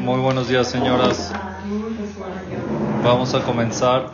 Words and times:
Muy 0.00 0.20
buenos 0.20 0.48
días, 0.48 0.70
señoras. 0.70 1.32
Vamos 3.02 3.34
a 3.34 3.42
comenzar 3.42 4.12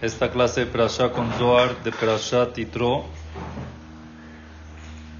esta 0.00 0.30
clase 0.30 0.60
de 0.60 0.66
Perashá 0.66 1.10
con 1.10 1.32
Zohar 1.32 1.82
de 1.82 1.90
Perashá 1.90 2.52
Titro, 2.52 3.04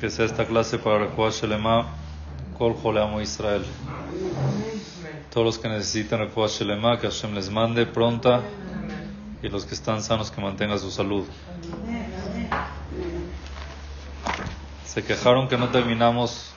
que 0.01 0.09
sea 0.09 0.27
esta 0.27 0.47
clase 0.47 0.79
para 0.79 0.99
Rejuá 1.01 1.31
Shelema, 1.31 1.87
Kol 2.57 2.77
Israel. 3.23 3.65
Todos 5.33 5.47
los 5.47 5.59
que 5.59 5.69
necesitan 5.69 6.21
Rejuá 6.21 6.47
Shelema, 6.47 6.99
que 7.01 7.09
Hashem 7.09 7.35
les 7.35 7.51
mande 7.51 7.87
pronta, 7.87 8.43
y 9.43 9.49
los 9.49 9.65
que 9.65 9.75
están 9.75 10.01
sanos, 10.03 10.31
que 10.31 10.41
mantengan 10.41 10.79
su 10.79 10.91
salud. 10.91 11.25
Se 14.85 15.03
quejaron 15.03 15.49
que 15.49 15.57
no 15.57 15.71
terminamos 15.71 16.54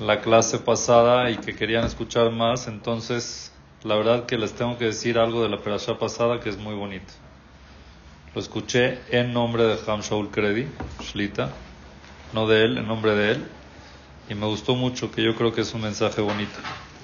la 0.00 0.20
clase 0.20 0.58
pasada 0.58 1.30
y 1.30 1.38
que 1.38 1.54
querían 1.54 1.84
escuchar 1.84 2.30
más, 2.30 2.68
entonces 2.68 3.52
la 3.82 3.94
verdad 3.94 4.26
que 4.26 4.36
les 4.36 4.52
tengo 4.52 4.76
que 4.76 4.86
decir 4.86 5.18
algo 5.18 5.42
de 5.42 5.48
la 5.48 5.58
perashá 5.58 5.98
pasada 5.98 6.40
que 6.40 6.50
es 6.50 6.58
muy 6.58 6.74
bonito. 6.74 7.12
Lo 8.34 8.40
escuché 8.40 9.00
en 9.10 9.32
nombre 9.32 9.64
de 9.64 9.78
Ham 9.86 10.00
Shaul 10.02 10.30
Kredi, 10.30 10.68
Shlita, 11.00 11.50
no 12.34 12.46
de 12.46 12.64
él, 12.64 12.78
en 12.78 12.86
nombre 12.86 13.14
de 13.14 13.32
él, 13.32 13.46
y 14.28 14.34
me 14.34 14.46
gustó 14.46 14.74
mucho, 14.74 15.10
que 15.10 15.22
yo 15.22 15.34
creo 15.34 15.52
que 15.52 15.62
es 15.62 15.72
un 15.72 15.82
mensaje 15.82 16.20
bonito. 16.20 16.58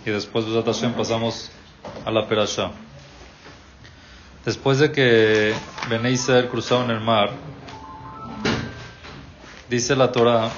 Y 0.05 0.11
después 0.11 0.45
de 0.45 0.63
Hashem 0.63 0.93
pasamos 0.93 1.51
a 2.05 2.11
la 2.11 2.29
perashá. 2.29 2.73
Después 4.45 4.81
de 4.81 4.93
que 4.93 5.55
Bene 5.89 6.11
Israel 6.11 6.49
cruzaron 6.49 6.91
el 6.91 7.01
mar, 7.01 7.31
dice 9.71 9.97
la 9.97 10.11
Torah 10.11 10.51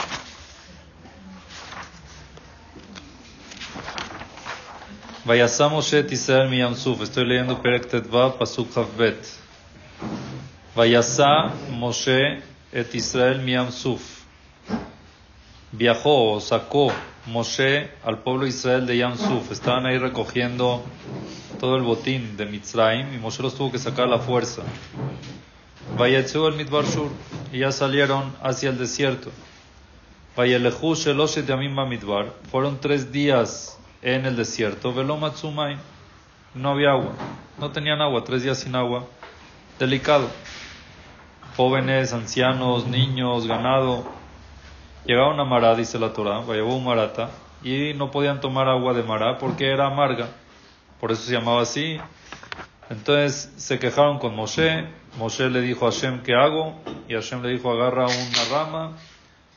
Vayasá 5.25 5.71
Moshe 5.71 6.05
Israel 6.11 6.51
mi 6.51 6.59
Yamsuf. 6.59 7.01
Estoy 7.01 7.25
leyendo 7.25 7.63
Perek 7.63 7.87
Tetva, 7.87 8.37
Pasuk 8.39 8.77
Havbet. 8.77 9.17
Vayasá 10.77 11.51
Moshe 11.71 12.43
et 12.71 12.95
Israel 12.95 13.41
mi 13.41 13.53
Yamsuf. 13.53 14.03
Viajó 15.73 16.35
o 16.35 16.41
sacó 16.41 16.93
Moshe 17.25 17.89
al 18.05 18.19
pueblo 18.19 18.43
de 18.43 18.51
Israel 18.51 18.85
de 18.85 18.99
Yamsuf. 18.99 19.51
Estaban 19.51 19.87
ahí 19.87 19.97
recogiendo 19.97 20.83
todo 21.59 21.77
el 21.77 21.85
botín 21.85 22.37
de 22.37 22.45
Mitzrayim 22.45 23.15
y 23.15 23.19
Moshe 23.19 23.43
los 23.43 23.55
tuvo 23.55 23.73
que 23.73 23.79
sacar 23.79 24.05
a 24.05 24.11
la 24.11 24.19
fuerza. 24.19 24.61
Vayatzu 25.97 26.49
el 26.49 26.57
Midbar 26.57 26.85
Shur. 26.85 27.09
Y 27.51 27.61
ya 27.61 27.73
salieron 27.73 28.37
hacia 28.43 28.69
el 28.69 28.77
desierto. 28.77 29.31
Vayalehu 30.37 30.95
Sheloshet 30.95 31.47
Yamim 31.47 31.75
Midbar. 31.89 32.31
Fueron 32.51 32.79
tres 32.79 33.11
días 33.11 33.79
en 34.05 34.27
el 34.27 34.37
desierto, 34.37 34.93
Velomatsumai, 34.93 35.79
no 36.55 36.71
había 36.71 36.91
agua, 36.91 37.13
no 37.59 37.73
tenían 37.73 38.03
agua, 38.03 38.23
tres 38.23 38.43
días 38.43 38.59
sin 38.59 38.77
agua, 38.77 39.07
delicado. 39.79 40.29
Jóvenes, 41.57 42.13
ancianos, 42.13 42.87
niños, 42.87 43.47
ganado. 43.47 44.05
Llegaron 45.07 45.41
a 45.41 45.45
Mará, 45.45 45.75
dice 45.75 45.99
la 45.99 46.13
Torah, 46.13 46.41
un 46.41 46.85
marata, 46.85 47.31
y 47.63 47.95
no 47.95 48.11
podían 48.11 48.41
tomar 48.41 48.69
agua 48.69 48.93
de 48.93 49.03
Mará 49.03 49.39
porque 49.39 49.71
era 49.71 49.87
amarga, 49.87 50.29
por 51.01 51.11
eso 51.11 51.23
se 51.23 51.33
llamaba 51.33 51.63
así. 51.63 51.99
Entonces 52.91 53.55
se 53.57 53.79
quejaron 53.79 54.19
con 54.19 54.37
Moshe, 54.37 54.87
Moshe 55.19 55.49
le 55.49 55.63
dijo 55.63 55.87
a 55.87 55.91
Hashem, 55.91 56.23
¿qué 56.23 56.35
hago? 56.35 56.79
Y 57.09 57.15
Hashem 57.15 57.43
le 57.43 57.49
dijo, 57.51 57.71
agarra 57.71 58.05
una 58.05 58.45
rama, 58.51 58.93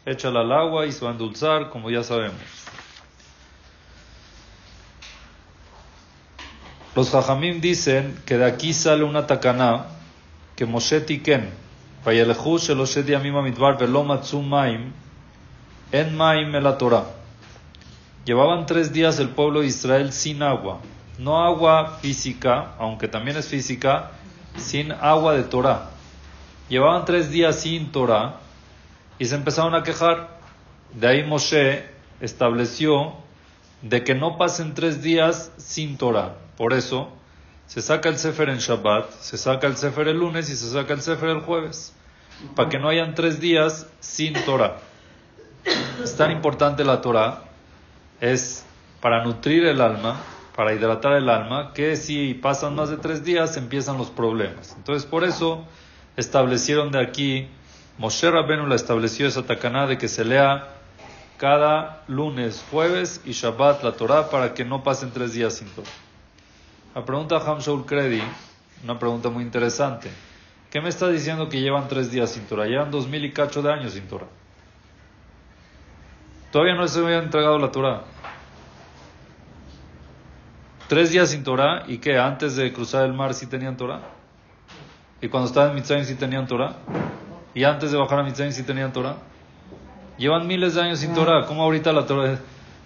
échala 0.05 0.39
al 0.39 0.51
agua 0.53 0.85
y 0.85 0.93
se 0.93 1.03
va 1.03 1.11
a 1.11 1.13
endulzar, 1.13 1.69
como 1.69 1.89
ya 1.89 2.03
sabemos. 2.03 2.66
Los 6.97 7.11
Jajamim 7.11 7.61
dicen 7.61 8.19
que 8.25 8.39
de 8.39 8.45
aquí 8.45 8.73
sale 8.73 9.03
una 9.03 9.27
takaná 9.27 9.85
que 10.55 10.65
Moshe 10.65 10.99
Tiken, 10.99 11.47
Vayelehu 12.03 12.57
Sheloshet 12.57 13.05
Yamim 13.05 13.35
Amidbar 13.35 13.77
Velo 13.77 14.03
Maim, 14.03 14.93
En 15.91 16.17
Maim 16.17 16.53
la 16.53 16.75
Torah. 16.79 17.05
Llevaban 18.25 18.65
tres 18.65 18.91
días 18.91 19.19
el 19.19 19.29
pueblo 19.29 19.61
de 19.61 19.67
Israel 19.67 20.11
sin 20.11 20.41
agua, 20.41 20.79
no 21.19 21.37
agua 21.45 21.99
física, 22.01 22.73
aunque 22.79 23.07
también 23.07 23.37
es 23.37 23.47
física, 23.47 24.13
sin 24.55 24.91
agua 24.91 25.35
de 25.35 25.43
Torah. 25.43 25.91
Llevaban 26.67 27.05
tres 27.05 27.29
días 27.29 27.57
sin 27.57 27.91
Torah 27.91 28.37
y 29.19 29.25
se 29.25 29.35
empezaron 29.35 29.75
a 29.75 29.83
quejar. 29.83 30.39
De 30.95 31.05
ahí 31.05 31.23
Moshe 31.23 31.85
estableció 32.21 33.13
de 33.83 34.03
que 34.03 34.15
no 34.15 34.39
pasen 34.39 34.73
tres 34.73 35.03
días 35.03 35.51
sin 35.57 35.95
Torah. 35.97 36.46
Por 36.57 36.73
eso 36.73 37.09
se 37.67 37.81
saca 37.81 38.09
el 38.09 38.17
Sefer 38.17 38.49
en 38.49 38.57
Shabbat, 38.57 39.11
se 39.11 39.37
saca 39.37 39.67
el 39.67 39.77
Sefer 39.77 40.07
el 40.07 40.17
lunes 40.17 40.49
y 40.49 40.55
se 40.55 40.69
saca 40.69 40.93
el 40.93 41.01
Sefer 41.01 41.29
el 41.29 41.41
jueves, 41.41 41.93
para 42.55 42.69
que 42.69 42.79
no 42.79 42.89
hayan 42.89 43.13
tres 43.13 43.39
días 43.39 43.87
sin 43.99 44.33
Torah. 44.45 44.77
Es 46.03 46.15
tan 46.15 46.31
importante 46.31 46.83
la 46.83 47.01
Torah, 47.01 47.43
es 48.19 48.65
para 49.01 49.23
nutrir 49.23 49.65
el 49.65 49.81
alma, 49.81 50.19
para 50.55 50.73
hidratar 50.73 51.13
el 51.13 51.29
alma, 51.29 51.73
que 51.73 51.95
si 51.95 52.33
pasan 52.33 52.75
más 52.75 52.89
de 52.89 52.97
tres 52.97 53.23
días 53.23 53.57
empiezan 53.57 53.97
los 53.97 54.09
problemas. 54.09 54.73
Entonces 54.75 55.07
por 55.07 55.23
eso 55.23 55.65
establecieron 56.15 56.91
de 56.91 57.01
aquí, 57.01 57.47
Moshe 57.99 58.31
Rabenu 58.31 58.65
la 58.65 58.75
estableció 58.75 59.27
esa 59.27 59.43
tacaná 59.43 59.85
de 59.85 59.97
que 59.97 60.07
se 60.07 60.25
lea 60.25 60.69
cada 61.37 62.03
lunes, 62.07 62.65
jueves 62.71 63.21
y 63.25 63.33
Shabbat 63.33 63.83
la 63.83 63.91
Torah 63.91 64.29
para 64.29 64.53
que 64.53 64.65
no 64.65 64.83
pasen 64.83 65.11
tres 65.11 65.33
días 65.33 65.53
sin 65.53 65.67
Torah. 65.67 66.06
La 66.97 67.05
pregunta 67.05 67.37
a 67.37 67.39
Hamshaul 67.39 67.85
Kredi, 67.85 68.23
una 68.83 68.97
pregunta 68.97 69.29
muy 69.29 69.43
interesante. 69.43 70.09
¿Qué 70.71 70.81
me 70.81 70.89
está 70.89 71.07
diciendo 71.09 71.47
que 71.47 71.61
llevan 71.61 71.87
tres 71.87 72.09
días 72.09 72.31
sin 72.31 72.47
Torah? 72.47 72.65
Llevan 72.65 72.89
dos 72.89 73.07
mil 73.07 73.23
y 73.23 73.31
cacho 73.31 73.61
de 73.61 73.71
años 73.71 73.93
sin 73.93 74.07
Torah. 74.07 74.25
Todavía 76.51 76.73
no 76.73 76.87
se 76.87 76.99
había 76.99 77.19
entregado 77.19 77.59
la 77.59 77.71
Torah. 77.71 78.01
Tres 80.87 81.11
días 81.11 81.29
sin 81.29 81.43
Torah 81.43 81.83
y 81.85 81.99
que 81.99 82.17
antes 82.17 82.55
de 82.55 82.73
cruzar 82.73 83.05
el 83.05 83.13
mar 83.13 83.35
sí 83.35 83.45
tenían 83.45 83.77
Torah. 83.77 84.01
Y 85.21 85.27
cuando 85.27 85.49
estaban 85.49 85.69
en 85.69 85.75
Mitzrayim 85.75 86.03
sí 86.03 86.15
tenían 86.15 86.47
Torah. 86.47 86.77
Y 87.53 87.63
antes 87.63 87.91
de 87.91 87.97
bajar 87.99 88.21
a 88.21 88.23
Mitzrayim 88.23 88.53
sí 88.53 88.63
tenían 88.63 88.91
Torah. 88.91 89.17
Llevan 90.17 90.47
miles 90.47 90.73
de 90.73 90.81
años 90.81 90.97
sin 90.97 91.13
Torah. 91.13 91.45
¿Cómo 91.45 91.61
ahorita 91.61 91.93
la 91.93 92.07
Torah? 92.07 92.39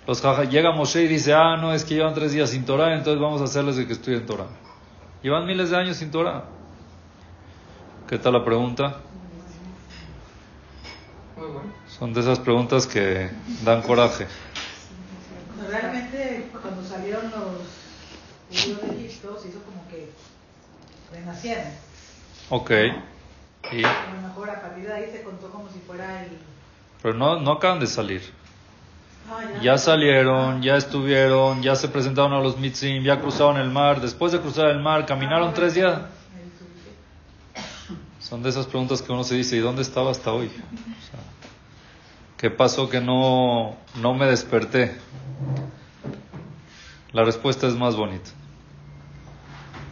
Los 0.07 0.21
llega 0.49 0.71
Moshe 0.71 1.03
y 1.03 1.07
dice, 1.07 1.33
ah, 1.33 1.57
no, 1.57 1.73
es 1.73 1.85
que 1.85 1.93
llevan 1.93 2.13
tres 2.13 2.31
días 2.31 2.49
sin 2.49 2.65
Torah, 2.65 2.95
entonces 2.95 3.21
vamos 3.21 3.39
a 3.41 3.43
hacerles 3.43 3.75
de 3.75 3.85
que 3.85 3.93
estudien 3.93 4.25
Torah. 4.25 4.47
Llevan 5.21 5.45
miles 5.45 5.69
de 5.69 5.77
años 5.77 5.97
sin 5.97 6.09
Torah. 6.09 6.45
¿Qué 8.09 8.17
tal 8.17 8.33
la 8.33 8.43
pregunta? 8.43 8.97
Son 11.87 12.13
de 12.13 12.21
esas 12.21 12.39
preguntas 12.39 12.87
que 12.87 13.29
dan 13.63 13.83
coraje. 13.83 14.25
Realmente, 15.69 16.49
cuando 16.61 16.83
salieron 16.83 17.25
los 17.25 18.59
judíos 18.59 18.81
de 18.81 19.05
Egipto, 19.05 19.39
se 19.39 19.49
hizo 19.49 19.59
como 19.63 19.87
que 19.87 20.09
renacieron. 21.13 21.65
Ok. 22.49 22.71
Y... 23.71 23.83
A 23.83 24.13
lo 24.15 24.27
mejor 24.27 24.49
a 24.49 24.61
partir 24.61 24.87
de 24.87 24.93
ahí 24.93 25.11
se 25.11 25.21
contó 25.21 25.49
como 25.51 25.69
si 25.69 25.79
fuera 25.79 26.23
el... 26.23 26.31
Pero 27.03 27.13
no, 27.13 27.39
no 27.39 27.51
acaban 27.51 27.79
de 27.79 27.87
salir. 27.87 28.40
Ya 29.61 29.77
salieron, 29.77 30.61
ya 30.61 30.75
estuvieron, 30.75 31.61
ya 31.61 31.75
se 31.75 31.87
presentaron 31.87 32.33
a 32.33 32.39
los 32.39 32.57
mitzim, 32.57 33.03
ya 33.03 33.19
cruzaron 33.19 33.57
el 33.57 33.69
mar. 33.69 34.01
Después 34.01 34.31
de 34.31 34.39
cruzar 34.39 34.69
el 34.69 34.79
mar, 34.79 35.05
caminaron 35.05 35.53
tres 35.53 35.75
días. 35.75 36.01
Son 38.19 38.41
de 38.43 38.49
esas 38.49 38.65
preguntas 38.65 39.01
que 39.01 39.11
uno 39.11 39.23
se 39.23 39.35
dice, 39.35 39.55
¿y 39.57 39.59
dónde 39.59 39.81
estaba 39.81 40.11
hasta 40.11 40.31
hoy? 40.31 40.51
¿Qué 42.37 42.49
pasó 42.49 42.89
que 42.89 42.99
no, 42.99 43.77
no 44.01 44.13
me 44.13 44.25
desperté? 44.25 44.97
La 47.11 47.23
respuesta 47.23 47.67
es 47.67 47.75
más 47.75 47.95
bonita. 47.95 48.29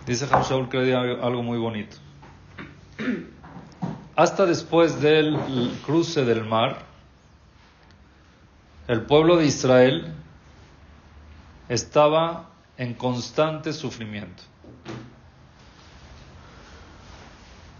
Dice 0.06 0.28
Hamshaul 0.31 0.70
que 0.70 0.96
algo 0.96 1.44
muy 1.44 1.58
bonito. 1.58 1.98
Hasta 4.16 4.46
después 4.46 5.00
del 5.02 5.38
cruce 5.86 6.26
del 6.26 6.44
mar, 6.44 6.89
el 8.90 9.02
pueblo 9.04 9.38
de 9.38 9.46
Israel 9.46 10.16
estaba 11.70 12.50
en 12.76 12.96
constante 12.96 13.72
sufrimiento. 13.72 14.42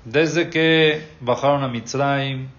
Desde 0.06 0.52
que 0.52 1.08
bajaron 1.20 1.64
a 1.64 1.68
Mitzrayim, 1.68 2.50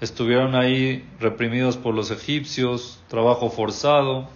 estuvieron 0.00 0.56
ahí 0.56 1.08
reprimidos 1.20 1.76
por 1.76 1.94
los 1.94 2.10
egipcios, 2.10 3.00
trabajo 3.06 3.48
forzado, 3.48 4.28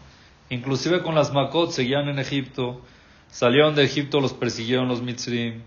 inclusive 0.49 1.03
con 1.03 1.17
las 1.17 1.33
Makot 1.33 1.73
seguían 1.73 2.09
en 2.09 2.21
Egipto, 2.21 2.81
salieron 3.29 3.75
de 3.75 3.83
Egipto, 3.83 4.21
los 4.21 4.35
persiguieron 4.35 4.87
los 4.87 5.03
Mitzrim, 5.03 5.63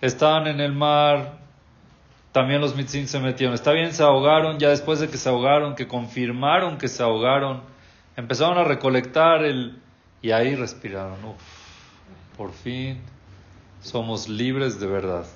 estaban 0.00 0.46
en 0.46 0.60
el 0.60 0.72
mar, 0.72 1.41
también 2.32 2.60
los 2.60 2.74
mitzim 2.74 3.06
se 3.06 3.20
metieron. 3.20 3.54
Está 3.54 3.72
bien, 3.72 3.92
se 3.92 4.02
ahogaron, 4.02 4.58
ya 4.58 4.70
después 4.70 5.00
de 5.00 5.08
que 5.08 5.18
se 5.18 5.28
ahogaron, 5.28 5.74
que 5.74 5.86
confirmaron 5.86 6.78
que 6.78 6.88
se 6.88 7.02
ahogaron, 7.02 7.62
Empezaron 8.16 8.58
a 8.58 8.64
recolectar 8.64 9.44
el... 9.44 9.78
Y 10.20 10.30
ahí 10.30 10.54
respiraron. 10.54 11.16
Por 12.36 12.52
fin 12.52 13.00
somos 13.80 14.28
libres 14.28 14.78
de 14.78 14.86
verdad. 14.86 15.26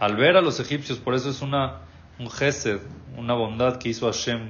Al 0.00 0.16
ver 0.16 0.36
a 0.36 0.40
los 0.40 0.58
egipcios, 0.58 0.98
por 0.98 1.14
eso 1.14 1.30
es 1.30 1.42
una, 1.42 1.82
un 2.18 2.28
gesed, 2.28 2.80
una 3.16 3.34
bondad 3.34 3.76
que 3.76 3.90
hizo 3.90 4.06
Hashem 4.06 4.48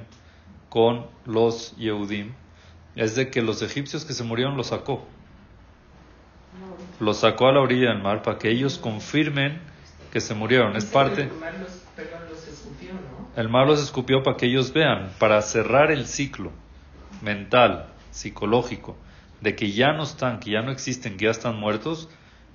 con 0.69 1.05
los 1.25 1.75
Yehudim, 1.77 2.33
es 2.95 3.15
de 3.15 3.29
que 3.29 3.43
los 3.43 3.61
egipcios 3.61 4.05
que 4.05 4.13
se 4.13 4.23
murieron 4.23 4.57
los 4.57 4.67
sacó. 4.67 5.05
Los 6.99 7.17
sacó 7.17 7.47
a 7.49 7.51
la 7.51 7.61
orilla 7.61 7.89
del 7.89 8.01
mar 8.01 8.23
para 8.23 8.39
que 8.39 8.49
ellos 8.49 8.79
confirmen 8.79 9.61
que 10.13 10.21
se 10.21 10.35
murieron. 10.35 10.75
Es 10.75 10.85
parte... 10.85 11.27
El 13.35 13.49
mar 13.49 13.65
los 13.65 13.81
escupió 13.81 14.21
para 14.21 14.37
que 14.37 14.45
ellos 14.45 14.71
vean, 14.71 15.11
para 15.17 15.41
cerrar 15.41 15.89
el 15.91 16.05
ciclo 16.05 16.51
mental, 17.23 17.87
psicológico, 18.11 18.95
de 19.41 19.55
que 19.55 19.71
ya 19.71 19.91
no 19.93 20.03
están, 20.03 20.39
que 20.39 20.51
ya 20.51 20.61
no 20.61 20.71
existen, 20.71 21.17
que 21.17 21.25
ya 21.25 21.31
están 21.31 21.59
muertos, 21.59 22.09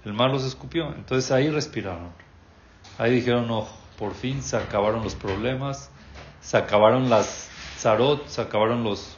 el 0.05 0.13
mar 0.13 0.31
los 0.31 0.45
escupió. 0.45 0.95
Entonces 0.95 1.33
ahí 1.33 1.51
respiraron. 1.51 2.13
Ahí 2.97 3.11
dijeron, 3.13 3.49
no, 3.49 3.67
por 3.99 4.15
fin 4.15 4.41
se 4.41 4.57
acabaron 4.57 5.03
los 5.03 5.17
problemas, 5.17 5.91
se 6.41 6.57
acabaron 6.57 7.11
las 7.11 7.51
zarot, 7.77 8.25
se 8.29 8.41
acabaron 8.41 8.85
los... 8.85 9.17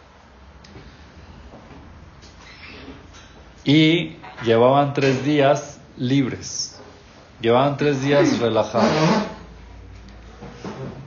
Y 3.65 4.17
llevaban 4.45 4.95
tres 4.95 5.23
días 5.27 5.79
libres, 5.99 6.70
llevaban 7.41 7.77
tres 7.77 8.03
días 8.03 8.39
relajados. 8.39 8.91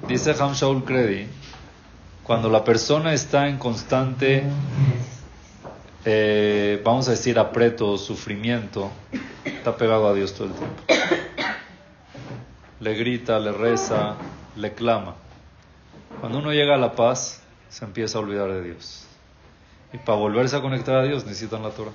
Dice 0.07 0.35
Ham 0.39 0.53
Shaul 0.53 0.83
Kredi, 0.83 1.27
cuando 2.23 2.49
la 2.49 2.63
persona 2.63 3.13
está 3.13 3.47
en 3.47 3.57
constante, 3.57 4.43
eh, 6.05 6.81
vamos 6.83 7.07
a 7.07 7.11
decir, 7.11 7.39
apreto, 7.39 7.97
sufrimiento, 7.97 8.91
está 9.45 9.77
pegado 9.77 10.07
a 10.07 10.13
Dios 10.13 10.33
todo 10.33 10.47
el 10.47 10.53
tiempo. 10.53 10.83
Le 12.79 12.95
grita, 12.95 13.39
le 13.39 13.53
reza, 13.53 14.15
le 14.57 14.73
clama. 14.73 15.15
Cuando 16.19 16.39
uno 16.39 16.51
llega 16.51 16.75
a 16.75 16.77
la 16.77 16.93
paz, 16.93 17.41
se 17.69 17.85
empieza 17.85 18.17
a 18.17 18.21
olvidar 18.21 18.51
de 18.51 18.61
Dios. 18.61 19.05
Y 19.93 19.97
para 19.99 20.17
volverse 20.17 20.57
a 20.57 20.61
conectar 20.61 20.95
a 20.95 21.03
Dios 21.03 21.25
necesitan 21.25 21.63
la 21.63 21.69
Torah. 21.69 21.91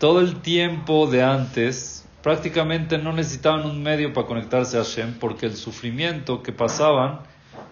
Todo 0.00 0.20
el 0.20 0.40
tiempo 0.40 1.08
de 1.08 1.22
antes 1.22 2.08
prácticamente 2.22 2.96
no 2.96 3.12
necesitaban 3.12 3.66
un 3.66 3.82
medio 3.82 4.14
para 4.14 4.26
conectarse 4.26 4.78
a 4.78 4.82
Hashem 4.82 5.18
porque 5.18 5.44
el 5.44 5.56
sufrimiento 5.56 6.42
que 6.42 6.52
pasaban 6.52 7.20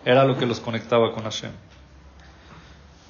era 0.04 0.26
lo 0.26 0.36
que 0.36 0.44
los 0.44 0.60
conectaba 0.60 1.14
con 1.14 1.24
Hashem. 1.24 1.52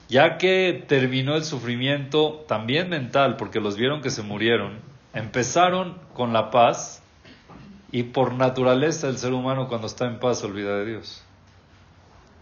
Ya 0.08 0.38
que 0.38 0.84
terminó 0.86 1.34
el 1.34 1.42
sufrimiento 1.42 2.44
también 2.46 2.90
mental 2.90 3.36
porque 3.36 3.58
los 3.58 3.76
vieron 3.76 4.02
que 4.02 4.10
se 4.10 4.22
murieron, 4.22 4.78
empezaron 5.12 5.98
con 6.14 6.32
la 6.32 6.52
paz 6.52 7.02
y 7.90 8.04
por 8.04 8.34
naturaleza 8.34 9.08
el 9.08 9.18
ser 9.18 9.32
humano 9.32 9.66
cuando 9.66 9.88
está 9.88 10.06
en 10.06 10.20
paz 10.20 10.38
se 10.38 10.46
olvida 10.46 10.76
de 10.76 10.86
Dios. 10.86 11.24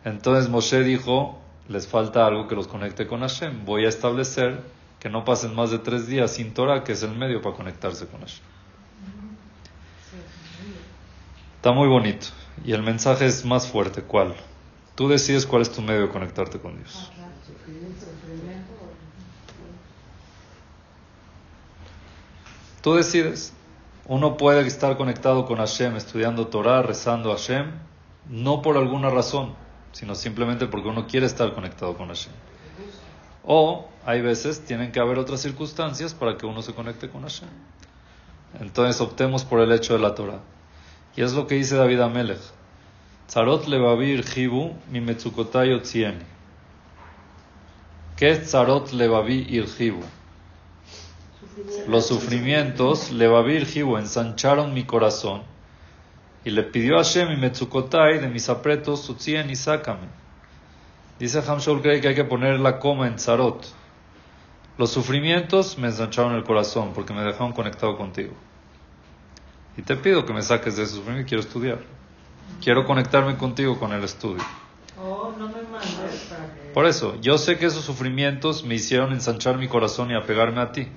Entonces 0.04 0.50
Moshe 0.50 0.82
dijo, 0.82 1.40
les 1.70 1.88
falta 1.88 2.26
algo 2.26 2.48
que 2.48 2.54
los 2.54 2.68
conecte 2.68 3.06
con 3.06 3.20
Hashem, 3.20 3.64
voy 3.64 3.86
a 3.86 3.88
establecer 3.88 4.60
que 5.06 5.10
no 5.10 5.24
pasen 5.24 5.54
más 5.54 5.70
de 5.70 5.78
tres 5.78 6.08
días 6.08 6.32
sin 6.32 6.52
Torah, 6.52 6.82
que 6.82 6.90
es 6.90 7.02
el 7.04 7.12
medio 7.12 7.40
para 7.40 7.54
conectarse 7.54 8.08
con 8.08 8.22
Hashem. 8.22 8.42
Está 11.54 11.70
muy 11.70 11.86
bonito. 11.86 12.26
Y 12.64 12.72
el 12.72 12.82
mensaje 12.82 13.24
es 13.26 13.44
más 13.44 13.68
fuerte. 13.68 14.02
¿Cuál? 14.02 14.34
Tú 14.96 15.06
decides 15.06 15.46
cuál 15.46 15.62
es 15.62 15.70
tu 15.70 15.80
medio 15.80 16.00
de 16.00 16.08
conectarte 16.08 16.58
con 16.58 16.74
Dios. 16.74 17.12
Tú 22.82 22.96
decides. 22.96 23.52
Uno 24.06 24.36
puede 24.36 24.66
estar 24.66 24.96
conectado 24.96 25.46
con 25.46 25.58
Hashem, 25.58 25.94
estudiando 25.94 26.48
Torah, 26.48 26.82
rezando 26.82 27.30
a 27.30 27.36
Hashem, 27.36 27.70
no 28.28 28.60
por 28.60 28.76
alguna 28.76 29.08
razón, 29.08 29.54
sino 29.92 30.16
simplemente 30.16 30.66
porque 30.66 30.88
uno 30.88 31.06
quiere 31.06 31.26
estar 31.26 31.54
conectado 31.54 31.96
con 31.96 32.08
Hashem. 32.08 32.32
O 33.44 33.86
hay 34.06 34.20
veces 34.20 34.64
tienen 34.64 34.92
que 34.92 35.00
haber 35.00 35.18
otras 35.18 35.42
circunstancias 35.42 36.14
para 36.14 36.38
que 36.38 36.46
uno 36.46 36.62
se 36.62 36.72
conecte 36.72 37.10
con 37.10 37.22
Hashem. 37.22 37.48
Entonces 38.60 39.00
optemos 39.00 39.44
por 39.44 39.60
el 39.60 39.72
hecho 39.72 39.94
de 39.94 39.98
la 39.98 40.14
Torah. 40.14 40.38
Y 41.16 41.22
es 41.22 41.32
lo 41.32 41.48
que 41.48 41.56
dice 41.56 41.74
David 41.74 42.00
Amelech. 42.00 42.38
Tzarot 43.26 43.66
levavir 43.66 44.24
jibu 44.24 44.74
mi. 44.88 45.00
¿Qué 48.16 48.30
es 48.30 48.44
tzarot 48.44 48.92
levavir 48.92 49.66
jibu? 49.66 50.02
Los 51.88 52.06
sufrimientos 52.06 53.10
levavir 53.10 53.66
jibu 53.66 53.96
ensancharon 53.96 54.72
mi 54.72 54.84
corazón. 54.84 55.42
Y 56.44 56.50
le 56.50 56.62
pidió 56.62 56.94
a 56.94 56.98
Hashem 56.98 57.30
mi 57.30 57.36
metzukotai 57.36 58.20
de 58.20 58.28
mis 58.28 58.48
apretos 58.48 59.10
otzien 59.10 59.50
y 59.50 59.56
sácame. 59.56 60.06
Dice 61.18 61.42
Hamshol 61.44 61.82
que 61.82 61.90
hay 61.90 62.14
que 62.14 62.24
poner 62.24 62.60
la 62.60 62.78
coma 62.78 63.08
en 63.08 63.16
tzarot. 63.16 63.66
Los 64.78 64.90
sufrimientos 64.90 65.78
me 65.78 65.88
ensancharon 65.88 66.34
el 66.34 66.44
corazón 66.44 66.92
porque 66.94 67.14
me 67.14 67.22
dejaron 67.22 67.52
conectado 67.52 67.96
contigo. 67.96 68.34
Y 69.76 69.82
te 69.82 69.96
pido 69.96 70.26
que 70.26 70.32
me 70.32 70.42
saques 70.42 70.76
de 70.76 70.82
ese 70.82 70.96
sufrimiento. 70.96 71.28
Quiero 71.28 71.42
estudiar. 71.42 71.78
Quiero 72.62 72.84
conectarme 72.84 73.36
contigo 73.36 73.78
con 73.78 73.92
el 73.92 74.04
estudio. 74.04 74.42
Oh, 74.98 75.32
no 75.38 75.48
me 75.48 75.62
mandes 75.62 76.32
Por 76.72 76.86
eso, 76.86 77.20
yo 77.20 77.36
sé 77.36 77.58
que 77.58 77.66
esos 77.66 77.84
sufrimientos 77.84 78.64
me 78.64 78.74
hicieron 78.74 79.12
ensanchar 79.12 79.58
mi 79.58 79.68
corazón 79.68 80.10
y 80.10 80.14
apegarme 80.14 80.60
a 80.60 80.72
ti. 80.72 80.88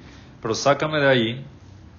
Pero 0.42 0.56
sácame 0.56 1.00
de 1.00 1.10
ahí 1.10 1.46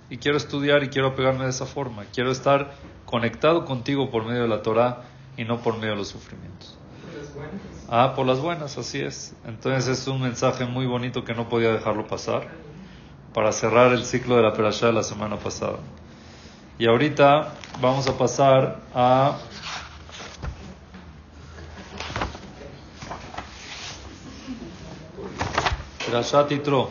y 0.08 0.16
quiero 0.16 0.36
estudiar 0.36 0.82
y 0.82 0.88
quiero 0.88 1.08
apegarme 1.08 1.44
de 1.44 1.50
esa 1.50 1.66
forma. 1.66 2.04
Quiero 2.12 2.30
estar 2.30 2.74
conectado 3.04 3.64
contigo 3.64 4.10
por 4.10 4.24
medio 4.24 4.42
de 4.42 4.48
la 4.48 4.62
Torah 4.62 5.02
y 5.36 5.44
no 5.44 5.60
por 5.60 5.76
medio 5.76 5.90
de 5.90 5.96
los 5.96 6.08
sufrimientos. 6.08 6.78
Ah, 7.88 8.14
por 8.14 8.26
las 8.26 8.38
buenas, 8.38 8.78
así 8.78 9.00
es. 9.00 9.34
Entonces 9.44 9.88
es 9.88 10.06
un 10.06 10.20
mensaje 10.20 10.64
muy 10.64 10.86
bonito 10.86 11.24
que 11.24 11.34
no 11.34 11.48
podía 11.48 11.70
dejarlo 11.72 12.06
pasar 12.06 12.48
para 13.34 13.52
cerrar 13.52 13.92
el 13.92 14.04
ciclo 14.04 14.36
de 14.36 14.42
la 14.42 14.52
perashá 14.52 14.86
de 14.86 14.92
la 14.92 15.02
semana 15.02 15.36
pasada. 15.36 15.78
Y 16.78 16.86
ahorita 16.86 17.52
vamos 17.80 18.06
a 18.06 18.16
pasar 18.16 18.80
a 18.94 19.38
Perashat 26.06 26.48
Yitro. 26.48 26.90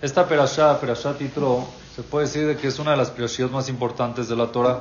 Esta 0.00 0.26
Perashá, 0.26 0.80
Perashat 0.80 1.20
Yitro, 1.20 1.64
se 1.94 2.02
puede 2.02 2.26
decir 2.26 2.46
de 2.46 2.56
que 2.56 2.66
es 2.66 2.78
una 2.78 2.90
de 2.92 2.96
las 2.96 3.10
perashot 3.10 3.52
más 3.52 3.68
importantes 3.68 4.28
de 4.28 4.34
la 4.34 4.48
Torah. 4.48 4.80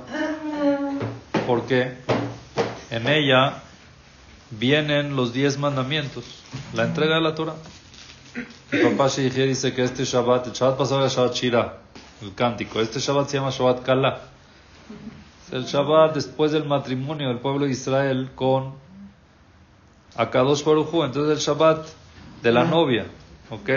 Porque 1.47 1.93
en 2.89 3.07
ella 3.07 3.62
vienen 4.51 5.15
los 5.15 5.33
diez 5.33 5.57
mandamientos, 5.57 6.23
la 6.73 6.83
entrega 6.83 7.15
de 7.15 7.21
la 7.21 7.35
Torah. 7.35 7.55
El 8.71 8.81
papá 8.91 9.07
Sheikh 9.07 9.33
dice 9.33 9.73
que 9.73 9.83
este 9.83 10.05
Shabbat, 10.05 10.47
el 10.47 10.53
Shabbat 10.53 10.77
pasado 10.77 11.01
era 11.01 11.09
Shabbat 11.09 11.33
Shira, 11.33 11.77
el 12.21 12.33
cántico. 12.33 12.79
Este 12.79 13.00
Shabbat 13.00 13.29
se 13.29 13.38
llama 13.38 13.50
Shabbat 13.51 13.83
Kala. 13.83 14.21
El 15.51 15.65
Shabbat 15.65 16.15
después 16.15 16.51
del 16.51 16.65
matrimonio 16.65 17.27
del 17.27 17.39
pueblo 17.39 17.65
de 17.65 17.71
Israel 17.71 18.31
con 18.33 18.73
Akadosh 20.15 20.63
Baruj 20.63 21.05
Entonces 21.05 21.38
el 21.38 21.38
Shabbat 21.38 21.85
de 22.41 22.51
la 22.51 22.63
novia. 22.63 23.05
¿Ok? 23.50 23.69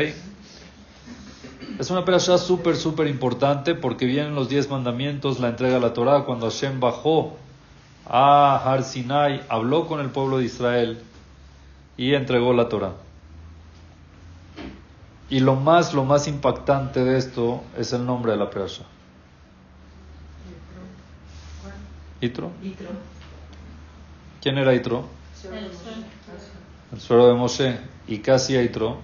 Es 1.78 1.90
una 1.90 2.04
perashá 2.04 2.38
súper, 2.38 2.76
súper 2.76 3.06
importante 3.08 3.74
porque 3.74 4.06
vienen 4.06 4.34
los 4.34 4.48
diez 4.48 4.70
mandamientos, 4.70 5.40
la 5.40 5.48
entrega 5.48 5.74
de 5.74 5.80
la 5.80 5.92
Torah, 5.92 6.24
cuando 6.24 6.48
Hashem 6.48 6.80
bajó 6.80 7.36
a 8.08 8.56
Har 8.64 8.84
Sinai, 8.84 9.42
habló 9.48 9.86
con 9.86 10.00
el 10.00 10.10
pueblo 10.10 10.38
de 10.38 10.44
Israel 10.44 11.02
y 11.96 12.14
entregó 12.14 12.52
la 12.52 12.68
Torah. 12.68 12.92
Y 15.28 15.40
lo 15.40 15.56
más, 15.56 15.92
lo 15.92 16.04
más 16.04 16.28
impactante 16.28 17.02
de 17.02 17.18
esto 17.18 17.62
es 17.76 17.92
el 17.92 18.06
nombre 18.06 18.32
de 18.32 18.38
la 18.38 18.48
perasha. 18.48 18.84
¿Itro? 22.20 22.50
¿Quién 24.40 24.58
era 24.58 24.72
Itro? 24.72 25.04
El 26.92 27.00
suero 27.00 27.26
de 27.26 27.34
Moshe. 27.34 27.78
¿Y 28.06 28.30
hacía 28.30 28.62
Itro? 28.62 28.98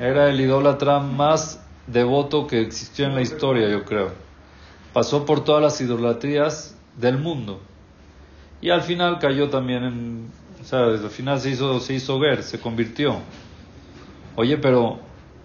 Era 0.00 0.30
el 0.30 0.40
idólatra 0.40 0.98
más 0.98 1.60
devoto 1.86 2.46
que 2.46 2.62
existió 2.62 3.06
en 3.06 3.14
la 3.14 3.20
historia, 3.20 3.68
yo 3.68 3.84
creo. 3.84 4.25
Pasó 4.96 5.26
por 5.26 5.44
todas 5.44 5.60
las 5.62 5.78
idolatrías 5.82 6.74
del 6.96 7.18
mundo. 7.18 7.60
Y 8.62 8.70
al 8.70 8.80
final 8.80 9.18
cayó 9.18 9.50
también 9.50 9.84
en... 9.84 10.30
O 10.62 10.64
sea, 10.64 10.84
al 10.84 11.10
final 11.10 11.38
se 11.38 11.50
hizo, 11.50 11.80
se 11.80 11.92
hizo 11.92 12.18
ver, 12.18 12.42
se 12.42 12.58
convirtió. 12.58 13.16
Oye, 14.36 14.56
pero 14.56 14.98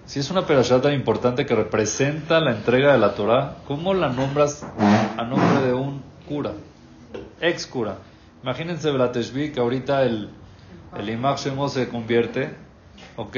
Si 0.06 0.20
es 0.20 0.32
una 0.32 0.48
perashá 0.48 0.80
tan 0.80 0.94
importante 0.94 1.46
que 1.46 1.54
representa 1.54 2.40
la 2.40 2.52
entrega 2.52 2.94
de 2.94 3.00
la 3.00 3.14
Torah, 3.14 3.58
¿cómo 3.68 3.94
la 3.94 4.08
nombras 4.08 4.66
a 5.18 5.24
nombre 5.26 5.68
de 5.68 5.74
un 5.74 6.02
cura? 6.30 6.54
Ex 7.42 7.68
cura. 7.68 7.98
Imagínense 8.44 8.90
Belateshvi 8.90 9.52
que 9.52 9.60
ahorita 9.60 10.04
el, 10.04 10.30
el 10.98 11.70
se 11.70 11.90
convierte, 11.90 12.56
¿ok? 13.18 13.36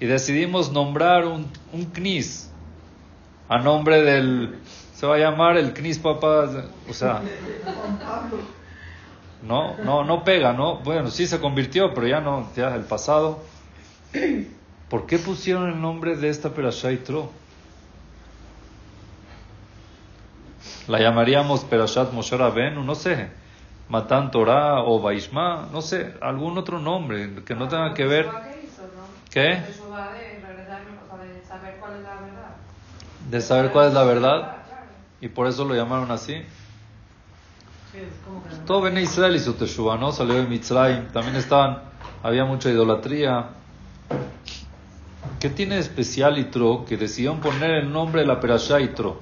Y 0.00 0.04
decidimos 0.04 0.70
nombrar 0.70 1.24
un, 1.24 1.46
un 1.72 1.86
Knis 1.86 2.52
a 3.52 3.58
nombre 3.58 4.02
del. 4.02 4.58
Se 5.02 5.08
va 5.08 5.16
a 5.16 5.18
llamar 5.18 5.56
el 5.56 5.74
Knis 5.74 5.98
Papá, 5.98 6.48
o 6.88 6.92
sea. 6.92 7.22
No, 9.42 9.76
no, 9.78 10.04
no 10.04 10.22
pega, 10.22 10.52
¿no? 10.52 10.76
Bueno, 10.76 11.10
sí 11.10 11.26
se 11.26 11.40
convirtió, 11.40 11.92
pero 11.92 12.06
ya 12.06 12.20
no, 12.20 12.48
ya 12.54 12.72
el 12.76 12.84
pasado. 12.84 13.40
¿Por 14.88 15.06
qué 15.06 15.18
pusieron 15.18 15.70
el 15.70 15.80
nombre 15.80 16.14
de 16.14 16.28
esta 16.28 16.50
Perashá 16.50 16.92
Yitro? 16.92 17.32
La 20.86 21.00
llamaríamos 21.00 21.64
Perashat 21.64 22.12
Moshe 22.12 22.36
Rabenu, 22.36 22.84
no 22.84 22.94
sé, 22.94 23.28
Matan 23.88 24.30
Torah 24.30 24.84
o 24.84 25.00
Baishma, 25.00 25.68
no 25.72 25.82
sé, 25.82 26.14
algún 26.20 26.56
otro 26.56 26.78
nombre 26.78 27.42
que 27.44 27.56
no 27.56 27.66
tenga 27.66 27.92
que 27.92 28.06
ver. 28.06 28.30
¿Qué? 29.32 29.64
De 33.28 33.40
saber 33.40 33.72
cuál 33.72 33.88
es 33.88 33.94
la 33.94 34.04
verdad. 34.04 34.61
Y 35.22 35.28
por 35.28 35.46
eso 35.46 35.64
lo 35.64 35.74
llamaron 35.74 36.10
así. 36.10 36.34
Pues 37.92 38.66
todo 38.66 38.80
Bene 38.80 39.02
Israel 39.02 39.36
hizo 39.36 39.54
Teshuvah, 39.54 39.96
¿no? 39.96 40.10
Salió 40.10 40.34
de 40.34 40.42
Mitzrayim. 40.42 41.12
También 41.12 41.36
estaban, 41.36 41.78
había 42.24 42.44
mucha 42.44 42.70
idolatría. 42.70 43.50
¿Qué 45.38 45.48
tiene 45.48 45.76
de 45.76 45.80
especial 45.80 46.38
Itro 46.38 46.84
que 46.84 46.96
decidieron 46.96 47.38
poner 47.40 47.70
el 47.70 47.92
nombre 47.92 48.22
de 48.22 48.26
la 48.26 48.40
Perashá 48.40 48.80
Itro? 48.80 49.20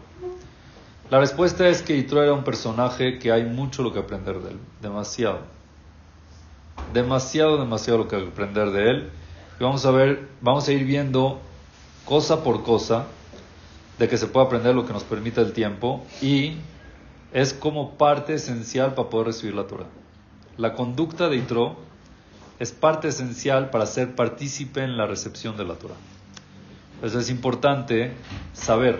La 1.10 1.20
respuesta 1.20 1.68
es 1.68 1.82
que 1.82 1.94
Itro 1.94 2.22
era 2.22 2.32
un 2.32 2.44
personaje 2.44 3.18
que 3.18 3.30
hay 3.30 3.44
mucho 3.44 3.82
lo 3.82 3.92
que 3.92 3.98
aprender 3.98 4.38
de 4.40 4.52
él. 4.52 4.58
Demasiado. 4.80 5.40
Demasiado, 6.94 7.58
demasiado 7.58 7.98
lo 7.98 8.08
que 8.08 8.16
aprender 8.16 8.70
de 8.70 8.90
él. 8.90 9.10
Y 9.58 9.64
vamos 9.64 9.84
a 9.84 9.90
ver, 9.90 10.28
vamos 10.40 10.66
a 10.66 10.72
ir 10.72 10.84
viendo 10.86 11.40
cosa 12.06 12.42
por 12.42 12.62
cosa 12.62 13.04
de 14.00 14.08
que 14.08 14.16
se 14.16 14.28
puede 14.28 14.46
aprender 14.46 14.74
lo 14.74 14.86
que 14.86 14.94
nos 14.94 15.04
permite 15.04 15.42
el 15.42 15.52
tiempo 15.52 16.02
y 16.22 16.54
es 17.34 17.52
como 17.52 17.98
parte 17.98 18.32
esencial 18.32 18.94
para 18.94 19.10
poder 19.10 19.26
recibir 19.26 19.54
la 19.54 19.66
Torah. 19.66 19.88
La 20.56 20.72
conducta 20.72 21.28
de 21.28 21.36
Itro 21.36 21.76
es 22.58 22.72
parte 22.72 23.08
esencial 23.08 23.68
para 23.68 23.84
ser 23.84 24.14
partícipe 24.14 24.82
en 24.82 24.96
la 24.96 25.04
recepción 25.06 25.58
de 25.58 25.66
la 25.66 25.74
Torah. 25.74 25.96
Entonces 26.94 27.24
es 27.24 27.30
importante 27.30 28.12
saber, 28.54 28.98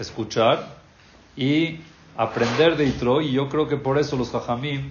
escuchar 0.00 0.80
y 1.36 1.78
aprender 2.16 2.76
de 2.76 2.86
Itro 2.86 3.20
y 3.20 3.30
yo 3.30 3.48
creo 3.48 3.68
que 3.68 3.76
por 3.76 3.98
eso 3.98 4.16
los 4.16 4.30
Jajamim 4.30 4.90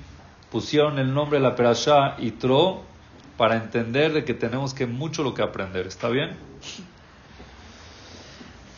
pusieron 0.53 0.99
el 0.99 1.13
nombre 1.13 1.37
de 1.37 1.43
la 1.43 1.57
Perashá 1.57 2.15
Itro 2.19 2.83
para 3.35 3.57
entender 3.57 4.13
de 4.13 4.23
que 4.23 4.33
tenemos 4.33 4.73
que 4.73 4.85
mucho 4.85 5.21
lo 5.21 5.33
que 5.33 5.41
aprender. 5.41 5.85
¿Está 5.85 6.07
bien? 6.07 6.37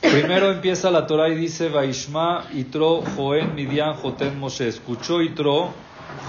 Primero 0.01 0.51
empieza 0.51 0.89
la 0.89 1.05
Torah 1.05 1.29
y 1.29 1.36
dice, 1.36 1.70
Vaishma 1.70 2.48
Itro 2.53 3.03
Joen 3.15 3.53
Midian 3.53 3.93
Joten 3.93 4.39
Moshe. 4.39 4.67
Escuchó 4.67 5.22
Itro, 5.22 5.74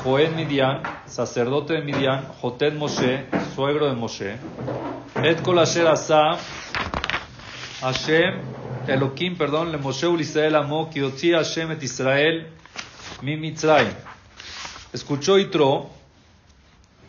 Joen 0.05 0.37
Midian, 0.37 0.83
sacerdote 1.07 1.75
de 1.75 1.83
Midian, 1.83 2.29
Joten 2.41 2.77
Moshe, 2.77 3.25
suegro 3.55 3.89
de 3.89 3.95
Moshe. 3.95 4.37
Et 5.25 5.41
Kol 5.41 5.59
Asher 5.59 5.89
Asa, 5.89 6.39
Hashem, 7.81 8.41
Elohim, 8.87 9.37
perdón, 9.39 9.73
le 9.73 9.79
Moshe 9.79 10.07
Ulisael 10.07 10.55
Amo, 10.55 10.91
Kiotzi 10.91 11.33
Hashem 11.33 11.73
et 11.73 11.83
Israel, 11.83 12.49
mi 13.23 13.39
Mitzrayim. 13.39 13.95
Escuchó 14.93 15.39
Itro, 15.39 15.89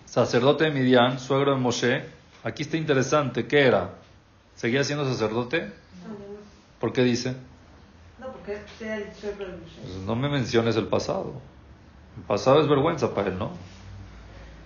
sacerdote 0.05 0.63
de 0.63 0.72
Midian, 0.72 1.20
suegro 1.20 1.55
de 1.55 1.60
Moshe. 1.60 2.03
Aquí 2.43 2.63
está 2.63 2.77
interesante, 2.77 3.48
¿qué 3.48 3.67
era? 3.67 3.96
¿Seguía 4.55 4.84
siendo 4.86 5.05
sacerdote? 5.05 5.82
¿Por 6.83 6.91
qué 6.91 7.01
dice? 7.05 7.33
No, 8.19 8.27
porque 8.27 8.57
sea 8.77 8.97
el 8.97 9.13
suegro 9.13 9.45
de 9.45 9.53
Moshe. 9.53 9.79
Pues 9.81 9.95
no 10.05 10.17
me 10.17 10.27
menciones 10.27 10.75
el 10.75 10.87
pasado. 10.87 11.31
El 12.17 12.23
pasado 12.23 12.59
es 12.59 12.67
vergüenza 12.67 13.15
para 13.15 13.29
él, 13.29 13.39
¿no? 13.39 13.51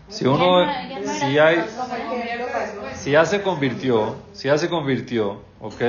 Si 0.09 0.25
uno, 0.25 0.65
si 1.05 1.37
hay, 1.37 1.63
si 2.95 3.11
ya 3.11 3.23
se 3.23 3.43
convirtió, 3.43 4.15
si 4.33 4.47
ya 4.47 4.57
se 4.57 4.67
convirtió, 4.67 5.43
¿ok? 5.61 5.79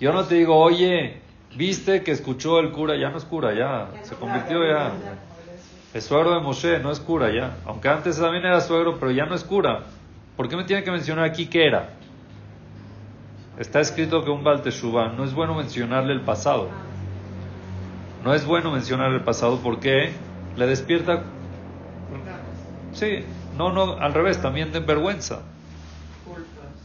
Yo 0.00 0.12
no 0.12 0.24
te 0.24 0.34
digo, 0.34 0.56
oye, 0.56 1.20
viste 1.54 2.02
que 2.02 2.10
escuchó 2.10 2.58
el 2.58 2.72
cura, 2.72 2.96
ya 2.96 3.10
no 3.10 3.18
es 3.18 3.24
cura, 3.24 3.54
ya, 3.54 3.88
se 4.02 4.16
convirtió 4.16 4.66
ya. 4.66 4.90
Es 5.94 6.06
suegro 6.06 6.34
de 6.34 6.40
Moshe, 6.40 6.80
no 6.80 6.90
es 6.90 6.98
cura 6.98 7.32
ya. 7.32 7.58
Aunque 7.66 7.88
antes 7.88 8.18
también 8.18 8.44
era 8.44 8.60
suegro, 8.62 8.98
pero 8.98 9.12
ya 9.12 9.26
no 9.26 9.36
es 9.36 9.44
cura. 9.44 9.84
¿Por 10.36 10.48
qué 10.48 10.56
me 10.56 10.64
tiene 10.64 10.82
que 10.82 10.90
mencionar 10.90 11.24
aquí 11.24 11.46
qué 11.46 11.66
era? 11.66 12.01
Está 13.58 13.80
escrito 13.80 14.24
que 14.24 14.30
un 14.30 14.42
Baal 14.44 14.62
no 15.16 15.24
es 15.24 15.34
bueno 15.34 15.54
mencionarle 15.54 16.14
el 16.14 16.22
pasado. 16.22 16.70
No 18.24 18.34
es 18.34 18.46
bueno 18.46 18.70
mencionar 18.70 19.12
el 19.12 19.22
pasado 19.22 19.60
porque 19.62 20.12
le 20.56 20.66
despierta. 20.66 21.24
Sí, 22.92 23.24
no, 23.56 23.72
no, 23.72 23.98
al 23.98 24.14
revés, 24.14 24.40
también 24.40 24.72
de 24.72 24.80
vergüenza. 24.80 25.42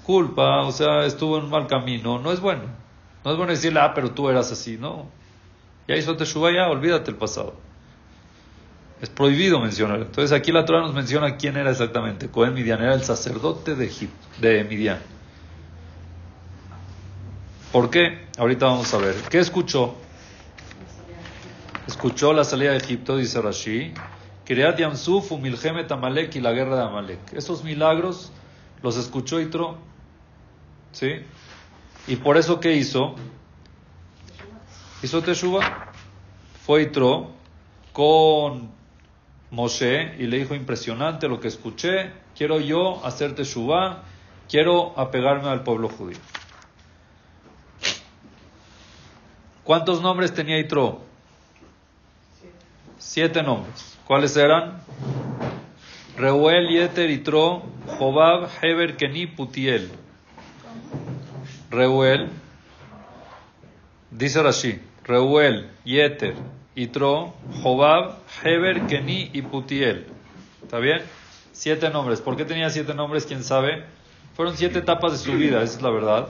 Culpa, 0.04 0.62
o 0.64 0.72
sea, 0.72 1.06
estuvo 1.06 1.38
en 1.38 1.46
un 1.46 1.50
mal 1.50 1.68
camino. 1.68 2.20
No 2.20 2.32
es 2.32 2.40
bueno. 2.40 2.64
No 3.24 3.32
es 3.32 3.38
bueno 3.38 3.52
decirle, 3.52 3.80
ah, 3.80 3.94
pero 3.94 4.12
tú 4.12 4.30
eras 4.30 4.52
así. 4.52 4.78
No. 4.78 5.06
Ya 5.88 5.96
hizo 5.96 6.18
Teshuvah, 6.18 6.52
ya, 6.52 6.70
olvídate 6.70 7.12
el 7.12 7.18
pasado. 7.18 7.56
Es 9.02 9.10
prohibido 9.10 9.60
mencionar. 9.60 10.00
Entonces 10.00 10.32
aquí 10.32 10.52
la 10.52 10.66
Torah 10.66 10.82
nos 10.82 10.94
menciona 10.94 11.38
quién 11.38 11.56
era 11.56 11.72
exactamente. 11.72 12.30
Cohen 12.30 12.54
Midian 12.54 12.82
era 12.82 12.94
el 12.94 13.04
sacerdote 13.04 13.76
de, 13.76 13.86
Egipto, 13.86 14.28
de 14.42 14.64
Midian. 14.64 15.00
¿Por 17.78 17.92
qué? 17.92 18.26
Ahorita 18.40 18.66
vamos 18.66 18.92
a 18.92 18.98
ver. 18.98 19.14
¿Qué 19.30 19.38
escuchó? 19.38 19.94
Escuchó 21.86 22.34
la 22.34 22.44
salida 22.44 22.72
de 22.72 22.78
Egipto, 22.78 23.16
dice 23.18 23.40
Rashi. 23.40 23.94
Kiryat 24.46 24.80
Yamsuf, 24.80 25.32
Umilhemet 25.32 25.92
Amalek 25.92 26.36
y 26.38 26.40
la 26.40 26.54
guerra 26.54 26.76
de 26.76 26.82
Amalek. 26.82 27.34
Esos 27.34 27.64
milagros 27.64 28.32
los 28.82 28.98
escuchó 28.98 29.40
Itro. 29.40 29.78
¿Sí? 30.92 31.18
Y 32.08 32.16
por 32.16 32.38
eso, 32.38 32.60
¿qué 32.60 32.74
hizo? 32.74 33.14
Hizo 35.04 35.22
Teshuvah. 35.22 35.92
Fue 36.66 36.82
Itro 36.82 37.30
con 37.94 38.72
Moshe 39.52 40.16
y 40.18 40.26
le 40.26 40.40
dijo, 40.40 40.56
impresionante 40.56 41.28
lo 41.28 41.40
que 41.40 41.50
escuché, 41.50 42.12
quiero 42.36 42.60
yo 42.60 43.06
hacer 43.06 43.36
Teshuvah, 43.36 44.02
quiero 44.50 44.98
apegarme 44.98 45.50
al 45.50 45.62
pueblo 45.62 45.90
judío. 45.90 46.18
¿Cuántos 49.68 50.02
nombres 50.02 50.34
tenía 50.34 50.58
Itro? 50.58 51.02
Siete 52.98 53.44
nombres. 53.44 53.98
¿Cuáles 54.08 54.38
eran? 54.38 54.80
Reuel, 56.16 56.70
Yeter, 56.70 57.10
Itro, 57.10 57.64
Jobab, 58.00 58.48
Heber, 58.62 58.96
Keni, 58.96 59.28
Putiel. 59.28 59.92
Reuel, 61.70 62.30
dice 64.10 64.42
Rashi, 64.42 64.80
Reuel, 65.04 65.70
Yeter, 65.84 66.36
Itro, 66.74 67.34
Jobab, 67.62 68.20
Heber, 68.42 68.88
Keni 68.88 69.32
y 69.34 69.42
Putiel. 69.42 70.06
¿Está 70.64 70.80
bien? 70.80 71.02
Siete 71.52 71.90
nombres. 71.90 72.22
¿Por 72.22 72.38
qué 72.38 72.46
tenía 72.46 72.70
siete 72.70 72.94
nombres? 72.94 73.26
¿Quién 73.26 73.44
sabe? 73.44 73.84
Fueron 74.34 74.56
siete 74.56 74.80
etapas 74.80 75.12
de 75.12 75.18
su 75.18 75.34
vida, 75.34 75.62
esa 75.62 75.76
es 75.76 75.82
la 75.82 75.90
verdad. 75.90 76.30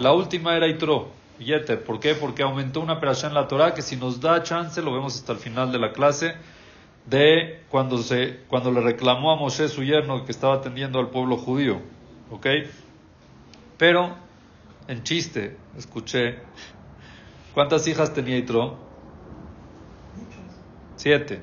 La 0.00 0.14
última 0.14 0.56
era 0.56 0.66
Itro. 0.68 1.20
¿Por 1.86 2.00
qué? 2.00 2.14
Porque 2.14 2.42
aumentó 2.42 2.80
una 2.80 2.94
operación 2.94 3.32
en 3.32 3.34
la 3.34 3.48
Torah 3.48 3.74
que 3.74 3.82
si 3.82 3.96
nos 3.96 4.20
da 4.20 4.42
chance, 4.42 4.80
lo 4.82 4.92
vemos 4.92 5.16
hasta 5.16 5.32
el 5.32 5.38
final 5.38 5.72
de 5.72 5.78
la 5.78 5.92
clase, 5.92 6.34
de 7.06 7.62
cuando, 7.68 7.98
se, 7.98 8.40
cuando 8.48 8.70
le 8.70 8.80
reclamó 8.80 9.32
a 9.32 9.36
Moshe 9.36 9.68
su 9.68 9.82
yerno 9.82 10.24
que 10.24 10.32
estaba 10.32 10.54
atendiendo 10.54 10.98
al 10.98 11.10
pueblo 11.10 11.36
judío. 11.36 11.80
¿Ok? 12.30 12.46
Pero, 13.76 14.16
en 14.88 15.02
chiste, 15.02 15.56
escuché, 15.76 16.38
¿cuántas 17.54 17.86
hijas 17.88 18.14
tenía 18.14 18.36
Itro? 18.38 18.78
Siete. 20.96 21.40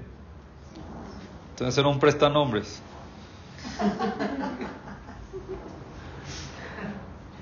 Entonces 1.52 1.78
era 1.78 1.90
un 1.90 2.00
prestanombres. 2.00 2.82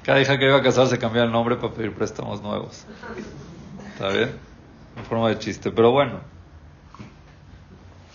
Cada 0.08 0.22
hija 0.22 0.40
que 0.40 0.46
iba 0.46 0.56
a 0.56 0.62
casarse 0.62 0.98
cambiaba 0.98 1.26
el 1.26 1.34
nombre 1.34 1.58
para 1.58 1.74
pedir 1.74 1.94
préstamos 1.94 2.42
nuevos. 2.42 2.86
¿Está 3.90 4.08
bien? 4.08 4.32
En 4.96 5.04
forma 5.04 5.28
de 5.28 5.38
chiste. 5.38 5.70
Pero 5.70 5.92
bueno. 5.92 6.22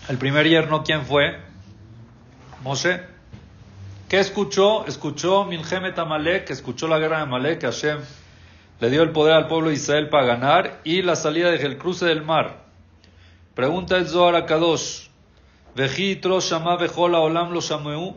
El 0.09 0.17
primer 0.17 0.49
yerno, 0.49 0.83
¿quién 0.83 1.05
fue? 1.05 1.37
Moshe. 2.63 2.99
¿Qué 4.09 4.19
escuchó? 4.19 4.87
Escuchó 4.87 5.45
Milhemet 5.45 5.99
Amalek, 5.99 6.49
escuchó 6.49 6.87
la 6.87 6.97
guerra 6.97 7.17
de 7.17 7.23
Amalek, 7.23 7.59
que 7.59 7.67
Hashem 7.67 7.99
le 8.79 8.89
dio 8.89 9.03
el 9.03 9.11
poder 9.11 9.35
al 9.35 9.47
pueblo 9.47 9.69
de 9.69 9.75
Israel 9.75 10.09
para 10.09 10.25
ganar, 10.25 10.81
y 10.83 11.03
la 11.03 11.15
salida 11.15 11.51
del 11.51 11.77
cruce 11.77 12.07
del 12.07 12.23
mar. 12.23 12.63
Pregunta 13.53 13.97
el 13.97 14.07
Zohar 14.07 14.35
a 14.35 14.47
Kadosh, 14.47 15.09
Vejitro 15.75 16.39
Shama 16.39 16.75
Bejola 16.75 17.19
Olam 17.19 17.53
lo 17.53 17.61
Shameu. 17.61 18.15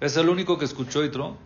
¿Es 0.00 0.16
el 0.16 0.30
único 0.30 0.56
que 0.56 0.64
escuchó 0.64 1.04
Itro? 1.04 1.44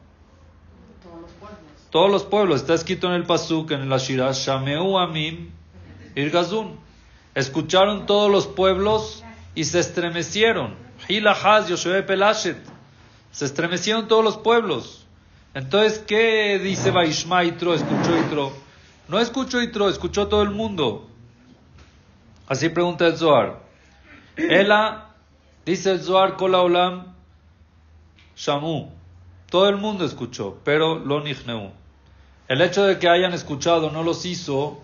Todos 1.90 2.11
los 2.11 2.25
pueblos. 2.25 2.61
Está 2.61 2.75
escrito 2.75 3.09
en 3.09 3.14
el 3.14 3.25
Pasuk, 3.25 3.73
en 3.73 3.82
el 3.82 3.92
Ashira, 3.92 4.30
Shameu 4.32 4.99
Amim 4.99 5.50
Irgazun. 6.14 6.78
Escucharon 7.35 8.06
todos 8.06 8.30
los 8.30 8.47
pueblos 8.47 9.25
y 9.54 9.64
se 9.64 9.80
estremecieron. 9.80 10.75
Hilahaz 11.09 11.68
Yoshua 11.68 12.04
Pelashet. 12.06 12.59
Se 13.32 13.44
estremecieron 13.44 14.09
todos 14.09 14.25
los 14.25 14.37
pueblos. 14.38 15.06
Entonces, 15.54 15.99
¿qué 16.06 16.59
dice 16.59 16.90
Vaishma 16.90 17.44
Itro? 17.44 17.75
Escuchó 17.75 18.18
Itro. 18.18 18.52
No 19.09 19.18
escuchó 19.18 19.61
Itro, 19.61 19.88
escuchó 19.88 20.28
todo 20.28 20.42
el 20.42 20.50
mundo. 20.50 21.09
Así 22.47 22.68
pregunta 22.68 23.06
el 23.06 23.16
Zohar. 23.16 23.61
Ela, 24.37 25.14
dice 25.64 25.90
el 25.90 26.00
Zohar, 26.00 26.37
Kola 26.37 26.62
Olam, 26.62 27.14
Shamu. 28.37 28.90
Todo 29.50 29.68
el 29.68 29.76
mundo 29.76 30.04
escuchó, 30.04 30.59
pero 30.64 30.99
lo 30.99 31.20
nihneu. 31.20 31.73
El 32.50 32.61
hecho 32.62 32.83
de 32.83 32.99
que 32.99 33.09
hayan 33.09 33.33
escuchado 33.33 33.92
no 33.92 34.02
los 34.02 34.26
hizo 34.26 34.80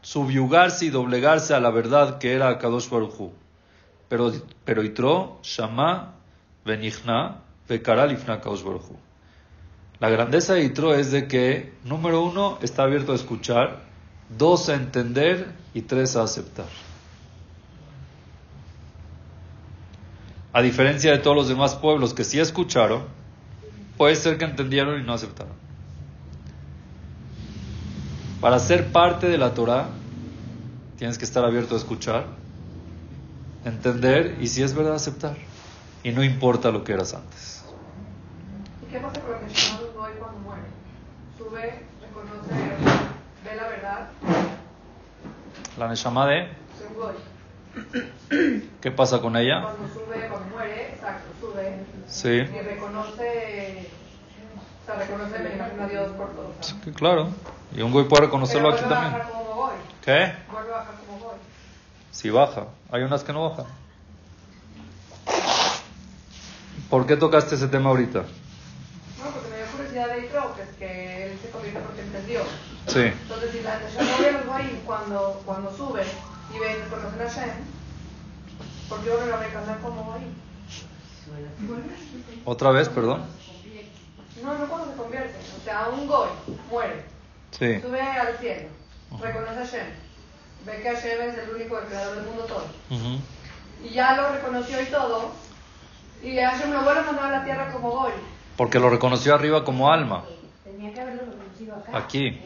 subyugarse 0.00 0.86
y 0.86 0.88
doblegarse 0.88 1.52
a 1.52 1.60
la 1.60 1.68
verdad 1.68 2.16
que 2.16 2.32
era 2.32 2.56
Kadosh 2.56 2.88
Baruj 2.88 3.20
Hu. 3.20 3.32
Pero, 4.08 4.32
pero 4.64 4.82
Itro, 4.82 5.38
Shama, 5.42 6.14
Benichna, 6.64 7.42
Bekaral 7.68 8.16
Kadosh 8.24 8.62
Baruj 8.62 8.88
Hu. 8.88 8.96
La 10.00 10.08
grandeza 10.08 10.54
de 10.54 10.64
Itro 10.64 10.94
es 10.94 11.10
de 11.12 11.28
que, 11.28 11.74
número 11.84 12.22
uno, 12.22 12.58
está 12.62 12.84
abierto 12.84 13.12
a 13.12 13.16
escuchar, 13.16 13.80
dos, 14.30 14.70
a 14.70 14.74
entender 14.74 15.52
y 15.74 15.82
tres, 15.82 16.16
a 16.16 16.22
aceptar. 16.22 16.68
A 20.54 20.62
diferencia 20.62 21.12
de 21.12 21.18
todos 21.18 21.36
los 21.36 21.48
demás 21.48 21.74
pueblos 21.74 22.14
que 22.14 22.24
sí 22.24 22.40
escucharon, 22.40 23.04
puede 23.98 24.16
ser 24.16 24.38
que 24.38 24.46
entendieron 24.46 24.98
y 24.98 25.04
no 25.04 25.12
aceptaron. 25.12 25.60
Para 28.42 28.58
ser 28.58 28.90
parte 28.90 29.28
de 29.28 29.38
la 29.38 29.54
Torah, 29.54 29.86
tienes 30.98 31.16
que 31.16 31.24
estar 31.24 31.44
abierto 31.44 31.76
a 31.76 31.78
escuchar, 31.78 32.26
entender 33.64 34.36
y 34.40 34.48
si 34.48 34.64
es 34.64 34.74
verdad 34.74 34.96
aceptar. 34.96 35.36
Y 36.02 36.10
no 36.10 36.24
importa 36.24 36.72
lo 36.72 36.82
que 36.82 36.92
eras 36.92 37.14
antes. 37.14 37.64
¿Y 38.82 38.90
qué 38.90 38.98
pasa 38.98 39.20
con 39.20 39.30
lo 39.30 39.46
que 39.46 39.54
Shema 39.54 39.78
Goy 39.94 40.12
cuando 40.18 40.38
muere? 40.40 40.62
Sube, 41.38 41.84
reconoce, 42.00 42.52
ve 43.44 43.54
la 43.56 43.68
verdad, 43.68 44.08
La 45.78 45.86
Neshama 45.86 46.26
de. 46.26 46.48
¿qué 48.80 48.90
pasa 48.90 49.20
con 49.20 49.36
ella? 49.36 49.62
Cuando 49.62 49.94
sube, 49.94 50.28
cuando 50.28 50.48
muere, 50.48 50.94
exacto, 50.94 51.28
sube 51.40 51.84
Sí, 52.08 52.28
y 52.28 52.60
reconoce, 52.60 53.88
o 54.82 54.86
sea, 54.86 54.96
me 54.96 55.82
a 55.84 55.88
Dios 55.88 56.10
por 56.12 56.30
todo. 56.30 56.52
sí, 56.60 56.74
que 56.84 56.92
claro. 56.92 57.28
Y 57.74 57.82
un 57.82 57.92
güey 57.92 58.06
puede 58.06 58.22
reconocerlo 58.26 58.70
Pero 58.70 58.76
aquí 58.80 58.84
vuelve 58.88 58.96
a 58.96 59.00
también. 59.00 59.18
bajar 59.28 59.32
como 59.32 59.54
Goy, 59.54 59.74
¿Qué? 60.04 60.34
vuelve 60.50 60.70
a 60.70 60.76
bajar 60.76 60.94
como 61.06 61.18
baja. 62.30 62.66
Hay 62.90 63.02
unas 63.02 63.24
que 63.24 63.32
no 63.32 63.48
bajan. 63.50 63.66
¿Por 66.90 67.06
qué 67.06 67.16
tocaste 67.16 67.54
ese 67.54 67.68
tema 67.68 67.90
ahorita? 67.90 68.18
No, 68.20 69.30
porque 69.32 69.48
me 69.48 69.56
dio 69.56 69.66
curiosidad 69.66 70.08
de 70.08 70.26
Itro, 70.26 70.54
que 70.54 70.62
es 70.62 70.68
que 70.78 71.24
él 71.32 71.38
se 71.40 71.50
convierte 71.50 71.80
porque 71.80 72.02
entendió. 72.02 72.40
Sí. 72.86 73.00
Entonces, 73.00 73.50
si 73.52 73.62
la 73.62 73.78
Neshama 73.78 74.18
ve 74.20 74.28
a 74.28 74.80
cuando, 74.84 75.42
cuando 75.46 75.74
sube 75.74 76.02
y 76.54 76.58
ven, 76.58 76.82
reconocen 76.84 77.20
a 77.22 77.24
Shem, 77.24 77.50
¿por 78.88 79.00
qué 79.00 79.10
vuelven 79.10 79.32
a 79.32 79.36
reclamar 79.38 79.78
como 79.80 80.04
Goyim? 80.04 80.34
Otra 82.44 82.70
vez, 82.72 82.88
perdón. 82.88 83.22
No, 84.42 84.58
no 84.58 84.66
cuando 84.66 84.90
se 84.90 84.96
convierte. 84.96 85.34
O 85.60 85.64
sea, 85.64 85.88
un 85.88 86.06
Goy 86.06 86.28
muere, 86.70 87.02
Sí. 87.50 87.80
sube 87.80 88.00
al 88.00 88.36
cielo, 88.38 88.68
reconoce 89.20 89.60
a 89.60 89.64
Shem, 89.64 89.86
ve 90.66 90.82
que 90.82 90.88
Hashem 90.90 91.20
es 91.30 91.38
el 91.38 91.54
único 91.54 91.78
el 91.78 91.84
creador 91.86 92.16
del 92.16 92.24
mundo 92.26 92.44
todo. 92.44 92.64
Y 93.84 93.88
ya 93.90 94.14
lo 94.16 94.32
reconoció 94.32 94.80
y 94.80 94.86
todo, 94.86 95.30
y 96.22 96.36
Hashem 96.38 96.72
lo 96.72 96.82
vuelve 96.82 97.00
a 97.00 97.04
mandar 97.04 97.24
a 97.34 97.38
la 97.38 97.44
tierra 97.44 97.70
como 97.72 97.90
Goy. 97.90 98.12
Porque 98.56 98.78
lo 98.78 98.90
reconoció 98.90 99.34
arriba 99.34 99.64
como 99.64 99.90
alma. 99.92 100.24
Tenía 100.64 100.92
que 100.92 101.00
haberlo 101.00 101.22
reconocido 101.22 101.76
acá. 101.76 101.98
Aquí. 101.98 102.40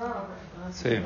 Ah, 0.00 0.24
Sí. 0.72 0.98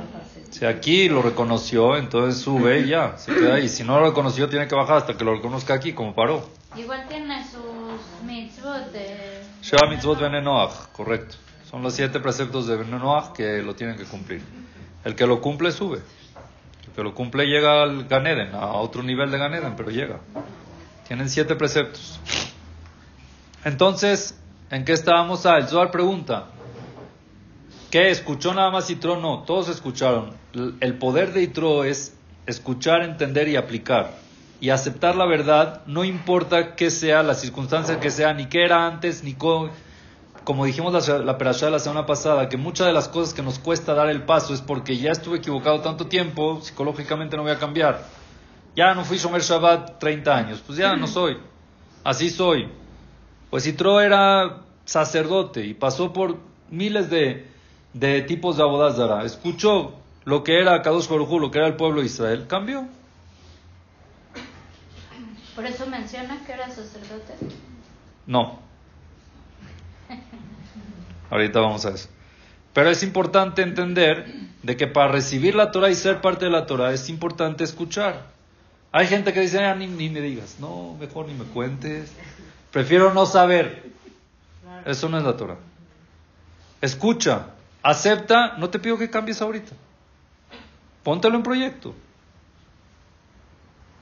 Si 0.50 0.64
aquí 0.66 1.08
lo 1.08 1.22
reconoció, 1.22 1.96
entonces 1.96 2.42
sube 2.42 2.80
y 2.80 2.88
ya, 2.88 3.16
se 3.16 3.32
queda 3.32 3.54
ahí. 3.54 3.68
Si 3.68 3.84
no 3.84 4.00
lo 4.00 4.06
reconoció, 4.06 4.48
tiene 4.48 4.66
que 4.66 4.74
bajar 4.74 4.96
hasta 4.98 5.16
que 5.16 5.24
lo 5.24 5.34
reconozca 5.34 5.74
aquí, 5.74 5.92
como 5.92 6.14
paró. 6.14 6.44
Igual 6.76 7.06
tiene 7.06 7.44
sus 7.44 8.24
mitzvot 8.24 8.92
de... 8.92 9.42
Sheva 9.60 9.90
mitzvot 9.90 10.20
Noach, 10.20 10.88
correcto. 10.92 11.36
Son 11.70 11.82
los 11.82 11.94
siete 11.94 12.18
preceptos 12.18 12.66
de 12.66 12.82
Noach 12.84 13.32
que 13.32 13.62
lo 13.62 13.74
tienen 13.74 13.96
que 13.96 14.04
cumplir. 14.04 14.42
El 15.04 15.14
que 15.14 15.26
lo 15.26 15.40
cumple, 15.40 15.70
sube. 15.70 15.98
El 16.86 16.92
que 16.94 17.02
lo 17.02 17.14
cumple 17.14 17.44
llega 17.46 17.82
al 17.82 18.04
Ganeden, 18.08 18.54
a 18.54 18.72
otro 18.72 19.02
nivel 19.02 19.30
de 19.30 19.38
Ganeden, 19.38 19.76
pero 19.76 19.90
llega. 19.90 20.20
Tienen 21.06 21.28
siete 21.28 21.56
preceptos. 21.56 22.18
Entonces, 23.64 24.38
¿en 24.70 24.84
qué 24.84 24.92
estábamos? 24.92 25.44
Ah, 25.44 25.58
el 25.58 25.68
Zohar 25.68 25.90
pregunta. 25.90 26.46
¿Qué? 27.90 28.10
¿Escuchó 28.10 28.54
nada 28.54 28.70
más 28.70 28.88
Itro? 28.88 29.20
No, 29.20 29.42
todos 29.42 29.68
escucharon. 29.68 30.34
El 30.80 30.96
poder 30.96 31.34
de 31.34 31.42
Itro 31.42 31.84
es 31.84 32.16
escuchar, 32.46 33.02
entender 33.02 33.48
y 33.48 33.56
aplicar. 33.56 34.14
Y 34.62 34.70
aceptar 34.70 35.16
la 35.16 35.26
verdad, 35.26 35.82
no 35.86 36.04
importa 36.04 36.76
qué 36.76 36.88
sea, 36.90 37.24
la 37.24 37.34
circunstancia 37.34 37.98
que 37.98 38.12
sea, 38.12 38.32
ni 38.32 38.46
qué 38.46 38.64
era 38.64 38.86
antes, 38.86 39.24
ni 39.24 39.34
co- 39.34 39.68
como 40.44 40.64
dijimos 40.64 41.08
la, 41.08 41.18
la 41.18 41.36
perashá 41.36 41.66
de 41.66 41.72
la 41.72 41.78
semana 41.80 42.06
pasada, 42.06 42.48
que 42.48 42.56
muchas 42.56 42.86
de 42.86 42.92
las 42.92 43.08
cosas 43.08 43.34
que 43.34 43.42
nos 43.42 43.58
cuesta 43.58 43.92
dar 43.92 44.08
el 44.08 44.22
paso 44.22 44.54
es 44.54 44.60
porque 44.60 44.96
ya 44.96 45.10
estuve 45.10 45.38
equivocado 45.38 45.80
tanto 45.80 46.06
tiempo, 46.06 46.60
psicológicamente 46.62 47.36
no 47.36 47.42
voy 47.42 47.50
a 47.50 47.58
cambiar. 47.58 48.06
Ya 48.76 48.94
no 48.94 49.04
fui 49.04 49.18
Shomer 49.18 49.42
Shabbat 49.42 49.98
30 49.98 50.32
años, 50.36 50.62
pues 50.64 50.78
ya 50.78 50.94
no 50.94 51.08
soy. 51.08 51.38
Así 52.04 52.30
soy. 52.30 52.68
Pues 53.50 53.66
Itro 53.66 54.00
era 54.00 54.60
sacerdote 54.84 55.66
y 55.66 55.74
pasó 55.74 56.12
por 56.12 56.36
miles 56.70 57.10
de, 57.10 57.48
de 57.94 58.22
tipos 58.22 58.56
de 58.58 58.62
abodazara. 58.62 59.24
Escuchó 59.24 59.92
lo 60.24 60.44
que 60.44 60.60
era 60.60 60.80
Kadosh 60.82 61.08
Baruj 61.08 61.40
lo 61.40 61.50
que 61.50 61.58
era 61.58 61.66
el 61.66 61.74
pueblo 61.74 62.00
de 62.00 62.06
Israel, 62.06 62.46
cambió. 62.48 62.86
Por 65.54 65.66
eso 65.66 65.86
menciona 65.86 66.44
que 66.46 66.52
era 66.52 66.68
sacerdote. 66.68 67.34
No. 68.26 68.58
Ahorita 71.30 71.60
vamos 71.60 71.84
a 71.86 71.90
eso. 71.90 72.08
Pero 72.72 72.90
es 72.90 73.02
importante 73.02 73.62
entender 73.62 74.26
de 74.62 74.76
que 74.76 74.86
para 74.86 75.12
recibir 75.12 75.54
la 75.54 75.70
Torah 75.70 75.90
y 75.90 75.94
ser 75.94 76.20
parte 76.20 76.46
de 76.46 76.50
la 76.50 76.66
Torah 76.66 76.92
es 76.92 77.08
importante 77.08 77.64
escuchar. 77.64 78.26
Hay 78.92 79.06
gente 79.06 79.32
que 79.32 79.40
dice, 79.40 79.62
"Ah, 79.64 79.74
ni, 79.74 79.86
ni 79.86 80.08
me 80.08 80.20
digas, 80.20 80.56
no, 80.58 80.96
mejor 80.98 81.26
ni 81.26 81.34
me 81.34 81.44
cuentes. 81.44 82.12
Prefiero 82.70 83.12
no 83.12 83.26
saber. 83.26 83.90
Eso 84.86 85.08
no 85.08 85.18
es 85.18 85.24
la 85.24 85.36
Torah. 85.36 85.56
Escucha, 86.80 87.46
acepta, 87.82 88.56
no 88.58 88.70
te 88.70 88.78
pido 88.78 88.98
que 88.98 89.10
cambies 89.10 89.40
ahorita. 89.40 89.72
Póntelo 91.02 91.36
en 91.36 91.42
proyecto. 91.42 91.94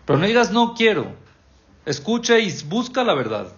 Pero 0.06 0.18
no 0.18 0.26
digas 0.26 0.50
no 0.50 0.74
quiero. 0.74 1.12
Escucha 1.90 2.38
y 2.38 2.54
busca 2.68 3.02
la 3.02 3.14
verdad. 3.14 3.48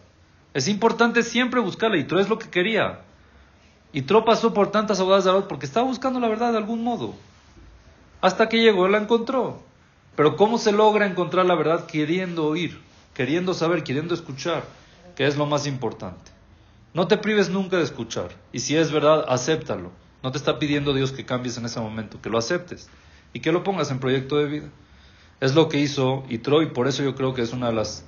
Es 0.54 0.66
importante 0.66 1.22
siempre 1.22 1.60
buscarla 1.60 1.98
y 1.98 2.04
Tro 2.04 2.18
es 2.18 2.30
lo 2.30 2.38
que 2.38 2.48
quería. 2.48 3.00
Y 3.92 4.00
Tro 4.00 4.24
pasó 4.24 4.54
por 4.54 4.70
tantas 4.70 5.00
abogadas 5.00 5.24
de 5.24 5.30
Arot 5.30 5.48
porque 5.48 5.66
estaba 5.66 5.86
buscando 5.86 6.18
la 6.18 6.28
verdad 6.28 6.52
de 6.52 6.56
algún 6.56 6.82
modo. 6.82 7.14
Hasta 8.22 8.48
que 8.48 8.62
llegó, 8.62 8.88
la 8.88 8.96
encontró. 8.96 9.60
Pero 10.16 10.36
¿cómo 10.36 10.56
se 10.56 10.72
logra 10.72 11.04
encontrar 11.04 11.44
la 11.44 11.56
verdad 11.56 11.84
queriendo 11.84 12.46
oír, 12.46 12.80
queriendo 13.12 13.52
saber, 13.52 13.84
queriendo 13.84 14.14
escuchar? 14.14 14.64
Que 15.14 15.26
es 15.26 15.36
lo 15.36 15.44
más 15.44 15.66
importante. 15.66 16.30
No 16.94 17.08
te 17.08 17.18
prives 17.18 17.50
nunca 17.50 17.76
de 17.76 17.84
escuchar. 17.84 18.30
Y 18.50 18.60
si 18.60 18.78
es 18.78 18.90
verdad, 18.92 19.26
acéptalo. 19.28 19.92
No 20.22 20.32
te 20.32 20.38
está 20.38 20.58
pidiendo 20.58 20.94
Dios 20.94 21.12
que 21.12 21.26
cambies 21.26 21.58
en 21.58 21.66
ese 21.66 21.80
momento, 21.80 22.22
que 22.22 22.30
lo 22.30 22.38
aceptes 22.38 22.88
y 23.34 23.40
que 23.40 23.52
lo 23.52 23.62
pongas 23.62 23.90
en 23.90 24.00
proyecto 24.00 24.38
de 24.38 24.46
vida. 24.46 24.68
Es 25.42 25.54
lo 25.54 25.68
que 25.68 25.80
hizo 25.80 26.24
Itro 26.30 26.62
y 26.62 26.70
por 26.70 26.88
eso 26.88 27.02
yo 27.02 27.14
creo 27.14 27.34
que 27.34 27.42
es 27.42 27.52
una 27.52 27.66
de 27.66 27.74
las, 27.74 28.06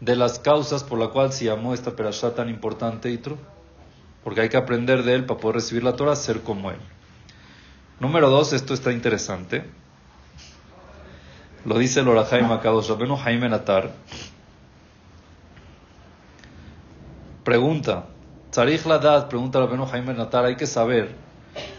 de 0.00 0.16
las 0.16 0.38
causas 0.38 0.84
por 0.84 0.98
la 0.98 1.08
cual 1.08 1.32
se 1.32 1.46
llamó 1.46 1.74
esta 1.74 1.96
perashá 1.96 2.34
tan 2.34 2.48
importante 2.48 3.10
Itro. 3.10 3.38
Porque 4.24 4.40
hay 4.40 4.48
que 4.48 4.56
aprender 4.56 5.04
de 5.04 5.14
él 5.14 5.24
para 5.24 5.40
poder 5.40 5.56
recibir 5.56 5.84
la 5.84 5.94
Torah, 5.94 6.16
ser 6.16 6.42
como 6.42 6.70
él. 6.70 6.78
Número 8.00 8.28
dos, 8.28 8.52
esto 8.52 8.74
está 8.74 8.92
interesante. 8.92 9.64
Lo 11.64 11.78
dice 11.78 12.00
el 12.00 12.08
Orahaim 12.08 12.50
Akadosh 12.50 12.88
Rabbeinu 12.88 13.16
Jaime 13.16 13.48
Natar. 13.48 13.92
Pregunta. 17.46 18.06
Tzarich 18.50 18.84
Ladad, 18.86 19.28
pregunta 19.28 19.60
Rabenu 19.60 19.86
Jaime 19.86 20.14
Natar, 20.14 20.46
hay 20.46 20.56
que 20.56 20.66
saber. 20.66 21.14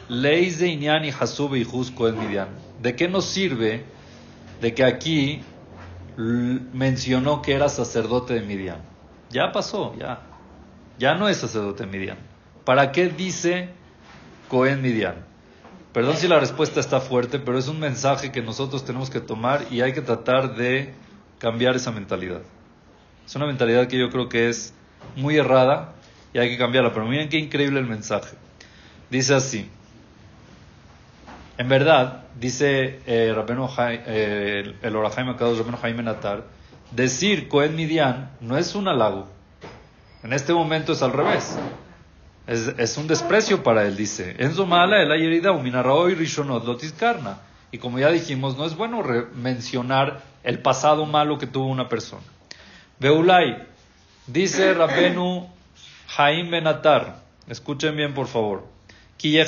Leis 0.07 0.59
de 0.59 0.69
Inyan 0.69 1.03
y 1.03 1.09
Hasube 1.09 1.59
y 1.59 1.65
Jusco 1.65 2.07
en 2.07 2.17
Midian. 2.17 2.47
¿De 2.81 2.95
qué 2.95 3.09
nos 3.09 3.25
sirve 3.25 3.83
de 4.61 4.73
que 4.73 4.85
aquí 4.85 5.41
mencionó 6.17 7.41
que 7.41 7.53
era 7.53 7.69
sacerdote 7.69 8.33
de 8.33 8.41
Midian? 8.41 8.81
Ya 9.29 9.51
pasó, 9.51 9.95
ya. 9.97 10.21
Ya 10.97 11.15
no 11.15 11.29
es 11.29 11.37
sacerdote 11.37 11.85
de 11.85 11.91
Midian. 11.91 12.17
¿Para 12.65 12.91
qué 12.91 13.09
dice 13.09 13.69
Cohen 14.49 14.81
Midian? 14.81 15.25
Perdón 15.93 16.17
si 16.17 16.27
la 16.27 16.39
respuesta 16.39 16.79
está 16.79 16.99
fuerte, 16.99 17.39
pero 17.39 17.57
es 17.57 17.67
un 17.67 17.79
mensaje 17.79 18.31
que 18.31 18.41
nosotros 18.41 18.85
tenemos 18.85 19.09
que 19.09 19.19
tomar 19.19 19.65
y 19.71 19.81
hay 19.81 19.93
que 19.93 20.01
tratar 20.01 20.55
de 20.55 20.93
cambiar 21.39 21.75
esa 21.75 21.91
mentalidad. 21.91 22.41
Es 23.25 23.35
una 23.35 23.45
mentalidad 23.45 23.87
que 23.87 23.97
yo 23.97 24.09
creo 24.09 24.29
que 24.29 24.49
es 24.49 24.73
muy 25.15 25.37
errada 25.37 25.93
y 26.33 26.39
hay 26.39 26.49
que 26.49 26.57
cambiarla. 26.57 26.93
Pero 26.93 27.05
miren 27.07 27.29
qué 27.29 27.37
increíble 27.37 27.79
el 27.79 27.87
mensaje. 27.87 28.35
Dice 29.09 29.35
así. 29.35 29.69
En 31.57 31.69
verdad, 31.69 32.23
dice 32.39 32.99
eh, 33.07 33.33
Rabbeinu 33.35 33.67
Jai- 33.67 34.01
eh, 34.05 34.73
el- 34.81 34.95
Akadosh 35.31 35.57
Rabbeinu 35.57 35.77
Jaime 35.77 36.03
Natar, 36.03 36.43
decir 36.91 37.47
Cohen 37.47 37.75
Midian 37.75 38.31
no 38.41 38.57
es 38.57 38.75
un 38.75 38.87
halago. 38.87 39.27
En 40.23 40.33
este 40.33 40.53
momento 40.53 40.93
es 40.93 41.01
al 41.01 41.13
revés. 41.13 41.57
Es, 42.47 42.97
un 42.97 43.07
desprecio 43.07 43.61
para 43.61 43.83
él, 43.85 43.97
dice. 43.97 44.35
Enzo 44.39 44.65
el 45.03 45.11
ayerida 45.11 45.51
uminarraoi 45.51 46.15
rishonot. 46.15 46.63
Y 47.71 47.77
como 47.79 47.99
ya 47.99 48.09
dijimos, 48.09 48.57
no 48.57 48.65
es 48.65 48.75
bueno 48.75 49.03
mencionar 49.35 50.21
el 50.43 50.59
pasado 50.59 51.05
malo 51.05 51.37
que 51.37 51.47
tuvo 51.47 51.67
una 51.67 51.89
persona. 51.89 52.23
Beulay, 52.99 53.67
dice 54.27 54.73
Rabenu 54.73 55.47
Jaim 56.07 56.49
Benatar, 56.49 57.17
escuchen 57.49 57.95
bien 57.97 58.13
por 58.13 58.27
favor. 58.27 58.63
Aquí 59.19 59.39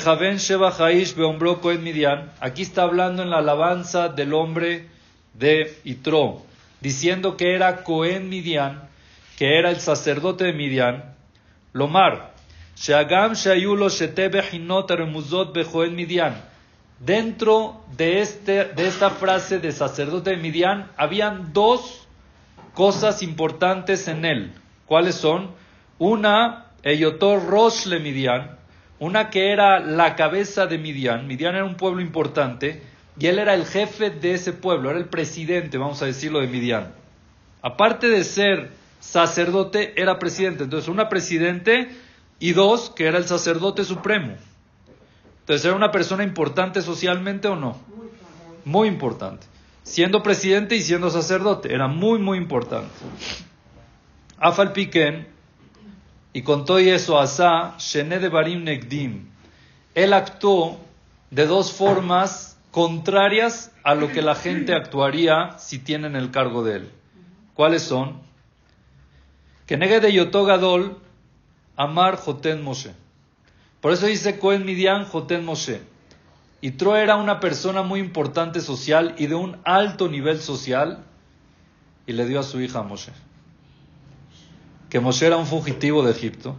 está 2.62 2.82
hablando 2.82 3.22
en 3.22 3.30
la 3.30 3.38
alabanza 3.38 4.08
del 4.08 4.34
hombre 4.34 4.88
de 5.34 5.78
Itro, 5.84 6.42
diciendo 6.80 7.36
que 7.36 7.54
era 7.54 7.84
Cohen 7.84 8.28
Midian, 8.28 8.88
que 9.38 9.58
era 9.58 9.70
el 9.70 9.78
sacerdote 9.78 10.44
de 10.44 10.54
Midian. 10.54 11.14
Lomar, 11.72 12.34
sheagam 12.74 13.34
shayulo 13.34 13.86
Midian. 15.92 16.34
Dentro 16.98 17.84
de, 17.96 18.20
este, 18.20 18.64
de 18.64 18.88
esta 18.88 19.10
frase 19.10 19.60
de 19.60 19.70
sacerdote 19.70 20.30
de 20.30 20.36
Midian, 20.36 20.90
habían 20.96 21.52
dos 21.52 22.08
cosas 22.74 23.22
importantes 23.22 24.08
en 24.08 24.24
él. 24.24 24.52
¿Cuáles 24.86 25.14
son? 25.14 25.52
Una, 26.00 26.66
Eyotor 26.82 27.46
Rosh 27.46 27.86
le 27.86 28.00
Midian, 28.00 28.59
una 29.00 29.30
que 29.30 29.50
era 29.50 29.80
la 29.80 30.14
cabeza 30.14 30.66
de 30.66 30.78
Midian. 30.78 31.26
Midian 31.26 31.56
era 31.56 31.64
un 31.64 31.76
pueblo 31.76 32.00
importante 32.00 32.82
y 33.18 33.26
él 33.26 33.38
era 33.38 33.54
el 33.54 33.66
jefe 33.66 34.10
de 34.10 34.34
ese 34.34 34.52
pueblo, 34.52 34.90
era 34.90 34.98
el 34.98 35.06
presidente, 35.06 35.78
vamos 35.78 36.00
a 36.02 36.06
decirlo, 36.06 36.40
de 36.40 36.46
Midian. 36.46 36.92
Aparte 37.62 38.08
de 38.08 38.22
ser 38.24 38.70
sacerdote, 39.00 40.00
era 40.00 40.18
presidente. 40.18 40.64
Entonces, 40.64 40.88
una 40.88 41.08
presidente 41.08 41.88
y 42.38 42.52
dos, 42.52 42.90
que 42.90 43.06
era 43.06 43.18
el 43.18 43.24
sacerdote 43.24 43.84
supremo. 43.84 44.34
Entonces, 45.40 45.64
¿era 45.64 45.74
una 45.74 45.90
persona 45.90 46.22
importante 46.22 46.82
socialmente 46.82 47.48
o 47.48 47.56
no? 47.56 47.78
Muy 48.66 48.86
importante. 48.86 49.46
Siendo 49.82 50.22
presidente 50.22 50.76
y 50.76 50.82
siendo 50.82 51.10
sacerdote, 51.10 51.74
era 51.74 51.88
muy, 51.88 52.18
muy 52.18 52.36
importante. 52.36 52.90
Afal 54.38 54.72
Piken, 54.72 55.26
y 56.32 56.42
con 56.42 56.64
todo 56.64 56.78
eso, 56.78 57.18
Asa, 57.18 57.74
Shene 57.78 58.18
de 58.18 58.28
Barim 58.28 58.64
Negdim, 58.64 59.26
él 59.94 60.12
actuó 60.12 60.78
de 61.30 61.46
dos 61.46 61.72
formas 61.72 62.56
contrarias 62.70 63.72
a 63.82 63.94
lo 63.94 64.08
que 64.12 64.22
la 64.22 64.34
gente 64.34 64.74
actuaría 64.74 65.58
si 65.58 65.78
tienen 65.78 66.14
el 66.14 66.30
cargo 66.30 66.62
de 66.62 66.76
él. 66.76 66.90
¿Cuáles 67.54 67.82
son? 67.82 68.20
Que 69.66 69.76
negue 69.76 70.00
de 70.00 70.12
Yotogadol, 70.12 70.98
Amar 71.76 72.16
Joten 72.16 72.62
Moshe. 72.62 72.92
Por 73.80 73.92
eso 73.92 74.06
dice 74.06 74.38
Cohen 74.38 74.64
Midian 74.64 75.04
Joten 75.04 75.44
Moshe. 75.44 75.80
Yitro 76.60 76.96
era 76.96 77.16
una 77.16 77.40
persona 77.40 77.82
muy 77.82 78.00
importante 78.00 78.60
social 78.60 79.14
y 79.18 79.26
de 79.26 79.34
un 79.34 79.58
alto 79.64 80.08
nivel 80.08 80.40
social 80.40 81.04
y 82.06 82.12
le 82.12 82.26
dio 82.26 82.38
a 82.38 82.42
su 82.42 82.60
hija 82.60 82.82
Moshe. 82.82 83.12
Que 84.90 85.00
Moshe 85.00 85.26
era 85.26 85.36
un 85.36 85.46
fugitivo 85.46 86.02
de 86.02 86.10
Egipto. 86.10 86.56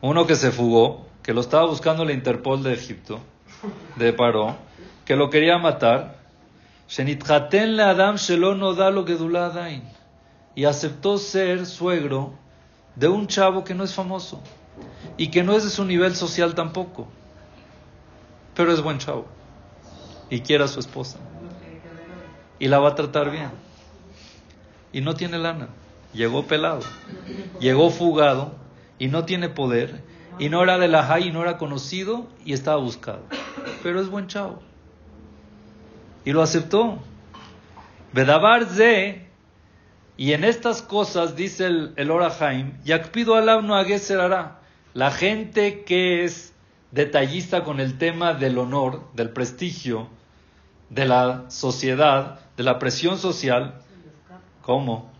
Uno 0.00 0.26
que 0.26 0.34
se 0.34 0.50
fugó, 0.50 1.06
que 1.22 1.32
lo 1.32 1.42
estaba 1.42 1.66
buscando 1.66 2.04
la 2.04 2.12
Interpol 2.12 2.62
de 2.62 2.72
Egipto, 2.72 3.20
de 3.96 4.12
Paró, 4.12 4.56
que 5.04 5.14
lo 5.14 5.30
quería 5.30 5.58
matar. 5.58 6.16
Adam 6.98 8.16
no 8.58 8.74
da 8.74 8.90
lo. 8.90 9.04
Y 10.54 10.64
aceptó 10.64 11.18
ser 11.18 11.66
suegro 11.66 12.34
de 12.96 13.08
un 13.08 13.26
chavo 13.26 13.64
que 13.64 13.74
no 13.74 13.84
es 13.84 13.94
famoso 13.94 14.40
y 15.16 15.28
que 15.28 15.42
no 15.42 15.54
es 15.54 15.64
de 15.64 15.70
su 15.70 15.84
nivel 15.84 16.14
social 16.14 16.54
tampoco, 16.54 17.08
pero 18.54 18.72
es 18.72 18.82
buen 18.82 18.98
chavo 18.98 19.26
y 20.28 20.40
quiere 20.40 20.64
a 20.64 20.68
su 20.68 20.80
esposa 20.80 21.18
y 22.58 22.68
la 22.68 22.78
va 22.78 22.90
a 22.90 22.94
tratar 22.94 23.30
bien 23.30 23.50
y 24.92 25.00
no 25.00 25.14
tiene 25.14 25.38
lana, 25.38 25.68
llegó 26.12 26.46
pelado, 26.46 26.80
llegó 27.60 27.90
fugado 27.90 28.54
y 28.98 29.08
no 29.08 29.24
tiene 29.24 29.48
poder 29.48 30.02
y 30.38 30.48
no 30.48 30.62
era 30.62 30.78
de 30.78 30.88
la 30.88 31.04
high 31.04 31.28
y 31.28 31.32
no 31.32 31.42
era 31.42 31.58
conocido 31.58 32.26
y 32.44 32.52
estaba 32.52 32.76
buscado, 32.76 33.22
pero 33.82 34.00
es 34.00 34.08
buen 34.08 34.26
chavo 34.26 34.60
y 36.24 36.32
lo 36.32 36.42
aceptó. 36.42 36.98
Bedabar 38.12 38.66
ze 38.66 39.26
y 40.16 40.32
en 40.32 40.44
estas 40.44 40.82
cosas, 40.82 41.36
dice 41.36 41.66
el, 41.66 41.94
el 41.96 42.10
Orahaim, 42.10 42.82
Yakpido 42.84 43.34
Alab 43.34 43.62
no. 43.62 43.82
La 44.94 45.10
gente 45.10 45.84
que 45.84 46.24
es 46.24 46.52
detallista 46.90 47.64
con 47.64 47.80
el 47.80 47.96
tema 47.96 48.34
del 48.34 48.58
honor, 48.58 49.10
del 49.14 49.30
prestigio, 49.30 50.08
de 50.90 51.06
la 51.06 51.46
sociedad, 51.48 52.40
de 52.58 52.62
la 52.62 52.78
presión 52.78 53.16
social, 53.16 53.80
¿cómo? 54.62 55.10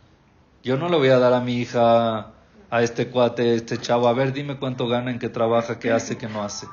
Yo 0.63 0.77
no 0.77 0.89
le 0.89 0.97
voy 0.97 1.09
a 1.09 1.19
dar 1.19 1.33
a 1.35 1.41
mi 1.41 1.57
hija, 1.57 2.33
a 2.71 2.83
este 2.83 3.09
cuate, 3.09 3.55
este 3.55 3.79
chavo, 3.79 4.09
a 4.09 4.13
ver, 4.13 4.33
dime 4.33 4.57
cuánto 4.57 4.89
gana, 4.89 5.11
en 5.11 5.19
qué 5.19 5.29
trabaja, 5.29 5.79
qué 5.79 5.93
hace, 5.93 6.17
qué 6.17 6.29
no 6.29 6.43
hace. 6.43 6.67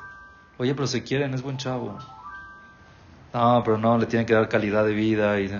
Oye, 0.58 0.74
pero 0.74 0.86
se 0.86 1.02
quieren, 1.02 1.34
es 1.34 1.42
buen 1.42 1.56
chavo. 1.56 1.98
No, 3.34 3.62
pero 3.64 3.78
no, 3.78 3.98
le 3.98 4.06
tienen 4.06 4.26
que 4.26 4.34
dar 4.34 4.48
calidad 4.48 4.84
de 4.84 4.94
vida 4.94 5.40
y... 5.40 5.50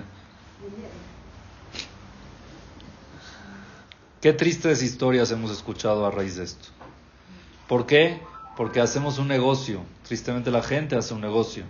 Qué 4.21 4.33
tristes 4.33 4.83
historias 4.83 5.31
hemos 5.31 5.51
escuchado 5.51 6.05
a 6.05 6.11
raíz 6.11 6.35
de 6.35 6.43
esto. 6.43 6.69
¿Por 7.67 7.87
qué? 7.87 8.21
Porque 8.55 8.79
hacemos 8.79 9.17
un 9.17 9.27
negocio. 9.27 9.81
Tristemente 10.07 10.51
la 10.51 10.61
gente 10.61 10.95
hace 10.95 11.13
un 11.13 11.21
negocio 11.21 11.63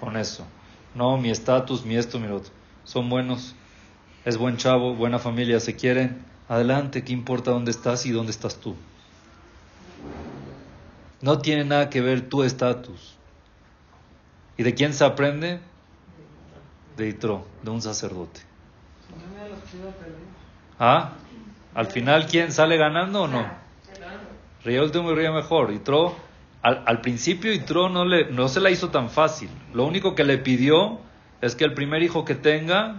con 0.00 0.16
eso. 0.16 0.46
No, 0.94 1.18
mi 1.18 1.30
estatus, 1.30 1.84
mi 1.84 1.96
esto, 1.96 2.18
mi 2.18 2.28
lo 2.28 2.36
otro. 2.36 2.52
Son 2.84 3.10
buenos. 3.10 3.54
Es 4.24 4.36
buen 4.36 4.56
chavo, 4.56 4.94
buena 4.94 5.18
familia, 5.18 5.58
se 5.58 5.74
quieren. 5.74 6.24
Adelante, 6.48 7.02
¿qué 7.02 7.12
importa 7.12 7.50
dónde 7.50 7.72
estás 7.72 8.06
y 8.06 8.12
dónde 8.12 8.30
estás 8.30 8.56
tú? 8.56 8.76
No 11.20 11.38
tiene 11.38 11.64
nada 11.64 11.90
que 11.90 12.00
ver 12.00 12.28
tu 12.28 12.44
estatus. 12.44 13.16
¿Y 14.56 14.62
de 14.62 14.74
quién 14.74 14.94
se 14.94 15.04
aprende? 15.04 15.58
De 16.96 17.08
Itro, 17.08 17.44
de 17.62 17.70
un 17.70 17.82
sacerdote. 17.82 18.40
¿Ah? 20.78 21.12
Al 21.74 21.86
final, 21.86 22.26
¿quién 22.26 22.52
sale 22.52 22.76
ganando 22.76 23.22
o 23.22 23.28
no? 23.28 23.44
Ríe 24.64 24.80
último 24.80 25.10
y 25.10 25.14
ríe 25.16 25.30
mejor. 25.32 25.72
Itro, 25.72 26.14
al, 26.62 26.84
al 26.86 27.00
principio 27.00 27.52
Itro 27.52 27.88
no, 27.88 28.04
le, 28.04 28.30
no 28.30 28.46
se 28.46 28.60
la 28.60 28.70
hizo 28.70 28.90
tan 28.90 29.10
fácil. 29.10 29.48
Lo 29.74 29.84
único 29.84 30.14
que 30.14 30.22
le 30.22 30.38
pidió 30.38 31.00
es 31.40 31.56
que 31.56 31.64
el 31.64 31.74
primer 31.74 32.04
hijo 32.04 32.24
que 32.24 32.36
tenga 32.36 32.96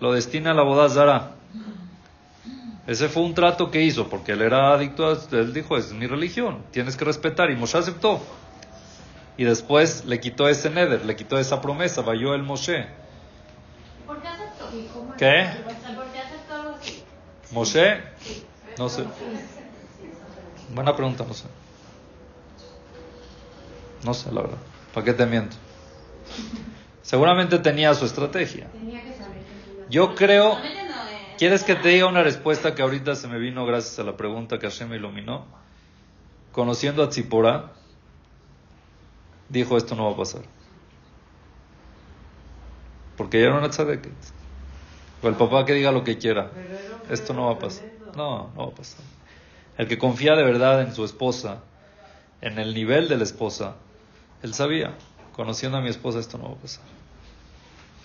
lo 0.00 0.12
destina 0.12 0.50
a 0.50 0.54
la 0.54 0.62
boda 0.62 0.88
Zara. 0.88 1.32
Ese 2.86 3.08
fue 3.08 3.22
un 3.22 3.34
trato 3.34 3.70
que 3.70 3.82
hizo, 3.82 4.08
porque 4.08 4.32
él 4.32 4.42
era 4.42 4.74
adicto 4.74 5.06
a... 5.06 5.18
Él 5.32 5.54
dijo, 5.54 5.76
es 5.76 5.92
mi 5.92 6.06
religión, 6.06 6.62
tienes 6.70 6.96
que 6.96 7.04
respetar. 7.04 7.50
Y 7.50 7.56
Moshe 7.56 7.78
aceptó. 7.78 8.20
Y 9.36 9.44
después 9.44 10.04
le 10.04 10.20
quitó 10.20 10.48
ese 10.48 10.70
neder, 10.70 11.04
le 11.04 11.16
quitó 11.16 11.38
esa 11.38 11.60
promesa, 11.60 12.02
vayó 12.02 12.34
el 12.34 12.42
Moshe. 12.42 12.86
¿Por 14.06 14.20
qué 14.20 14.28
aceptó? 14.28 14.68
¿Qué? 15.16 15.48
¿Por 15.64 16.12
qué 16.12 16.18
aceptó 16.18 16.74
así? 16.78 17.02
Moshe, 17.50 18.00
no 18.78 18.88
sé. 18.88 19.04
Buena 20.74 20.94
pregunta, 20.94 21.24
no 21.26 21.34
sé. 21.34 21.46
No 24.04 24.12
sé, 24.12 24.30
la 24.30 24.42
verdad. 24.42 24.58
¿Para 24.92 25.04
qué 25.04 25.14
te 25.14 25.24
miento? 25.24 25.56
Seguramente 27.02 27.58
tenía 27.58 27.94
su 27.94 28.04
estrategia. 28.04 28.66
Tenía 28.70 29.02
que 29.02 29.13
Yo 29.94 30.16
creo, 30.16 30.58
¿Quieres 31.38 31.62
que 31.62 31.76
te 31.76 31.90
diga 31.90 32.08
una 32.08 32.24
respuesta 32.24 32.74
que 32.74 32.82
ahorita 32.82 33.14
se 33.14 33.28
me 33.28 33.38
vino 33.38 33.64
gracias 33.64 33.96
a 34.00 34.02
la 34.02 34.16
pregunta 34.16 34.58
que 34.58 34.68
Hashem 34.68 34.88
me 34.88 34.96
iluminó? 34.96 35.44
Conociendo 36.50 37.04
a 37.04 37.10
Tzipora, 37.10 37.70
dijo 39.48 39.76
esto 39.76 39.94
no 39.94 40.06
va 40.06 40.14
a 40.14 40.16
pasar. 40.16 40.42
Porque 43.16 43.38
ya 43.38 43.46
era 43.46 43.56
una 43.56 43.70
tzadeket. 43.70 44.12
O 45.22 45.28
el 45.28 45.36
papá 45.36 45.64
que 45.64 45.74
diga 45.74 45.92
lo 45.92 46.02
que 46.02 46.18
quiera. 46.18 46.50
Esto 47.08 47.32
no 47.32 47.46
va 47.46 47.52
a 47.52 47.58
pasar. 47.60 47.86
No, 48.16 48.50
no 48.56 48.66
va 48.66 48.72
a 48.72 48.74
pasar. 48.74 49.04
El 49.78 49.86
que 49.86 49.96
confía 49.96 50.34
de 50.34 50.42
verdad 50.42 50.82
en 50.82 50.92
su 50.92 51.04
esposa, 51.04 51.60
en 52.40 52.58
el 52.58 52.74
nivel 52.74 53.08
de 53.08 53.16
la 53.16 53.22
esposa, 53.22 53.76
él 54.42 54.54
sabía, 54.54 54.96
conociendo 55.36 55.78
a 55.78 55.80
mi 55.80 55.88
esposa 55.88 56.18
esto 56.18 56.36
no 56.36 56.48
va 56.48 56.54
a 56.54 56.62
pasar. 56.62 57.03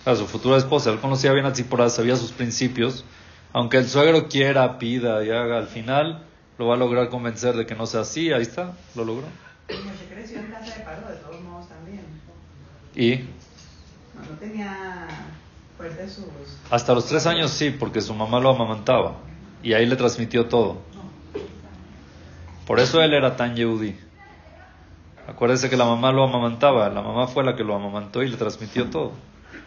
A 0.09 0.15
su 0.15 0.25
futura 0.25 0.57
esposa, 0.57 0.89
él 0.89 0.99
conocía 0.99 1.31
bien 1.33 1.45
a 1.45 1.53
Tzipora, 1.53 1.87
sabía 1.87 2.15
sus 2.15 2.31
principios, 2.31 3.05
aunque 3.53 3.77
el 3.77 3.87
suegro 3.87 4.27
quiera, 4.27 4.79
pida 4.79 5.23
y 5.23 5.29
haga, 5.29 5.59
al 5.59 5.67
final 5.67 6.23
lo 6.57 6.65
va 6.65 6.73
a 6.73 6.77
lograr 6.77 7.09
convencer 7.09 7.55
de 7.55 7.67
que 7.67 7.75
no 7.75 7.85
sea 7.85 8.01
así, 8.01 8.31
ahí 8.31 8.41
está, 8.41 8.73
lo 8.95 9.05
logró. 9.05 9.27
Moshe 9.69 10.05
creció 10.11 10.39
en 10.39 10.47
casa 10.47 10.75
de 10.75 10.83
paro 10.83 11.07
de 11.07 11.15
todos 11.17 11.39
modos 11.41 11.69
también. 11.69 12.01
Y 12.95 13.17
No, 14.15 14.31
no 14.31 14.37
tenía 14.39 15.07
fuerte 15.77 16.09
sus... 16.09 16.25
hasta 16.71 16.95
los 16.95 17.05
tres 17.05 17.27
años 17.27 17.51
sí, 17.51 17.69
porque 17.69 18.01
su 18.01 18.15
mamá 18.15 18.39
lo 18.39 18.49
amamantaba 18.49 19.17
y 19.61 19.73
ahí 19.73 19.85
le 19.85 19.95
transmitió 19.95 20.47
todo. 20.47 20.81
Por 22.65 22.79
eso 22.79 22.99
él 23.03 23.13
era 23.13 23.35
tan 23.35 23.55
yehudí. 23.55 23.95
Acuérdese 25.27 25.69
que 25.69 25.77
la 25.77 25.85
mamá 25.85 26.11
lo 26.11 26.23
amamantaba, 26.23 26.89
la 26.89 27.03
mamá 27.03 27.27
fue 27.27 27.43
la 27.43 27.55
que 27.55 27.63
lo 27.63 27.75
amamantó 27.75 28.23
y 28.23 28.27
le 28.27 28.37
transmitió 28.37 28.89
todo. 28.89 29.11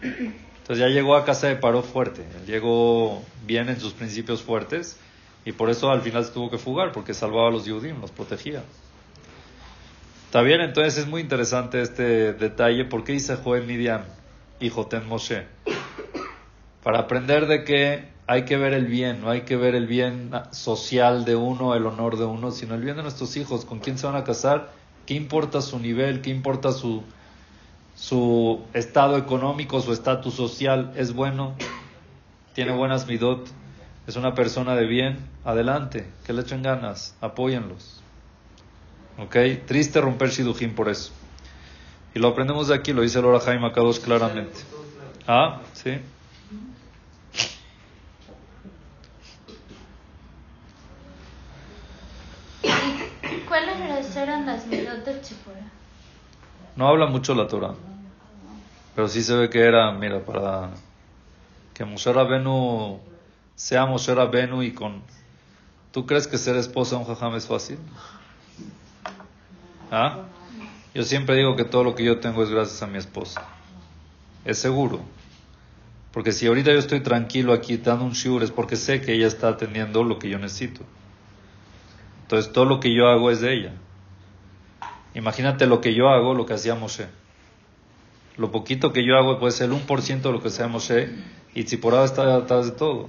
Entonces 0.02 0.78
ya 0.78 0.88
llegó 0.88 1.16
a 1.16 1.24
casa 1.24 1.48
de 1.48 1.56
paro 1.56 1.82
fuerte, 1.82 2.22
él 2.22 2.46
llegó 2.46 3.22
bien 3.46 3.68
en 3.68 3.80
sus 3.80 3.92
principios 3.92 4.42
fuertes 4.42 4.96
y 5.44 5.52
por 5.52 5.70
eso 5.70 5.90
al 5.90 6.02
final 6.02 6.24
se 6.24 6.32
tuvo 6.32 6.50
que 6.50 6.58
fugar, 6.58 6.92
porque 6.92 7.14
salvaba 7.14 7.48
a 7.48 7.50
los 7.50 7.64
Yehudim, 7.64 8.00
los 8.00 8.10
protegía. 8.10 8.62
Está 10.26 10.42
bien, 10.42 10.60
entonces 10.60 10.98
es 10.98 11.06
muy 11.06 11.20
interesante 11.20 11.82
este 11.82 12.32
detalle. 12.32 12.84
¿Por 12.84 13.04
qué 13.04 13.12
dice 13.12 13.36
Joel 13.36 13.66
Midian 13.66 14.04
y 14.60 14.70
Joten 14.70 15.06
Moshe? 15.06 15.46
Para 16.82 17.00
aprender 17.00 17.46
de 17.46 17.64
que 17.64 18.04
hay 18.26 18.44
que 18.44 18.56
ver 18.56 18.72
el 18.72 18.86
bien, 18.86 19.20
no 19.20 19.30
hay 19.30 19.42
que 19.42 19.56
ver 19.56 19.74
el 19.74 19.86
bien 19.86 20.30
social 20.52 21.24
de 21.24 21.36
uno, 21.36 21.74
el 21.74 21.84
honor 21.86 22.16
de 22.16 22.24
uno, 22.24 22.50
sino 22.50 22.74
el 22.74 22.80
bien 22.80 22.96
de 22.96 23.02
nuestros 23.02 23.36
hijos, 23.36 23.64
con 23.64 23.80
quién 23.80 23.98
se 23.98 24.06
van 24.06 24.16
a 24.16 24.24
casar, 24.24 24.72
qué 25.06 25.14
importa 25.14 25.60
su 25.60 25.78
nivel, 25.78 26.22
qué 26.22 26.30
importa 26.30 26.72
su, 26.72 27.02
su 28.02 28.60
estado 28.72 29.16
económico, 29.16 29.80
su 29.80 29.92
estatus 29.92 30.34
social, 30.34 30.92
es 30.96 31.14
bueno, 31.14 31.54
tiene 32.52 32.72
buenas 32.72 33.06
midot, 33.06 33.48
es 34.08 34.16
una 34.16 34.34
persona 34.34 34.74
de 34.74 34.86
bien, 34.86 35.18
adelante, 35.44 36.10
que 36.26 36.32
le 36.32 36.42
echen 36.42 36.64
ganas, 36.64 37.14
apóyenlos. 37.20 38.02
¿Ok? 39.18 39.36
Triste 39.66 40.00
romper 40.00 40.30
Shidujim 40.30 40.74
por 40.74 40.88
eso. 40.88 41.12
Y 42.12 42.18
lo 42.18 42.26
aprendemos 42.26 42.66
de 42.66 42.74
aquí, 42.74 42.92
lo 42.92 43.02
dice 43.02 43.22
Lora 43.22 43.38
Jaime 43.38 43.68
Akadosh 43.68 44.00
claramente. 44.00 44.58
Ah, 45.28 45.60
sí. 45.72 45.92
¿Cuáles 53.46 54.16
eran 54.16 54.44
las 54.44 54.66
midot 54.66 55.04
de 55.04 55.14
Tzipora? 55.20 55.70
No 56.74 56.88
habla 56.88 57.06
mucho 57.06 57.32
la 57.36 57.46
Torah. 57.46 57.74
Pero 58.94 59.08
sí 59.08 59.22
se 59.22 59.34
ve 59.34 59.48
que 59.48 59.60
era, 59.60 59.90
mira, 59.92 60.20
para 60.24 60.70
que 61.74 61.84
Moshe 61.84 62.12
Rabenu 62.12 63.00
sea 63.54 63.86
Moshe 63.86 64.14
Rabenu 64.14 64.62
y 64.62 64.72
con... 64.72 65.02
¿Tú 65.92 66.06
crees 66.06 66.26
que 66.26 66.38
ser 66.38 66.56
esposa 66.56 66.96
de 66.96 67.02
un 67.02 67.08
jajam 67.08 67.34
es 67.34 67.46
fácil? 67.46 67.78
¿Ah? 69.90 70.24
Yo 70.94 71.04
siempre 71.04 71.36
digo 71.36 71.54
que 71.56 71.64
todo 71.64 71.84
lo 71.84 71.94
que 71.94 72.04
yo 72.04 72.18
tengo 72.20 72.42
es 72.42 72.50
gracias 72.50 72.82
a 72.82 72.86
mi 72.86 72.98
esposa. 72.98 73.46
Es 74.44 74.58
seguro. 74.58 75.00
Porque 76.12 76.32
si 76.32 76.46
ahorita 76.46 76.72
yo 76.72 76.78
estoy 76.78 77.00
tranquilo 77.00 77.52
aquí 77.52 77.78
dando 77.78 78.04
un 78.04 78.12
shiur 78.12 78.42
es 78.42 78.50
porque 78.50 78.76
sé 78.76 79.00
que 79.00 79.14
ella 79.14 79.26
está 79.26 79.48
atendiendo 79.48 80.04
lo 80.04 80.18
que 80.18 80.28
yo 80.28 80.38
necesito. 80.38 80.82
Entonces 82.22 82.52
todo 82.52 82.66
lo 82.66 82.80
que 82.80 82.94
yo 82.94 83.08
hago 83.08 83.30
es 83.30 83.40
de 83.40 83.54
ella. 83.54 83.72
Imagínate 85.14 85.66
lo 85.66 85.80
que 85.80 85.94
yo 85.94 86.08
hago, 86.08 86.34
lo 86.34 86.46
que 86.46 86.54
hacía 86.54 86.74
Moshe. 86.74 87.06
Lo 88.36 88.50
poquito 88.50 88.92
que 88.92 89.04
yo 89.06 89.16
hago 89.16 89.38
puede 89.38 89.52
ser 89.52 89.70
el 89.70 89.76
1% 89.76 90.22
de 90.22 90.32
lo 90.32 90.40
que 90.40 90.48
hacía 90.48 90.68
Moshe 90.68 91.10
y 91.54 91.64
Tziporá 91.64 92.04
está 92.04 92.34
atrás 92.34 92.66
de 92.66 92.72
todo. 92.72 93.08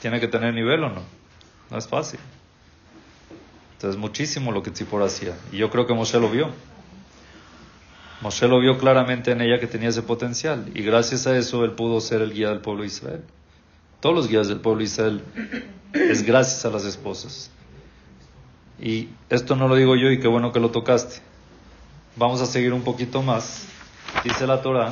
Tiene 0.00 0.20
que 0.20 0.28
tener 0.28 0.54
nivel 0.54 0.84
o 0.84 0.90
no. 0.90 1.02
No 1.70 1.78
es 1.78 1.88
fácil. 1.88 2.20
Entonces 3.78 3.98
muchísimo 3.98 4.50
lo 4.50 4.62
que 4.62 4.72
Tzipora 4.72 5.06
hacía. 5.06 5.36
Y 5.52 5.58
yo 5.58 5.70
creo 5.70 5.86
que 5.86 5.94
Moshe 5.94 6.18
lo 6.18 6.28
vio. 6.28 6.50
Moshe 8.20 8.48
lo 8.48 8.58
vio 8.58 8.76
claramente 8.76 9.30
en 9.30 9.40
ella 9.40 9.60
que 9.60 9.68
tenía 9.68 9.90
ese 9.90 10.02
potencial. 10.02 10.70
Y 10.74 10.82
gracias 10.82 11.26
a 11.28 11.36
eso 11.36 11.64
él 11.64 11.72
pudo 11.72 12.00
ser 12.00 12.20
el 12.20 12.32
guía 12.32 12.48
del 12.48 12.60
pueblo 12.60 12.82
de 12.82 12.88
Israel. 12.88 13.22
Todos 14.00 14.14
los 14.16 14.28
guías 14.28 14.48
del 14.48 14.60
pueblo 14.60 14.80
de 14.80 14.84
Israel 14.86 15.22
es 15.92 16.24
gracias 16.24 16.64
a 16.64 16.70
las 16.70 16.84
esposas. 16.84 17.52
Y 18.80 19.08
esto 19.28 19.54
no 19.54 19.68
lo 19.68 19.76
digo 19.76 19.94
yo 19.94 20.10
y 20.10 20.18
qué 20.18 20.26
bueno 20.26 20.52
que 20.52 20.58
lo 20.58 20.70
tocaste. 20.70 21.20
Vamos 22.16 22.40
a 22.40 22.46
seguir 22.46 22.72
un 22.72 22.82
poquito 22.82 23.22
más. 23.22 23.68
Dice 24.24 24.46
la 24.46 24.60
Torah. 24.60 24.90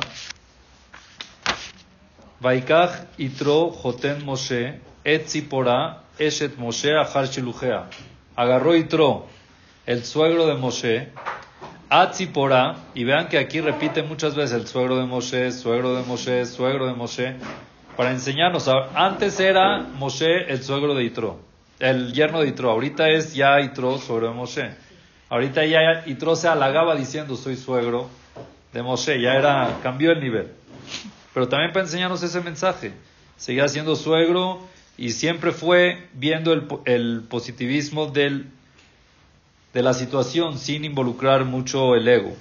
Vaikach 2.39 3.07
itro 3.17 3.71
joten 3.71 4.23
Moshe 4.23 4.79
et 5.03 5.25
Tzipora 5.25 6.03
eshet 6.19 6.57
Moshe 6.57 6.95
achar 6.95 7.27
shilujea. 7.27 7.87
Agarró 8.35 8.75
Itro, 8.75 9.25
el 9.85 10.03
suegro 10.05 10.45
de 10.45 10.53
Moshe, 10.53 11.09
a 11.89 12.11
Tzipora, 12.11 12.75
y 12.93 13.03
vean 13.03 13.27
que 13.29 13.39
aquí 13.39 13.61
repite 13.61 14.03
muchas 14.03 14.35
veces 14.35 14.61
el 14.61 14.67
suegro 14.67 14.97
de 14.97 15.05
Moshe, 15.05 15.51
suegro 15.51 15.95
de 15.95 16.03
Moshe, 16.03 16.45
suegro 16.45 16.85
de 16.85 16.93
Moshe, 16.93 17.35
para 17.95 18.11
enseñarnos. 18.11 18.69
Antes 18.93 19.39
era 19.39 19.79
Moshe 19.79 20.51
el 20.51 20.63
suegro 20.63 20.93
de 20.93 21.03
Itro, 21.03 21.39
el 21.79 22.13
yerno 22.13 22.41
de 22.41 22.49
Itro, 22.49 22.69
ahorita 22.69 23.09
es 23.09 23.33
ya 23.33 23.59
Itro, 23.61 23.97
suegro 23.97 24.27
de 24.27 24.33
Moshe. 24.35 24.69
Ahorita 25.29 25.65
ya 25.65 26.03
Itro 26.05 26.35
se 26.35 26.47
halagaba 26.47 26.95
diciendo 26.95 27.35
soy 27.35 27.57
suegro 27.57 28.09
de 28.73 28.83
Moshe, 28.83 29.21
ya 29.21 29.33
era, 29.35 29.79
cambió 29.81 30.11
el 30.11 30.19
nivel. 30.19 30.51
Pero 31.33 31.47
también 31.47 31.71
para 31.71 31.85
enseñarnos 31.85 32.23
ese 32.23 32.41
mensaje. 32.41 32.93
Seguía 33.37 33.67
siendo 33.67 33.95
suegro 33.95 34.59
y 34.97 35.11
siempre 35.11 35.51
fue 35.51 36.07
viendo 36.13 36.53
el, 36.53 36.67
el 36.85 37.23
positivismo 37.29 38.07
del, 38.07 38.47
de 39.73 39.83
la 39.83 39.93
situación 39.93 40.57
sin 40.57 40.85
involucrar 40.85 41.45
mucho 41.45 41.95
el 41.95 42.07
ego. 42.07 42.35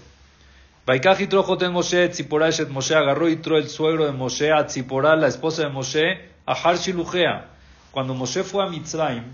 Baikaj 0.87 1.19
Yitro 1.19 1.43
Joten 1.43 1.73
Moshe, 1.73 2.09
Tzipora 2.09 2.49
Eshet 2.49 2.69
Moshe, 2.69 2.95
agarró 2.95 3.29
Yitro 3.29 3.59
el 3.59 3.69
suegro 3.69 4.07
de 4.07 4.13
Moshe, 4.13 4.53
a 4.53 4.67
Tzipora, 4.67 5.17
la 5.17 5.27
esposa 5.27 5.63
de 5.65 5.69
Moshe, 5.69 6.21
a 6.47 6.53
Har 6.53 6.77
Shilujea. 6.77 7.47
Cuando 7.91 8.15
Moshe 8.15 8.45
fue 8.45 8.65
a 8.65 8.69
Mitzrayim, 8.69 9.25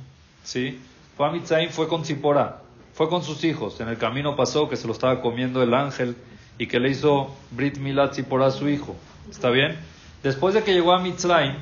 ¿sí? 0.43 0.81
Fue 1.17 1.27
a 1.27 1.31
Mitzrayim, 1.31 1.71
fue 1.71 1.89
con 1.89 2.03
Tzipora, 2.03 2.63
fue 2.95 3.09
con 3.09 3.23
sus 3.23 3.45
hijos. 3.45 3.79
En 3.81 3.89
el 3.89 3.99
camino 3.99 4.35
pasó 4.35 4.69
que 4.69 4.77
se 4.77 4.87
lo 4.87 4.95
estaba 4.95 5.21
comiendo 5.21 5.63
el 5.63 5.75
ángel 5.75 6.17
y 6.59 6.67
que 6.67 6.79
le 6.79 6.91
hizo 6.91 7.35
Brit 7.51 7.79
Milat 7.79 8.19
a 8.19 8.51
su 8.51 8.69
hijo. 8.69 8.97
¿Está 9.31 9.51
bien? 9.51 9.77
Después 10.23 10.55
de 10.55 10.63
que 10.63 10.73
llegó 10.73 10.93
a 10.93 11.01
Mitzrayim, 11.01 11.57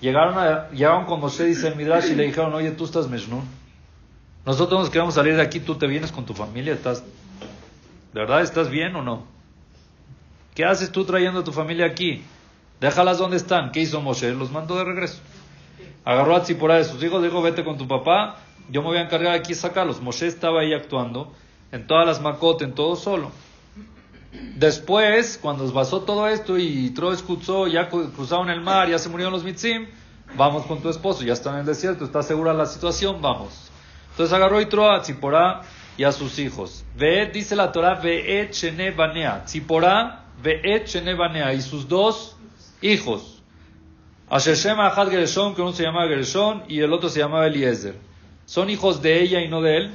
llegaron, 0.00 0.38
a, 0.38 1.06
con 1.06 1.20
Moshe, 1.20 1.44
dice 1.44 1.68
el 1.68 1.80
y 1.80 2.14
le 2.14 2.24
dijeron, 2.24 2.54
oye, 2.54 2.70
tú 2.72 2.84
estás 2.84 3.08
Meshnun. 3.08 3.42
Nosotros 4.44 4.80
nos 4.80 4.90
queremos 4.90 5.14
salir 5.14 5.36
de 5.36 5.42
aquí, 5.42 5.60
tú 5.60 5.76
te 5.76 5.86
vienes 5.86 6.12
con 6.12 6.24
tu 6.24 6.34
familia, 6.34 6.74
estás... 6.74 7.02
¿De 8.12 8.20
verdad 8.20 8.42
estás 8.42 8.68
bien 8.68 8.94
o 8.96 9.02
no? 9.02 9.24
¿Qué 10.54 10.64
haces 10.64 10.92
tú 10.92 11.04
trayendo 11.04 11.40
a 11.40 11.44
tu 11.44 11.52
familia 11.52 11.86
aquí? 11.86 12.22
Déjalas 12.78 13.18
donde 13.18 13.38
están. 13.38 13.72
¿Qué 13.72 13.80
hizo 13.80 14.02
Moshe? 14.02 14.34
Los 14.34 14.50
mandó 14.50 14.76
de 14.76 14.84
regreso. 14.84 15.20
Agarró 16.04 16.36
a 16.36 16.42
Tzipora 16.42 16.76
de 16.76 16.84
sus 16.84 17.02
hijos, 17.02 17.22
dijo, 17.22 17.40
vete 17.40 17.64
con 17.64 17.78
tu 17.78 17.86
papá, 17.88 18.36
yo 18.68 18.82
me 18.82 18.88
voy 18.88 18.98
a 18.98 19.02
encargar 19.02 19.34
aquí 19.34 19.54
sacarlos. 19.54 20.00
Moshe 20.00 20.26
estaba 20.26 20.60
ahí 20.60 20.74
actuando, 20.74 21.32
en 21.70 21.86
todas 21.86 22.06
las 22.06 22.20
macotes, 22.20 22.68
en 22.68 22.74
todo 22.74 22.96
solo. 22.96 23.30
Después, 24.32 25.38
cuando 25.40 25.70
pasó 25.72 26.02
todo 26.02 26.26
esto 26.26 26.58
y 26.58 26.90
Tro 26.90 27.12
escuchó, 27.12 27.66
ya 27.66 27.88
cruzaron 27.88 28.48
el 28.48 28.62
mar, 28.62 28.88
ya 28.88 28.98
se 28.98 29.10
murieron 29.10 29.32
los 29.32 29.44
mitzim, 29.44 29.86
vamos 30.36 30.64
con 30.66 30.80
tu 30.80 30.88
esposo, 30.88 31.22
ya 31.22 31.34
está 31.34 31.50
en 31.50 31.60
el 31.60 31.66
desierto, 31.66 32.04
está 32.04 32.22
segura 32.22 32.54
la 32.54 32.64
situación, 32.64 33.20
vamos. 33.20 33.70
Entonces 34.10 34.32
agarró 34.32 34.60
y 34.60 34.66
Tro 34.66 34.90
a 34.90 35.02
Tzipora 35.02 35.62
y 35.96 36.04
a 36.04 36.12
sus 36.12 36.38
hijos. 36.38 36.84
Ve, 36.96 37.30
dice 37.32 37.56
la 37.56 37.72
Torah, 37.72 37.94
ve 37.94 38.48
chene 38.50 38.90
banea. 38.90 39.44
Tzipora, 39.44 40.24
ve 40.42 40.82
chene 40.84 41.14
banea. 41.14 41.52
Y 41.52 41.60
sus 41.60 41.88
dos 41.88 42.36
hijos. 42.80 43.42
Asher 44.30 44.56
Shema 44.56 44.88
Ahad 44.88 45.10
Gereshon, 45.10 45.54
que 45.54 45.60
uno 45.60 45.72
se 45.72 45.82
llama 45.82 46.08
Gereshon 46.08 46.64
y 46.68 46.80
el 46.80 46.92
otro 46.92 47.10
se 47.10 47.20
llamaba 47.20 47.46
Eliezer. 47.46 47.96
¿Son 48.46 48.70
hijos 48.70 49.02
de 49.02 49.20
ella 49.22 49.40
y 49.40 49.48
no 49.48 49.60
de 49.60 49.76
él? 49.76 49.90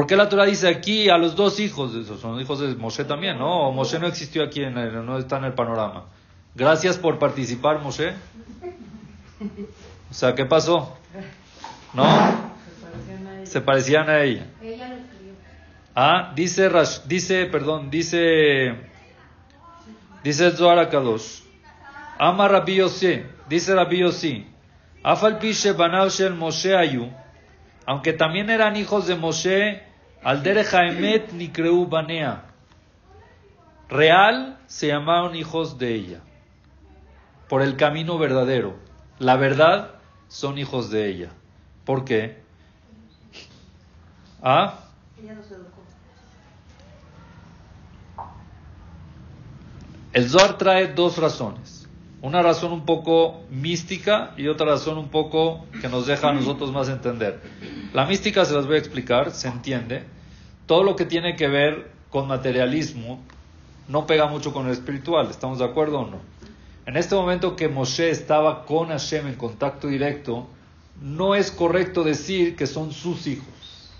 ¿Por 0.00 0.06
qué 0.06 0.16
la 0.16 0.30
Torah 0.30 0.46
dice 0.46 0.66
aquí 0.66 1.10
a 1.10 1.18
los 1.18 1.36
dos 1.36 1.60
hijos? 1.60 1.94
Esos 1.94 2.20
son 2.22 2.40
hijos 2.40 2.58
de 2.58 2.74
Moshe 2.74 3.04
también, 3.04 3.38
¿no? 3.38 3.70
Moshe 3.70 3.98
no 3.98 4.06
existió 4.06 4.42
aquí, 4.42 4.62
en 4.62 4.78
el, 4.78 5.04
no 5.04 5.18
está 5.18 5.36
en 5.36 5.44
el 5.44 5.52
panorama. 5.52 6.06
Gracias 6.54 6.96
por 6.96 7.18
participar, 7.18 7.80
Moshe. 7.80 8.14
O 10.10 10.14
sea, 10.14 10.34
¿qué 10.34 10.46
pasó? 10.46 10.96
¿No? 11.92 12.02
Se 13.44 13.60
parecían 13.60 14.08
a 14.08 14.22
ella. 14.22 14.46
Ah, 15.94 16.32
dice, 16.34 16.70
Rash- 16.70 17.02
dice, 17.04 17.44
perdón, 17.44 17.90
dice, 17.90 18.74
dice 20.24 20.50
Zohar 20.52 20.78
Akadosh. 20.78 21.42
Ama 22.18 22.48
Rabbi 22.48 22.76
Yossi, 22.76 23.22
dice 23.50 23.74
Rabbi 23.74 23.98
Yossi. 23.98 24.46
Afal 25.02 25.38
pishe 25.38 25.72
banav 25.72 26.08
shel 26.08 26.32
Moshe 26.32 26.74
ayu. 26.74 27.06
Aunque 27.84 28.14
también 28.14 28.48
eran 28.48 28.76
hijos 28.76 29.06
de 29.06 29.14
Moshe, 29.14 29.89
al 30.22 30.42
haemet 30.46 31.32
nikreu 31.32 31.86
banea. 31.86 32.44
Real 33.88 34.58
se 34.66 34.88
llamaron 34.88 35.34
hijos 35.34 35.78
de 35.78 35.94
ella. 35.94 36.20
Por 37.48 37.62
el 37.62 37.76
camino 37.76 38.18
verdadero. 38.18 38.76
La 39.18 39.36
verdad 39.36 39.94
son 40.28 40.58
hijos 40.58 40.90
de 40.90 41.08
ella. 41.08 41.30
¿Por 41.84 42.04
qué? 42.04 42.40
¿Ah? 44.42 44.78
Ella 45.20 45.34
nos 45.34 45.50
educó. 45.50 45.80
El 50.12 50.28
Zohar 50.28 50.58
trae 50.58 50.88
dos 50.88 51.18
razones. 51.18 51.79
Una 52.22 52.42
razón 52.42 52.72
un 52.72 52.84
poco 52.84 53.42
mística 53.50 54.34
y 54.36 54.48
otra 54.48 54.66
razón 54.66 54.98
un 54.98 55.08
poco 55.08 55.64
que 55.80 55.88
nos 55.88 56.06
deja 56.06 56.28
a 56.28 56.32
nosotros 56.32 56.70
más 56.70 56.88
entender. 56.88 57.40
La 57.94 58.04
mística 58.04 58.44
se 58.44 58.54
las 58.54 58.66
voy 58.66 58.76
a 58.76 58.78
explicar, 58.78 59.30
se 59.30 59.48
entiende. 59.48 60.04
Todo 60.66 60.82
lo 60.82 60.96
que 60.96 61.06
tiene 61.06 61.34
que 61.34 61.48
ver 61.48 61.90
con 62.10 62.28
materialismo 62.28 63.20
no 63.88 64.06
pega 64.06 64.26
mucho 64.26 64.52
con 64.52 64.66
el 64.66 64.72
espiritual, 64.72 65.28
¿estamos 65.30 65.58
de 65.58 65.64
acuerdo 65.64 66.00
o 66.00 66.10
no? 66.10 66.18
En 66.86 66.96
este 66.96 67.14
momento 67.14 67.56
que 67.56 67.68
Moshe 67.68 68.10
estaba 68.10 68.64
con 68.66 68.88
Hashem 68.88 69.26
en 69.28 69.34
contacto 69.34 69.88
directo, 69.88 70.46
no 71.00 71.34
es 71.34 71.50
correcto 71.50 72.04
decir 72.04 72.54
que 72.54 72.66
son 72.66 72.92
sus 72.92 73.26
hijos. 73.26 73.90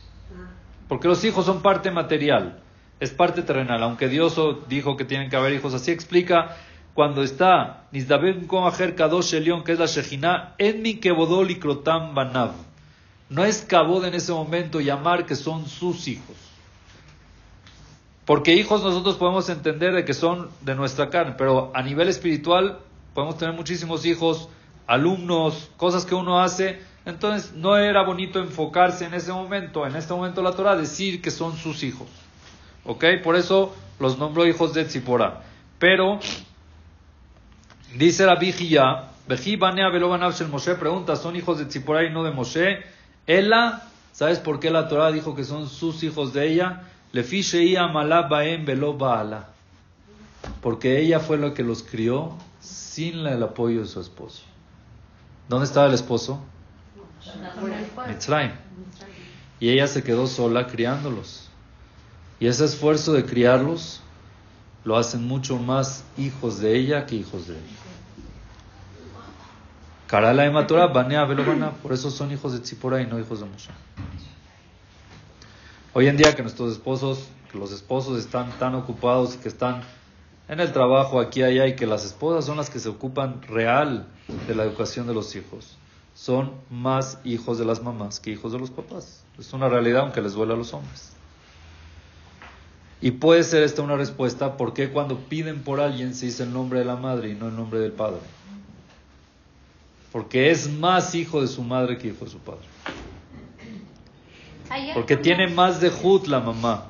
Porque 0.89 1.09
los 1.09 1.25
hijos 1.25 1.47
son 1.47 1.63
parte 1.63 1.91
material, 1.91 2.61
es 2.99 3.11
parte 3.11 3.43
terrenal. 3.43 3.83
Aunque 3.83 4.09
Dios 4.09 4.39
dijo 4.69 4.97
que 4.97 5.05
tienen 5.05 5.31
que 5.31 5.37
haber 5.37 5.55
hijos, 5.55 5.73
así 5.73 5.91
explica 5.91 6.57
cuando 6.95 7.23
está 7.23 7.85
Nizdabem 7.93 8.47
Komaher 8.47 8.95
Kadosh 8.95 9.35
Elion, 9.35 9.65
que 9.65 9.73
es 9.73 9.79
la 9.79 9.87
Shejina, 9.87 10.55
en 10.59 10.83
mi 10.83 10.95
Kebodol 10.95 11.51
y 11.51 11.59
Krotam 11.59 12.15
Banav. 12.15 12.53
No 13.29 13.45
es 13.45 13.63
cabod 13.63 14.05
en 14.05 14.15
ese 14.15 14.33
momento 14.33 14.81
llamar 14.81 15.25
que 15.25 15.37
son 15.37 15.67
sus 15.69 16.09
hijos. 16.09 16.37
Porque 18.25 18.55
hijos 18.55 18.83
nosotros 18.83 19.17
podemos 19.17 19.49
entender 19.49 19.95
de 19.95 20.05
que 20.05 20.15
son 20.15 20.51
de 20.61 20.75
nuestra 20.75 21.11
carne, 21.11 21.35
pero 21.39 21.71
a 21.75 21.83
nivel 21.83 22.09
espiritual 22.09 22.81
podemos 23.15 23.39
tener 23.39 23.55
muchísimos 23.55 24.05
hijos, 24.05 24.49
alumnos, 24.87 25.71
cosas 25.77 26.05
que 26.05 26.15
uno 26.15 26.41
hace. 26.41 26.81
Entonces 27.07 27.53
no 27.55 27.77
era 27.77 28.05
bonito 28.05 28.41
enfocarse 28.41 29.05
en 29.05 29.15
ese 29.15 29.33
momento, 29.33 29.87
en 29.87 29.97
este 29.97 30.13
momento 30.13 30.43
la 30.43 30.53
Torah, 30.53 30.77
decir 30.77 31.23
que 31.23 31.31
son 31.31 31.57
sus 31.57 31.83
hijos. 31.83 32.09
¿Ok? 32.85 33.05
Por 33.23 33.37
eso 33.37 33.75
los 33.99 34.19
nombró 34.19 34.47
hijos 34.47 34.75
de 34.75 34.85
Tzipora. 34.85 35.43
Pero, 35.79 36.21
dice 37.95 38.27
la 38.27 38.37
Vijía, 38.37 39.05
Vejí 39.29 39.57
Banea 39.57 39.89
Velobanav 39.91 40.33
Shel 40.35 40.49
Moshe, 40.49 40.75
pregunta, 40.75 41.17
¿son 41.17 41.37
hijos 41.37 41.59
de 41.59 41.67
Tzipora 41.67 42.05
y 42.05 42.11
no 42.11 42.25
de 42.25 42.31
Moshe? 42.31 42.83
Ella, 43.27 43.83
¿sabes 44.13 44.39
por 44.39 44.59
qué 44.61 44.71
la 44.71 44.89
Torah 44.89 45.13
dijo 45.13 45.35
que 45.35 45.45
son 45.45 45.69
sus 45.69 46.03
hijos 46.03 46.33
de 46.33 46.53
ella? 46.53 46.83
Le 47.13 47.25
fiche 47.25 47.77
Amalá 47.79 48.23
Baem. 48.23 48.65
Porque 50.61 51.01
ella 51.01 51.21
fue 51.21 51.39
la 51.39 51.55
que 51.55 51.63
los 51.63 51.83
crió 51.83 52.37
sin 52.61 53.27
el 53.27 53.43
apoyo 53.43 53.81
de 53.81 53.87
su 53.87 54.01
esposo. 54.01 54.43
¿Dónde 55.49 55.67
estaba 55.67 55.87
el 55.87 55.95
esposo? 55.95 56.43
Mitzrayim. 58.09 58.53
Y 59.59 59.71
ella 59.71 59.87
se 59.87 60.03
quedó 60.03 60.27
sola 60.27 60.67
criándolos. 60.67 61.49
Y 62.39 62.47
ese 62.47 62.65
esfuerzo 62.65 63.13
de 63.13 63.25
criarlos 63.25 64.01
lo 64.85 64.97
hacen 64.97 65.27
mucho 65.27 65.57
más 65.59 66.05
hijos 66.17 66.61
de 66.61 66.77
ella 66.77 67.07
que 67.07 67.17
hijos 67.17 67.47
de 67.49 67.55
él. 67.55 67.63
Karala 70.07 70.43
de 70.43 70.51
Matorah, 70.51 70.89
Banea 70.89 71.25
Velobana, 71.25 71.71
por 71.71 71.93
eso 71.93 72.11
son 72.11 72.33
hijos 72.33 72.53
de 72.53 72.61
Tzipora 72.61 73.01
y 73.01 73.07
no 73.07 73.19
hijos 73.21 73.41
de 73.41 73.47
Moshe. 73.47 73.71
Hoy 75.93 76.09
en 76.09 76.17
día 76.17 76.35
que 76.35 76.43
nuestros 76.43 76.73
esposos, 76.73 77.29
que 77.51 77.59
los 77.59 77.73
esposos 77.73 78.19
están 78.19 78.51
tan 78.59 78.75
ocupados 78.75 79.35
y 79.35 79.39
que 79.39 79.49
están 79.49 79.83
en 80.49 80.59
el 80.59 80.73
trabajo 80.73 81.21
aquí 81.21 81.41
y 81.41 81.43
allá 81.45 81.67
y 81.69 81.77
que 81.77 81.87
las 81.87 82.05
esposas 82.05 82.45
son 82.45 82.57
las 82.57 82.71
que 82.71 82.81
se 82.81 82.89
ocupan 82.89 83.41
real 83.43 84.09
de 84.49 84.55
la 84.55 84.65
educación 84.65 85.07
de 85.07 85.15
los 85.15 85.37
hijos, 85.37 85.77
son 86.15 86.53
más 86.71 87.19
hijos 87.23 87.59
de 87.59 87.65
las 87.65 87.83
mamás 87.83 88.19
que 88.19 88.31
hijos 88.31 88.51
de 88.51 88.59
los 88.59 88.71
papás. 88.71 89.23
Es 89.39 89.53
una 89.53 89.69
realidad 89.69 90.03
aunque 90.03 90.21
les 90.21 90.33
duele 90.33 90.55
a 90.55 90.57
los 90.57 90.75
hombres. 90.75 91.13
Y 93.03 93.13
puede 93.13 93.43
ser 93.45 93.63
esta 93.63 93.83
una 93.83 93.97
respuesta 93.97 94.57
por 94.57 94.75
qué 94.75 94.91
cuando 94.91 95.17
piden 95.19 95.63
por 95.63 95.81
alguien 95.81 96.15
se 96.15 96.27
dice 96.27 96.43
el 96.43 96.53
nombre 96.53 96.81
de 96.81 96.85
la 96.85 96.97
madre 96.97 97.31
y 97.31 97.35
no 97.35 97.49
el 97.49 97.57
nombre 97.57 97.81
del 97.81 97.93
padre. 97.93 98.21
Porque 100.13 100.51
es 100.51 100.69
más 100.71 101.15
hijo 101.15 101.41
de 101.41 101.47
su 101.47 101.63
madre 101.63 101.97
que 101.97 102.09
hijo 102.09 102.25
de 102.25 102.31
su 102.31 102.39
padre. 102.39 102.67
Porque 104.93 105.17
tiene 105.17 105.49
más 105.49 105.81
de 105.81 105.91
Jud 105.91 106.27
la 106.27 106.41
mamá. 106.41 106.87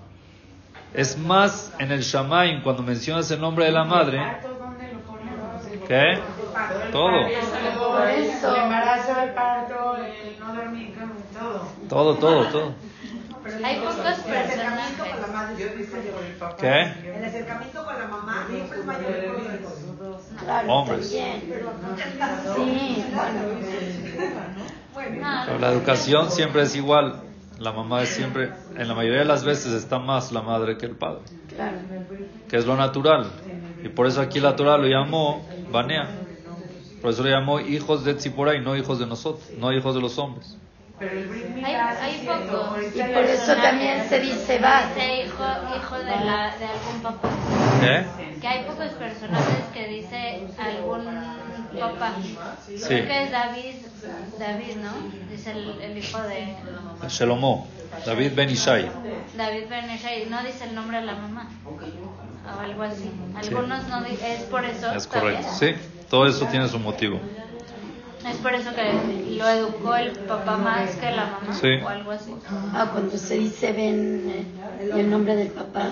Es 0.92 1.16
más 1.16 1.72
en 1.78 1.92
el 1.92 2.00
Shamaim 2.00 2.62
cuando 2.62 2.82
mencionas 2.82 3.30
el 3.30 3.40
nombre 3.40 3.66
de 3.66 3.72
la 3.72 3.84
madre. 3.84 4.20
¿Qué? 5.86 6.18
Todo. 6.90 7.28
Todo, 11.88 12.16
todo, 12.16 12.46
todo. 12.48 12.89
Hay 13.64 13.78
pocos 13.80 13.96
El 13.98 14.06
acercamiento 14.06 14.98
con 14.98 15.08
la 15.08 15.16
personajes. 15.16 15.32
madre 15.32 15.56
siempre 15.56 15.82
es 15.84 15.92
mayor. 15.92 16.56
¿Qué? 16.56 17.10
El 17.18 17.24
acercamiento 17.24 17.84
con 17.84 17.98
la 17.98 18.06
mamá 18.06 18.46
siempre 18.50 18.78
es 18.78 18.84
mayor 18.84 19.20
que 19.20 19.26
con 19.26 19.34
los 19.36 19.44
hijos. 19.44 20.22
Claro, 20.44 20.72
Hombres. 20.72 21.08
Sí, 21.10 21.20
Pero 25.46 25.58
la 25.58 25.72
educación 25.72 26.30
siempre 26.30 26.62
es 26.62 26.74
igual. 26.76 27.22
La 27.58 27.72
mamá 27.72 28.02
es 28.02 28.08
siempre, 28.08 28.50
en 28.76 28.88
la 28.88 28.94
mayoría 28.94 29.18
de 29.18 29.24
las 29.26 29.44
veces 29.44 29.72
está 29.74 29.98
más 29.98 30.32
la 30.32 30.40
madre 30.40 30.78
que 30.78 30.86
el 30.86 30.96
padre, 30.96 31.20
Claro. 31.54 31.76
que 32.48 32.56
es 32.56 32.64
lo 32.64 32.74
natural. 32.74 33.30
Y 33.84 33.88
por 33.90 34.06
eso 34.06 34.22
aquí 34.22 34.40
la 34.40 34.56
Torah 34.56 34.78
lo 34.78 34.86
llamó 34.86 35.46
Banea. 35.70 36.08
Por 37.02 37.10
eso 37.10 37.22
lo 37.22 37.28
llamó 37.28 37.60
hijos 37.60 38.02
de 38.04 38.14
Tzipora 38.14 38.54
y 38.54 38.60
no 38.62 38.76
hijos 38.76 38.98
de 38.98 39.06
nosotros, 39.06 39.46
no 39.58 39.72
hijos 39.74 39.94
de 39.94 40.00
los 40.00 40.16
hombres. 40.18 40.56
Pero 41.00 41.12
el 41.18 41.28
Brit 41.28 41.46
Milá 41.54 41.88
hay, 42.02 42.20
hay 42.20 42.26
pocos. 42.26 42.78
Y 42.94 43.02
por 43.02 43.24
eso 43.24 43.54
también 43.54 44.06
se 44.08 44.20
dice 44.20 44.58
va. 44.58 44.82
Dice 44.94 45.24
hijo, 45.24 45.44
hijo 45.76 45.98
de, 45.98 46.04
la, 46.04 46.54
de 46.58 46.66
algún 46.66 47.00
papá. 47.02 47.28
¿Qué? 47.80 48.04
Que 48.40 48.46
hay 48.46 48.64
pocos 48.64 48.88
personajes 48.90 49.64
que 49.72 49.88
dice 49.88 50.46
algún 50.58 51.06
papá. 51.80 52.12
Sí. 52.66 52.84
Creo 52.84 53.06
que 53.06 53.22
es 53.24 53.30
David, 53.30 53.74
David, 54.38 54.76
¿no? 54.76 54.92
Dice 55.30 55.52
el, 55.52 55.80
el 55.80 55.96
hijo 55.98 56.20
de 56.20 56.54
Shelomó, 57.08 57.66
David 58.04 58.32
Ben 58.34 58.50
Ishai. 58.50 58.90
David 59.38 59.64
Ben 59.70 59.90
Ishai. 59.90 60.26
No 60.28 60.42
dice 60.42 60.64
el 60.64 60.74
nombre 60.74 61.00
de 61.00 61.06
la 61.06 61.14
mamá. 61.14 61.48
O 61.64 62.60
algo 62.60 62.82
así. 62.82 63.10
Algunos 63.36 63.88
no 63.88 64.02
di- 64.02 64.18
Es 64.22 64.42
por 64.42 64.64
eso. 64.66 64.90
Es 64.90 65.04
¿está 65.04 65.20
correcto, 65.20 65.48
sí. 65.58 65.74
Todo 66.10 66.26
eso 66.26 66.44
tiene 66.46 66.68
su 66.68 66.78
motivo. 66.78 67.18
Es 68.26 68.36
por 68.36 68.52
eso 68.54 68.70
que 68.74 69.36
lo 69.36 69.48
educó 69.48 69.96
el 69.96 70.12
papá 70.12 70.56
más 70.58 70.96
que 70.96 71.10
la 71.10 71.26
mamá. 71.26 71.54
Sí. 71.54 71.68
O 71.82 71.88
algo 71.88 72.10
así. 72.10 72.34
Ah, 72.48 72.90
cuando 72.92 73.16
se 73.16 73.38
dice 73.38 73.72
ven 73.72 74.30
eh, 74.80 74.90
el 74.94 75.10
nombre 75.10 75.36
del 75.36 75.48
papá. 75.48 75.90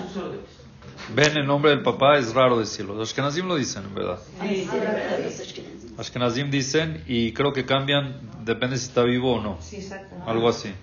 Ven 1.15 1.37
el 1.37 1.47
nombre 1.47 1.71
del 1.71 1.81
papá, 1.81 2.17
es 2.17 2.33
raro 2.33 2.59
decirlo. 2.59 2.93
Los 2.93 3.09
Ashkenazim 3.09 3.47
lo 3.47 3.55
dicen, 3.55 3.83
en 3.83 3.95
verdad. 3.95 4.19
Ay, 4.39 4.67
sí, 4.69 5.63
ashkenazim. 5.97 6.51
Dicen 6.51 7.03
y 7.07 7.33
creo 7.33 7.51
que 7.51 7.65
cambian, 7.65 8.19
depende 8.43 8.77
si 8.77 8.87
está 8.87 9.03
vivo 9.03 9.35
o 9.35 9.41
no. 9.41 9.57
Sí, 9.59 9.77
exacto. 9.77 10.15
Algo 10.27 10.49
así. 10.49 10.73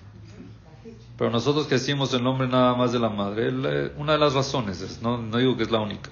Pero 1.17 1.31
nosotros 1.31 1.65
que 1.65 1.75
decimos 1.75 2.13
el 2.13 2.23
nombre 2.23 2.47
nada 2.47 2.75
más 2.75 2.91
de 2.91 2.99
la 2.99 3.09
madre, 3.09 3.49
eh, 3.49 3.91
una 3.97 4.13
de 4.13 4.19
las 4.19 4.33
razones 4.33 4.81
es, 4.81 5.01
no, 5.01 5.17
no 5.17 5.37
digo 5.37 5.57
que 5.57 5.63
es 5.63 5.71
la 5.71 5.79
única, 5.79 6.11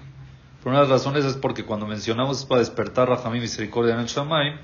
pero 0.63 0.71
una 0.71 0.81
de 0.81 0.87
las 0.87 1.03
razones 1.03 1.25
es 1.25 1.35
porque 1.35 1.63
cuando 1.63 1.85
mencionamos 1.85 2.39
es 2.39 2.45
para 2.45 2.59
despertar 2.59 3.07
Rahamim 3.07 3.41
misericordia 3.41 3.93
en 3.93 3.99
el 3.99 4.07
Shamaim, 4.07 4.57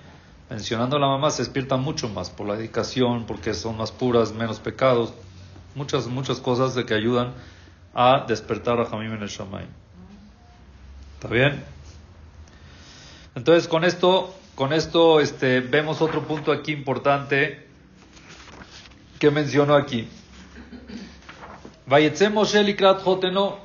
mencionando 0.52 0.98
a 0.98 1.00
la 1.00 1.08
mamá 1.08 1.32
se 1.32 1.44
despierta 1.44 1.78
mucho 1.78 2.10
más 2.10 2.30
por 2.30 2.46
la 2.46 2.58
dedicación, 2.58 3.26
porque 3.26 3.54
son 3.54 3.78
más 3.78 3.94
puras, 3.94 4.34
menos 4.34 4.60
pecados, 4.60 5.14
muchas, 5.76 6.08
muchas 6.08 6.42
cosas 6.42 6.76
de 6.76 6.86
que 6.86 6.94
ayudan 6.94 7.34
a 7.94 8.26
despertar 8.28 8.76
Rahamim 8.76 9.14
en 9.14 9.22
el 9.22 9.30
Shamaim. 9.30 9.70
¿Está 11.14 11.30
bien? 11.30 11.64
Entonces 13.34 13.70
con 13.70 13.86
esto, 13.86 14.36
con 14.56 14.74
esto 14.74 15.22
este, 15.22 15.62
vemos 15.62 16.02
otro 16.02 16.28
punto 16.28 16.52
aquí 16.52 16.74
importante 16.74 17.66
que 19.20 19.32
menciono 19.32 19.76
aquí. 19.76 20.10
Vayetze 21.86 22.30
Moshe 22.30 22.62
likrat 22.62 23.02
joteno, 23.04 23.58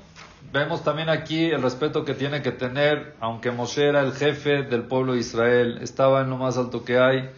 vemos 0.52 0.82
también 0.84 1.08
aquí 1.08 1.46
el 1.46 1.62
respeto 1.62 2.04
que 2.04 2.14
tiene 2.14 2.42
que 2.42 2.52
tener, 2.52 3.14
aunque 3.20 3.50
Moshe 3.50 3.84
era 3.86 4.00
el 4.00 4.12
jefe 4.12 4.62
del 4.62 4.82
pueblo 4.84 5.12
de 5.14 5.20
Israel, 5.20 5.78
estaba 5.82 6.22
en 6.22 6.30
lo 6.30 6.36
más 6.36 6.56
alto 6.56 6.84
que 6.84 6.98
hay, 6.98 7.30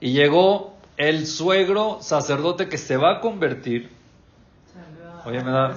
y 0.00 0.12
llegó 0.12 0.76
el 0.96 1.26
suegro 1.26 1.98
sacerdote 2.00 2.68
que 2.68 2.78
se 2.78 2.96
va 2.96 3.12
a 3.16 3.20
convertir. 3.20 3.90
Oye, 5.24 5.42
me 5.44 5.50
da, 5.50 5.68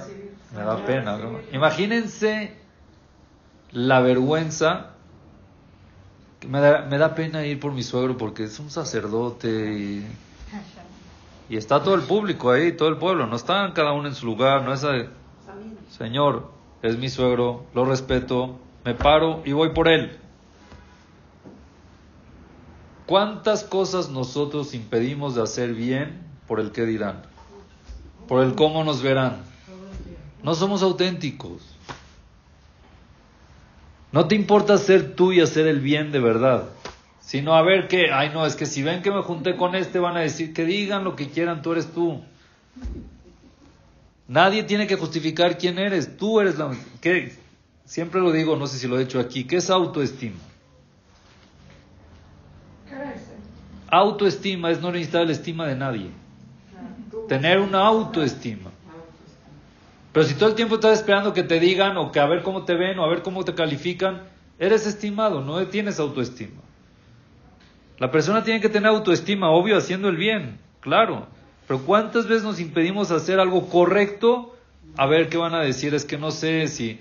me 0.55 0.63
da 0.63 0.85
pena. 0.85 1.17
¿no? 1.17 1.39
Imagínense 1.51 2.55
la 3.71 3.99
vergüenza. 4.01 4.87
Me 6.47 6.59
da, 6.59 6.81
me 6.89 6.97
da 6.97 7.13
pena 7.13 7.45
ir 7.45 7.59
por 7.59 7.71
mi 7.71 7.83
suegro 7.83 8.17
porque 8.17 8.45
es 8.45 8.59
un 8.59 8.71
sacerdote 8.71 9.47
y, 9.73 10.07
y 11.49 11.57
está 11.57 11.83
todo 11.83 11.93
el 11.95 12.01
público 12.01 12.49
ahí, 12.51 12.71
todo 12.71 12.89
el 12.89 12.97
pueblo. 12.97 13.27
No 13.27 13.35
están 13.35 13.73
cada 13.73 13.91
uno 13.93 14.07
en 14.07 14.15
su 14.15 14.25
lugar, 14.25 14.63
no 14.63 14.73
es... 14.73 14.83
a- 14.83 15.05
Señor, 15.97 16.49
es 16.81 16.97
mi 16.97 17.09
suegro, 17.09 17.65
lo 17.73 17.85
respeto, 17.85 18.59
me 18.83 18.95
paro 18.95 19.41
y 19.45 19.51
voy 19.51 19.73
por 19.73 19.87
él. 19.87 20.17
¿Cuántas 23.05 23.63
cosas 23.63 24.09
nosotros 24.09 24.73
impedimos 24.73 25.35
de 25.35 25.43
hacer 25.43 25.73
bien 25.73 26.21
por 26.47 26.59
el 26.59 26.71
que 26.71 26.85
dirán? 26.85 27.23
Por 28.27 28.43
el 28.43 28.55
cómo 28.55 28.83
nos 28.83 29.01
verán. 29.01 29.43
No 30.43 30.55
somos 30.55 30.81
auténticos. 30.81 31.61
No 34.11 34.27
te 34.27 34.35
importa 34.35 34.77
ser 34.77 35.15
tú 35.15 35.31
y 35.31 35.41
hacer 35.41 35.67
el 35.67 35.79
bien 35.79 36.11
de 36.11 36.19
verdad. 36.19 36.69
Sino 37.19 37.53
a 37.53 37.61
ver 37.61 37.87
qué, 37.87 38.11
ay 38.11 38.31
no, 38.33 38.45
es 38.45 38.55
que 38.55 38.65
si 38.65 38.81
ven 38.81 39.01
que 39.01 39.11
me 39.11 39.21
junté 39.21 39.55
con 39.55 39.75
este 39.75 39.99
van 39.99 40.17
a 40.17 40.21
decir 40.21 40.53
que 40.53 40.65
digan 40.65 41.03
lo 41.03 41.15
que 41.15 41.29
quieran, 41.29 41.61
tú 41.61 41.73
eres 41.73 41.93
tú. 41.93 42.21
Nadie 44.31 44.63
tiene 44.63 44.87
que 44.87 44.95
justificar 44.95 45.57
quién 45.57 45.77
eres, 45.77 46.15
tú 46.15 46.39
eres 46.39 46.57
la... 46.57 46.71
¿qué? 47.01 47.33
Siempre 47.83 48.21
lo 48.21 48.31
digo, 48.31 48.55
no 48.55 48.65
sé 48.65 48.77
si 48.77 48.87
lo 48.87 48.97
he 48.97 49.03
hecho 49.03 49.19
aquí, 49.19 49.43
¿qué 49.43 49.57
es 49.57 49.69
autoestima? 49.69 50.39
Autoestima 53.89 54.71
es 54.71 54.79
no 54.79 54.89
necesitar 54.89 55.25
la 55.25 55.33
estima 55.33 55.67
de 55.67 55.75
nadie. 55.75 56.11
Tener 57.27 57.59
una 57.59 57.85
autoestima. 57.85 58.71
Pero 60.13 60.25
si 60.25 60.35
todo 60.35 60.47
el 60.47 60.55
tiempo 60.55 60.75
estás 60.75 60.99
esperando 60.99 61.33
que 61.33 61.43
te 61.43 61.59
digan 61.59 61.97
o 61.97 62.13
que 62.13 62.21
a 62.21 62.25
ver 62.25 62.41
cómo 62.41 62.63
te 62.63 62.75
ven 62.75 62.99
o 62.99 63.03
a 63.03 63.09
ver 63.09 63.23
cómo 63.23 63.43
te 63.43 63.53
califican, 63.53 64.21
eres 64.57 64.87
estimado, 64.87 65.41
no 65.41 65.67
tienes 65.67 65.99
autoestima. 65.99 66.61
La 67.99 68.09
persona 68.09 68.45
tiene 68.45 68.61
que 68.61 68.69
tener 68.69 68.87
autoestima, 68.87 69.49
obvio, 69.49 69.75
haciendo 69.75 70.07
el 70.07 70.15
bien, 70.15 70.57
claro. 70.79 71.27
Pero 71.67 71.81
¿cuántas 71.81 72.27
veces 72.27 72.43
nos 72.43 72.59
impedimos 72.59 73.11
hacer 73.11 73.39
algo 73.39 73.69
correcto? 73.69 74.55
A 74.97 75.05
ver 75.05 75.29
qué 75.29 75.37
van 75.37 75.53
a 75.53 75.61
decir, 75.61 75.93
es 75.95 76.05
que 76.05 76.17
no 76.17 76.31
sé 76.31 76.67
si 76.67 76.99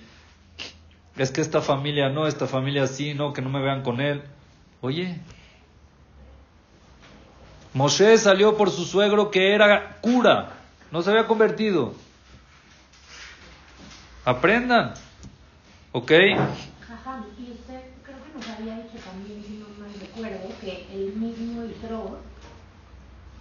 es 1.16 1.30
que 1.30 1.40
esta 1.40 1.60
familia 1.60 2.08
no, 2.08 2.26
esta 2.26 2.46
familia 2.46 2.86
sí, 2.86 3.14
no, 3.14 3.32
que 3.32 3.42
no 3.42 3.50
me 3.50 3.60
vean 3.60 3.82
con 3.82 4.00
él. 4.00 4.22
Oye, 4.80 5.20
Moshe 7.74 8.16
salió 8.18 8.56
por 8.56 8.70
su 8.70 8.84
suegro 8.84 9.30
que 9.30 9.54
era 9.54 9.98
cura, 10.00 10.54
no 10.90 11.02
se 11.02 11.10
había 11.10 11.26
convertido. 11.26 11.94
Aprendan, 14.24 14.94
¿ok? 15.92 16.10
Ajá, 16.12 17.24
y 17.38 17.52
usted 17.52 17.80
creo 18.02 18.16
que 18.24 18.38
nos 18.38 18.48
había 18.48 18.76
dicho 18.76 18.98
también, 19.04 19.42
si 19.46 19.58
no 19.58 19.66
mal 19.78 19.92
recuerdo, 20.00 20.48
que 20.60 20.86
el 20.92 21.12
mismo 21.14 21.64
Itro, 21.64 22.18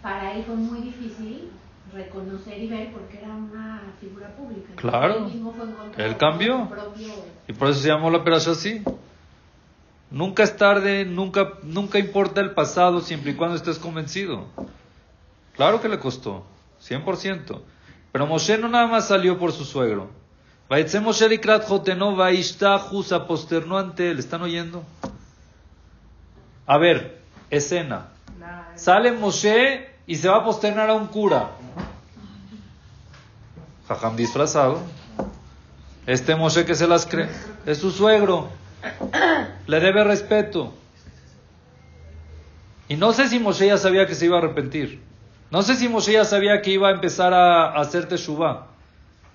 para 0.02 0.34
él 0.34 0.44
fue 0.46 0.56
muy 0.56 0.82
difícil 0.82 1.50
reconocer 1.94 2.62
y 2.62 2.68
ver 2.68 2.92
porque 2.94 3.18
era 3.18 3.30
una 3.30 3.94
figura 4.00 4.30
pública. 4.36 4.74
Claro. 4.76 5.18
Él 5.18 5.24
mismo 5.26 5.54
fue 5.54 6.06
Él 6.06 6.18
cambió. 6.18 6.70
propio... 6.70 7.14
Y 7.48 7.54
por 7.54 7.70
eso 7.70 7.82
se 7.82 7.88
llamó 7.88 8.10
la 8.10 8.20
operación 8.20 8.56
así. 8.56 8.84
Nunca 10.12 10.44
es 10.44 10.58
tarde, 10.58 11.06
nunca, 11.06 11.54
nunca 11.64 12.00
importa 12.00 12.42
el 12.42 12.52
pasado 12.52 13.02
siempre 13.02 13.32
y 13.32 13.36
cuando 13.36 13.56
estés 13.56 13.78
convencido. 13.78 14.48
Claro 15.56 15.82
que 15.82 15.90
le 15.90 16.00
costó, 16.00 16.46
100%. 16.82 17.62
Pero 18.12 18.26
Moshe 18.26 18.58
no 18.58 18.70
nada 18.70 18.88
más 18.88 19.08
salió 19.08 19.38
por 19.38 19.52
su 19.52 19.66
suegro. 19.66 20.10
Vaitze 20.68 21.00
Moshe 21.00 21.28
likrat 21.28 21.64
joteno 21.64 22.16
vaishtahu, 22.16 23.04
se 23.04 23.20
posternó 23.22 23.78
ante 23.78 24.10
él. 24.10 24.20
¿Están 24.20 24.42
oyendo? 24.42 24.84
A 26.66 26.78
ver, 26.78 27.20
escena. 27.50 28.08
Sale 28.76 29.12
Moshe 29.12 29.89
y 30.10 30.16
se 30.16 30.28
va 30.28 30.38
a 30.38 30.44
posternar 30.44 30.90
a 30.90 30.96
un 30.96 31.06
cura. 31.06 31.52
Jajam 33.88 34.16
disfrazado. 34.16 34.80
Este 36.08 36.36
Moshe 36.36 36.66
que 36.66 36.74
se 36.74 36.88
las 36.88 37.06
cree. 37.06 37.30
Es 37.68 37.78
su 37.78 37.92
suegro. 37.92 38.50
Le 39.68 39.80
debe 39.80 40.04
respeto. 40.04 40.74
Y 42.88 42.96
no 42.96 43.14
sé 43.14 43.30
si 43.30 43.38
Moshe 43.38 43.68
ya 43.68 43.78
sabía 43.78 44.08
que 44.08 44.16
se 44.16 44.26
iba 44.26 44.38
a 44.38 44.40
arrepentir. 44.40 45.00
No 45.52 45.62
sé 45.62 45.76
si 45.76 45.88
Moshe 45.88 46.14
ya 46.14 46.26
sabía 46.26 46.64
que 46.64 46.72
iba 46.72 46.88
a 46.88 46.92
empezar 46.92 47.32
a, 47.36 47.66
a 47.68 47.80
hacer 47.80 48.08
teshuvah. 48.08 48.66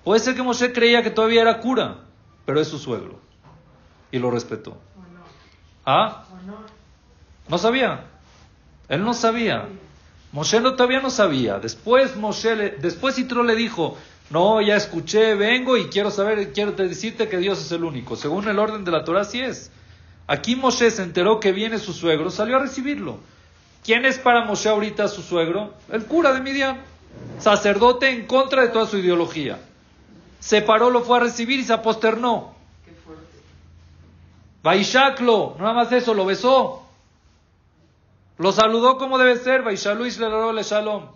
Puede 0.03 0.19
ser 0.19 0.35
que 0.35 0.43
Moshe 0.43 0.73
creía 0.73 1.01
que 1.03 1.09
todavía 1.09 1.43
era 1.43 1.61
cura, 1.61 1.99
pero 2.45 2.59
es 2.59 2.67
su 2.67 2.79
suegro. 2.79 3.17
Y 4.11 4.19
lo 4.19 4.29
respetó. 4.29 4.77
¿Ah? 5.85 6.25
No 7.47 7.57
sabía. 7.57 8.07
Él 8.89 9.05
no 9.05 9.13
sabía. 9.13 9.69
Moshe 10.35 10.59
no, 10.59 10.75
todavía 10.75 10.99
no 10.99 11.09
sabía. 11.09 11.59
Después 11.59 12.17
Moshe, 12.17 12.55
le- 12.57 12.69
después 12.71 13.15
Yitro 13.15 13.41
le 13.41 13.55
dijo, 13.55 13.97
no, 14.31 14.61
ya 14.61 14.75
escuché, 14.75 15.33
vengo 15.33 15.77
y 15.77 15.85
quiero 15.85 16.11
saber, 16.11 16.51
quiero 16.51 16.73
te- 16.73 16.89
decirte 16.89 17.29
que 17.29 17.37
Dios 17.37 17.61
es 17.61 17.71
el 17.71 17.85
único. 17.85 18.17
Según 18.17 18.45
el 18.49 18.59
orden 18.59 18.83
de 18.83 18.91
la 18.91 19.05
Torah, 19.05 19.23
sí 19.23 19.39
es. 19.39 19.71
Aquí 20.27 20.57
Moshe 20.57 20.91
se 20.91 21.03
enteró 21.03 21.39
que 21.39 21.53
viene 21.53 21.79
su 21.79 21.93
suegro, 21.93 22.29
salió 22.29 22.57
a 22.57 22.59
recibirlo. 22.59 23.17
¿Quién 23.85 24.03
es 24.03 24.19
para 24.19 24.43
Moshe 24.43 24.67
ahorita 24.67 25.07
su 25.07 25.21
suegro? 25.21 25.73
El 25.89 26.03
cura 26.05 26.33
de 26.33 26.41
Midian. 26.41 26.81
Sacerdote 27.39 28.09
en 28.09 28.25
contra 28.27 28.63
de 28.63 28.67
toda 28.67 28.87
su 28.87 28.97
ideología. 28.97 29.57
Se 30.41 30.61
paró, 30.61 30.89
lo 30.89 31.01
fue 31.03 31.15
a 31.15 31.21
recibir 31.21 31.61
y 31.61 31.63
se 31.63 31.71
aposternó. 31.71 32.53
Vaishaklo, 34.63 35.55
nada 35.59 35.73
más 35.73 35.91
eso, 35.91 36.13
lo 36.13 36.25
besó. 36.25 36.81
Lo 38.37 38.51
saludó 38.51 38.97
como 38.97 39.17
debe 39.17 39.37
ser, 39.37 39.63
Vaishalu 39.63 40.05
le 40.53 40.63
Shalom. 40.63 41.07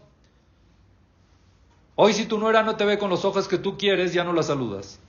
Hoy 1.96 2.14
si 2.14 2.26
tu 2.26 2.40
nuera 2.40 2.64
no 2.64 2.78
te 2.78 2.86
ve 2.86 2.98
con 2.98 3.10
los 3.10 3.26
ojos 3.26 3.48
que 3.50 3.58
tú 3.58 3.78
quieres, 3.78 4.14
ya 4.14 4.24
no 4.24 4.32
la 4.32 4.42
saludas. 4.42 5.00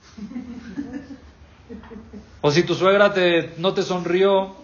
O 2.41 2.51
si 2.51 2.63
tu 2.63 2.75
suegra 2.75 3.13
te, 3.13 3.53
no 3.57 3.73
te 3.73 3.81
sonrió. 3.81 4.55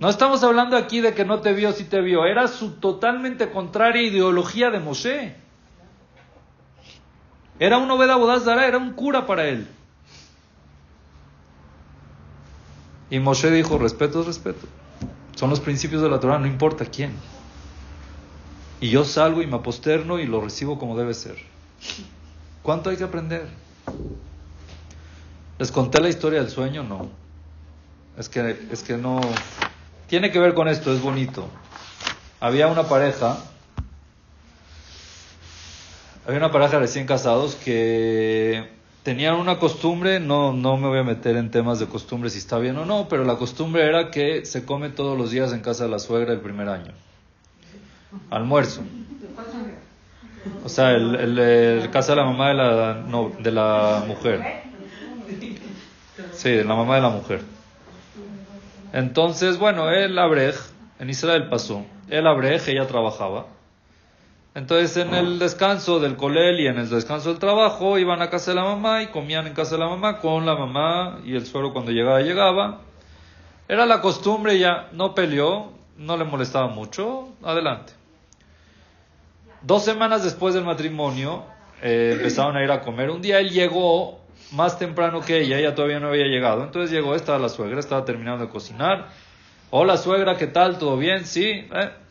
No 0.00 0.08
estamos 0.08 0.42
hablando 0.42 0.76
aquí 0.76 1.00
de 1.00 1.14
que 1.14 1.26
no 1.26 1.40
te 1.40 1.52
vio, 1.52 1.72
si 1.72 1.84
te 1.84 2.00
vio. 2.00 2.24
Era 2.24 2.48
su 2.48 2.72
totalmente 2.72 3.50
contraria 3.50 4.02
ideología 4.02 4.70
de 4.70 4.80
Moshe. 4.80 5.36
Era 7.58 7.78
un 7.78 7.90
Obed 7.90 8.08
Abodazara, 8.08 8.66
era 8.66 8.78
un 8.78 8.94
cura 8.94 9.26
para 9.26 9.46
él. 9.46 9.68
Y 13.10 13.18
Moshe 13.18 13.50
dijo, 13.50 13.78
respeto 13.78 14.20
es 14.20 14.26
respeto. 14.26 14.66
Son 15.36 15.50
los 15.50 15.60
principios 15.60 16.02
de 16.02 16.08
la 16.08 16.20
Torah, 16.20 16.38
no 16.38 16.46
importa 16.46 16.84
quién. 16.86 17.12
Y 18.80 18.90
yo 18.90 19.04
salgo 19.04 19.42
y 19.42 19.46
me 19.46 19.56
aposterno 19.56 20.18
y 20.18 20.26
lo 20.26 20.40
recibo 20.40 20.78
como 20.78 20.96
debe 20.96 21.14
ser. 21.14 21.36
¿Cuánto 22.62 22.90
hay 22.90 22.96
que 22.96 23.04
aprender? 23.04 23.48
¿Les 25.58 25.70
conté 25.70 26.00
la 26.00 26.08
historia 26.08 26.40
del 26.40 26.50
sueño? 26.50 26.82
No. 26.82 27.08
Es 28.18 28.28
que, 28.28 28.66
es 28.70 28.82
que 28.82 28.96
no... 28.96 29.20
Tiene 30.08 30.30
que 30.30 30.38
ver 30.38 30.54
con 30.54 30.68
esto, 30.68 30.92
es 30.92 31.00
bonito. 31.00 31.48
Había 32.40 32.66
una 32.66 32.84
pareja, 32.84 33.38
había 36.26 36.38
una 36.38 36.52
pareja 36.52 36.78
recién 36.78 37.06
casados 37.06 37.54
que 37.54 38.70
tenían 39.04 39.36
una 39.36 39.58
costumbre, 39.58 40.18
no, 40.18 40.52
no 40.54 40.78
me 40.78 40.88
voy 40.88 40.98
a 40.98 41.04
meter 41.04 41.36
en 41.36 41.50
temas 41.50 41.78
de 41.78 41.86
costumbre 41.86 42.30
si 42.30 42.38
está 42.38 42.58
bien 42.58 42.76
o 42.78 42.86
no, 42.86 43.06
pero 43.06 43.24
la 43.24 43.36
costumbre 43.36 43.86
era 43.86 44.10
que 44.10 44.46
se 44.46 44.64
come 44.64 44.88
todos 44.88 45.16
los 45.16 45.30
días 45.30 45.52
en 45.52 45.60
casa 45.60 45.84
de 45.84 45.90
la 45.90 45.98
suegra 45.98 46.32
el 46.32 46.40
primer 46.40 46.68
año. 46.70 46.92
Almuerzo. 48.30 48.80
O 50.64 50.68
sea, 50.68 50.92
el, 50.92 51.38
el, 51.38 51.90
casa 51.90 52.12
de 52.12 52.16
la 52.16 52.24
mamá 52.24 52.48
de 52.48 52.54
la, 52.54 52.94
de 53.38 53.50
la 53.52 54.04
mujer. 54.06 54.42
Sí, 56.32 56.50
de 56.50 56.64
la 56.64 56.74
mamá 56.74 56.96
de 56.96 57.02
la 57.02 57.10
mujer. 57.10 57.42
Entonces, 58.94 59.58
bueno, 59.58 59.90
el 59.90 60.18
Abrej, 60.18 60.54
en 60.98 61.10
Israel 61.10 61.48
pasó. 61.50 61.84
El 62.08 62.26
Abrej, 62.26 62.68
ella 62.68 62.86
trabajaba. 62.86 63.46
Entonces, 64.54 64.96
en 64.96 65.12
el 65.14 65.40
descanso 65.40 65.98
del 65.98 66.16
colel 66.16 66.60
y 66.60 66.68
en 66.68 66.78
el 66.78 66.88
descanso 66.88 67.30
del 67.30 67.40
trabajo, 67.40 67.98
iban 67.98 68.22
a 68.22 68.30
casa 68.30 68.52
de 68.52 68.56
la 68.56 68.62
mamá 68.62 69.02
y 69.02 69.08
comían 69.08 69.48
en 69.48 69.52
casa 69.52 69.72
de 69.72 69.80
la 69.80 69.88
mamá 69.88 70.20
con 70.20 70.46
la 70.46 70.54
mamá 70.54 71.18
y 71.24 71.34
el 71.34 71.44
suegro 71.44 71.72
cuando 71.72 71.90
llegaba, 71.90 72.20
llegaba. 72.20 72.80
Era 73.66 73.84
la 73.84 74.00
costumbre, 74.00 74.56
ya 74.58 74.88
no 74.92 75.12
peleó, 75.12 75.72
no 75.96 76.16
le 76.16 76.24
molestaba 76.24 76.68
mucho. 76.68 77.30
Adelante. 77.42 77.94
Dos 79.62 79.84
semanas 79.84 80.22
después 80.22 80.54
del 80.54 80.62
matrimonio, 80.62 81.42
eh, 81.82 82.10
empezaron 82.12 82.56
a 82.56 82.62
ir 82.62 82.70
a 82.70 82.82
comer. 82.82 83.10
Un 83.10 83.22
día 83.22 83.40
él 83.40 83.50
llegó 83.50 84.20
más 84.52 84.78
temprano 84.78 85.20
que 85.20 85.40
ella, 85.40 85.58
ella 85.58 85.74
todavía 85.74 85.98
no 85.98 86.08
había 86.08 86.26
llegado. 86.26 86.62
Entonces 86.62 86.92
llegó, 86.92 87.16
estaba 87.16 87.40
la 87.40 87.48
suegra, 87.48 87.80
estaba 87.80 88.04
terminando 88.04 88.44
de 88.44 88.52
cocinar. 88.52 89.08
Hola 89.70 89.96
suegra, 89.96 90.36
¿qué 90.36 90.46
tal? 90.46 90.78
¿Todo 90.78 90.96
bien? 90.96 91.24
Sí. 91.24 91.66
Eh. 91.74 92.03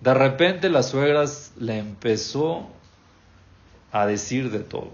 De 0.00 0.14
repente 0.14 0.70
la 0.70 0.82
suegra 0.82 1.24
le 1.58 1.78
empezó 1.78 2.66
a 3.92 4.06
decir 4.06 4.50
de 4.50 4.60
todo. 4.60 4.90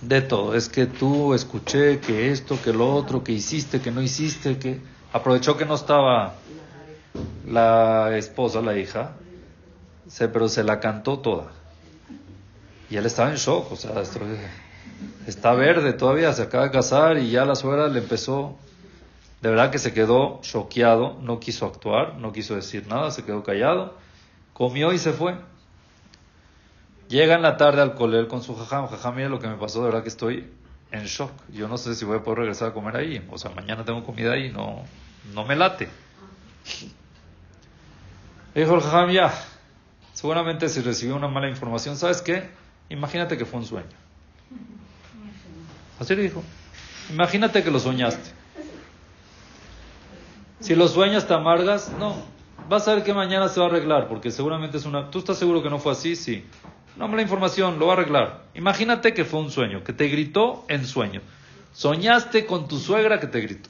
De 0.00 0.22
todo. 0.22 0.54
Es 0.54 0.68
que 0.68 0.86
tú 0.86 1.34
escuché 1.34 2.00
que 2.00 2.30
esto, 2.30 2.58
que 2.62 2.72
lo 2.72 2.94
otro, 2.94 3.22
que 3.22 3.32
hiciste, 3.32 3.80
que 3.80 3.90
no 3.90 4.02
hiciste, 4.02 4.58
que 4.58 4.80
aprovechó 5.12 5.56
que 5.56 5.66
no 5.66 5.74
estaba 5.74 6.34
la 7.46 8.16
esposa, 8.16 8.60
la 8.60 8.76
hija, 8.76 9.12
se, 10.08 10.28
pero 10.28 10.48
se 10.48 10.64
la 10.64 10.80
cantó 10.80 11.18
toda. 11.18 11.52
Y 12.90 12.96
él 12.96 13.06
estaba 13.06 13.30
en 13.30 13.36
shock, 13.36 13.72
o 13.72 13.76
sea, 13.76 14.02
está 15.26 15.52
verde 15.54 15.92
todavía, 15.92 16.32
se 16.32 16.42
acaba 16.42 16.64
de 16.64 16.70
casar 16.70 17.18
y 17.18 17.30
ya 17.30 17.44
la 17.44 17.54
suegra 17.54 17.88
le 17.88 18.00
empezó, 18.00 18.56
de 19.44 19.50
verdad 19.50 19.70
que 19.70 19.78
se 19.78 19.92
quedó 19.92 20.40
choqueado, 20.40 21.18
no 21.20 21.38
quiso 21.38 21.66
actuar, 21.66 22.16
no 22.16 22.32
quiso 22.32 22.54
decir 22.54 22.86
nada, 22.86 23.10
se 23.10 23.26
quedó 23.26 23.42
callado, 23.42 23.94
comió 24.54 24.90
y 24.94 24.98
se 24.98 25.12
fue. 25.12 25.34
Llega 27.10 27.34
en 27.34 27.42
la 27.42 27.58
tarde 27.58 27.82
al 27.82 27.94
colel 27.94 28.26
con 28.26 28.42
su 28.42 28.56
jajam, 28.56 28.86
jajam, 28.86 29.16
mira 29.16 29.28
lo 29.28 29.40
que 29.40 29.46
me 29.46 29.56
pasó, 29.56 29.80
de 29.80 29.84
verdad 29.84 30.02
que 30.02 30.08
estoy 30.08 30.50
en 30.92 31.04
shock. 31.04 31.30
Yo 31.52 31.68
no 31.68 31.76
sé 31.76 31.94
si 31.94 32.06
voy 32.06 32.16
a 32.16 32.22
poder 32.22 32.38
regresar 32.38 32.70
a 32.70 32.72
comer 32.72 32.96
ahí, 32.96 33.22
o 33.30 33.36
sea, 33.36 33.50
mañana 33.50 33.84
tengo 33.84 34.02
comida 34.02 34.32
ahí, 34.32 34.50
no, 34.50 34.82
no 35.34 35.44
me 35.44 35.56
late. 35.56 35.90
Dijo 38.54 38.74
el 38.74 38.80
jajam, 38.80 39.10
ya, 39.10 39.30
seguramente 40.14 40.70
si 40.70 40.80
recibió 40.80 41.16
una 41.16 41.28
mala 41.28 41.50
información, 41.50 41.98
¿sabes 41.98 42.22
qué? 42.22 42.48
Imagínate 42.88 43.36
que 43.36 43.44
fue 43.44 43.60
un 43.60 43.66
sueño. 43.66 43.88
Así 46.00 46.16
le 46.16 46.22
dijo. 46.22 46.42
Imagínate 47.10 47.62
que 47.62 47.70
lo 47.70 47.78
soñaste. 47.78 48.43
Si 50.60 50.74
lo 50.74 50.88
sueñas 50.88 51.26
te 51.26 51.34
amargas, 51.34 51.90
no. 51.98 52.16
Vas 52.68 52.88
a 52.88 52.94
ver 52.94 53.04
que 53.04 53.12
mañana 53.12 53.48
se 53.48 53.60
va 53.60 53.66
a 53.66 53.68
arreglar, 53.68 54.08
porque 54.08 54.30
seguramente 54.30 54.78
es 54.78 54.86
una... 54.86 55.10
¿Tú 55.10 55.18
estás 55.18 55.38
seguro 55.38 55.62
que 55.62 55.68
no 55.68 55.78
fue 55.78 55.92
así? 55.92 56.16
Sí. 56.16 56.44
No 56.96 57.08
la 57.08 57.22
información, 57.22 57.78
lo 57.78 57.86
va 57.86 57.94
a 57.94 57.96
arreglar. 57.96 58.44
Imagínate 58.54 59.12
que 59.14 59.24
fue 59.24 59.40
un 59.40 59.50
sueño, 59.50 59.82
que 59.82 59.92
te 59.92 60.08
gritó 60.08 60.64
en 60.68 60.86
sueño. 60.86 61.20
Soñaste 61.72 62.46
con 62.46 62.68
tu 62.68 62.78
suegra 62.78 63.18
que 63.18 63.26
te 63.26 63.40
gritó. 63.40 63.68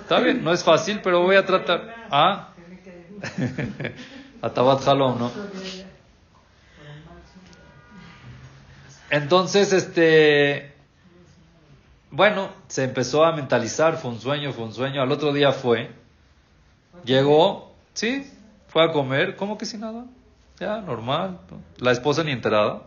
Está 0.00 0.20
bien, 0.20 0.44
no 0.44 0.52
es 0.52 0.62
fácil, 0.62 1.00
pero 1.02 1.22
voy 1.22 1.36
a 1.36 1.44
tratar. 1.44 2.06
¿Ah? 2.10 2.50
Atabat 4.42 4.84
Jalom, 4.84 5.18
¿no? 5.18 5.32
Entonces, 9.10 9.72
este, 9.72 10.72
bueno, 12.10 12.48
se 12.68 12.84
empezó 12.84 13.24
a 13.24 13.32
mentalizar, 13.32 13.96
fue 13.96 14.10
un 14.10 14.20
sueño, 14.20 14.52
fue 14.52 14.64
un 14.64 14.72
sueño. 14.72 15.02
Al 15.02 15.12
otro 15.12 15.32
día 15.32 15.52
fue, 15.52 15.90
llegó, 17.04 17.72
sí, 17.92 18.30
fue 18.68 18.84
a 18.84 18.92
comer, 18.92 19.36
¿cómo 19.36 19.58
que 19.58 19.66
sin 19.66 19.80
nada? 19.80 20.06
Ya, 20.58 20.80
normal. 20.80 21.38
La 21.78 21.92
esposa 21.92 22.24
ni 22.24 22.32
enterada. 22.32 22.82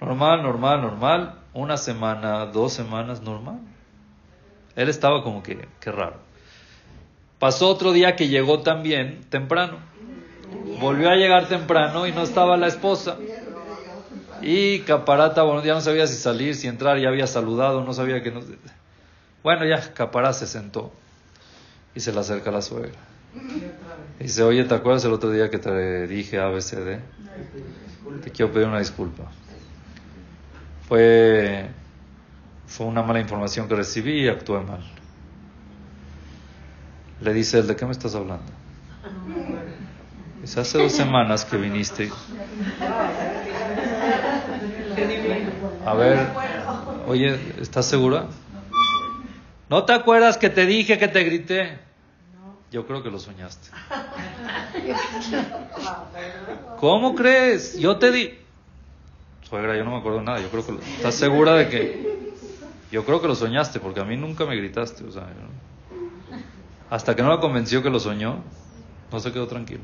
Normal, 0.00 0.42
normal, 0.42 0.80
normal. 0.80 1.34
Una 1.52 1.76
semana, 1.76 2.46
dos 2.46 2.72
semanas, 2.72 3.20
normal. 3.20 3.60
Él 4.76 4.88
estaba 4.88 5.22
como 5.22 5.42
que, 5.42 5.68
qué 5.80 5.92
raro. 5.92 6.16
Pasó 7.38 7.68
otro 7.68 7.92
día 7.92 8.16
que 8.16 8.28
llegó 8.28 8.60
también 8.60 9.24
temprano. 9.28 9.78
Volvió 10.80 11.10
a 11.10 11.16
llegar 11.16 11.48
temprano 11.48 12.06
y 12.06 12.12
no 12.12 12.22
estaba 12.22 12.56
la 12.56 12.68
esposa. 12.68 13.16
Y 14.40 14.80
Caparata, 14.80 15.42
bueno, 15.42 15.62
ya 15.62 15.74
no 15.74 15.80
sabía 15.80 16.06
si 16.06 16.14
salir, 16.14 16.54
si 16.54 16.66
entrar, 16.66 16.98
ya 16.98 17.08
había 17.08 17.26
saludado, 17.26 17.84
no 17.84 17.92
sabía 17.92 18.22
que 18.22 18.30
no. 18.30 18.40
Bueno, 19.42 19.66
ya 19.66 19.92
Capará 19.92 20.32
se 20.32 20.46
sentó 20.46 20.92
y 21.94 22.00
se 22.00 22.12
le 22.12 22.20
acerca 22.20 22.50
a 22.50 22.54
la 22.54 22.62
suegra. 22.62 22.92
Y 24.18 24.24
dice, 24.24 24.42
oye, 24.42 24.64
¿te 24.64 24.74
acuerdas 24.74 25.04
el 25.04 25.12
otro 25.12 25.30
día 25.30 25.50
que 25.50 25.58
te 25.58 26.06
dije 26.06 26.38
ABCD? 26.38 27.00
Te 28.22 28.30
quiero 28.30 28.52
pedir 28.52 28.66
una 28.66 28.78
disculpa. 28.78 29.24
Fue, 30.88 31.68
fue 32.66 32.86
una 32.86 33.02
mala 33.02 33.20
información 33.20 33.68
que 33.68 33.74
recibí 33.74 34.24
y 34.24 34.28
actué 34.28 34.60
mal. 34.60 34.82
Le 37.20 37.32
dice 37.34 37.58
él, 37.58 37.66
¿de 37.66 37.76
qué 37.76 37.84
me 37.84 37.92
estás 37.92 38.14
hablando? 38.14 38.50
Dice, 40.40 40.60
hace 40.60 40.78
dos 40.78 40.92
semanas 40.92 41.44
que 41.44 41.58
viniste. 41.58 42.10
A 45.86 45.94
ver, 45.94 46.18
oye, 47.06 47.38
¿estás 47.60 47.86
segura? 47.86 48.26
¿No 49.68 49.84
te 49.84 49.92
acuerdas 49.92 50.36
que 50.36 50.50
te 50.50 50.66
dije 50.66 50.98
que 50.98 51.08
te 51.08 51.24
grité? 51.24 51.78
Yo 52.70 52.86
creo 52.86 53.02
que 53.02 53.10
lo 53.10 53.18
soñaste. 53.18 53.70
¿Cómo 56.78 57.14
crees? 57.14 57.78
Yo 57.78 57.96
te 57.96 58.10
di. 58.10 58.38
Suegra, 59.48 59.76
yo 59.76 59.84
no 59.84 59.92
me 59.92 59.98
acuerdo 59.98 60.22
nada. 60.22 60.40
Yo 60.40 60.50
creo 60.50 60.66
que. 60.66 60.74
¿Estás 60.96 61.14
segura 61.14 61.54
de 61.54 61.68
que.? 61.68 62.20
Yo 62.92 63.04
creo 63.04 63.20
que 63.20 63.28
lo 63.28 63.34
soñaste, 63.34 63.80
porque 63.80 64.00
a 64.00 64.04
mí 64.04 64.16
nunca 64.16 64.44
me 64.44 64.56
gritaste. 64.56 65.04
O 65.04 65.10
sea, 65.10 65.26
hasta 66.90 67.16
que 67.16 67.22
no 67.22 67.30
la 67.30 67.40
convenció 67.40 67.82
que 67.82 67.90
lo 67.90 68.00
soñó, 68.00 68.36
no 69.10 69.20
se 69.20 69.32
quedó 69.32 69.46
tranquilo. 69.46 69.82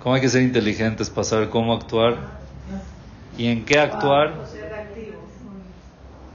¿Cómo 0.00 0.14
hay 0.14 0.20
que 0.20 0.28
ser 0.28 0.42
inteligentes 0.42 1.10
para 1.10 1.24
saber 1.24 1.50
cómo 1.50 1.74
actuar 1.74 2.40
y 3.40 3.46
en 3.46 3.64
qué 3.64 3.78
actuar? 3.78 4.34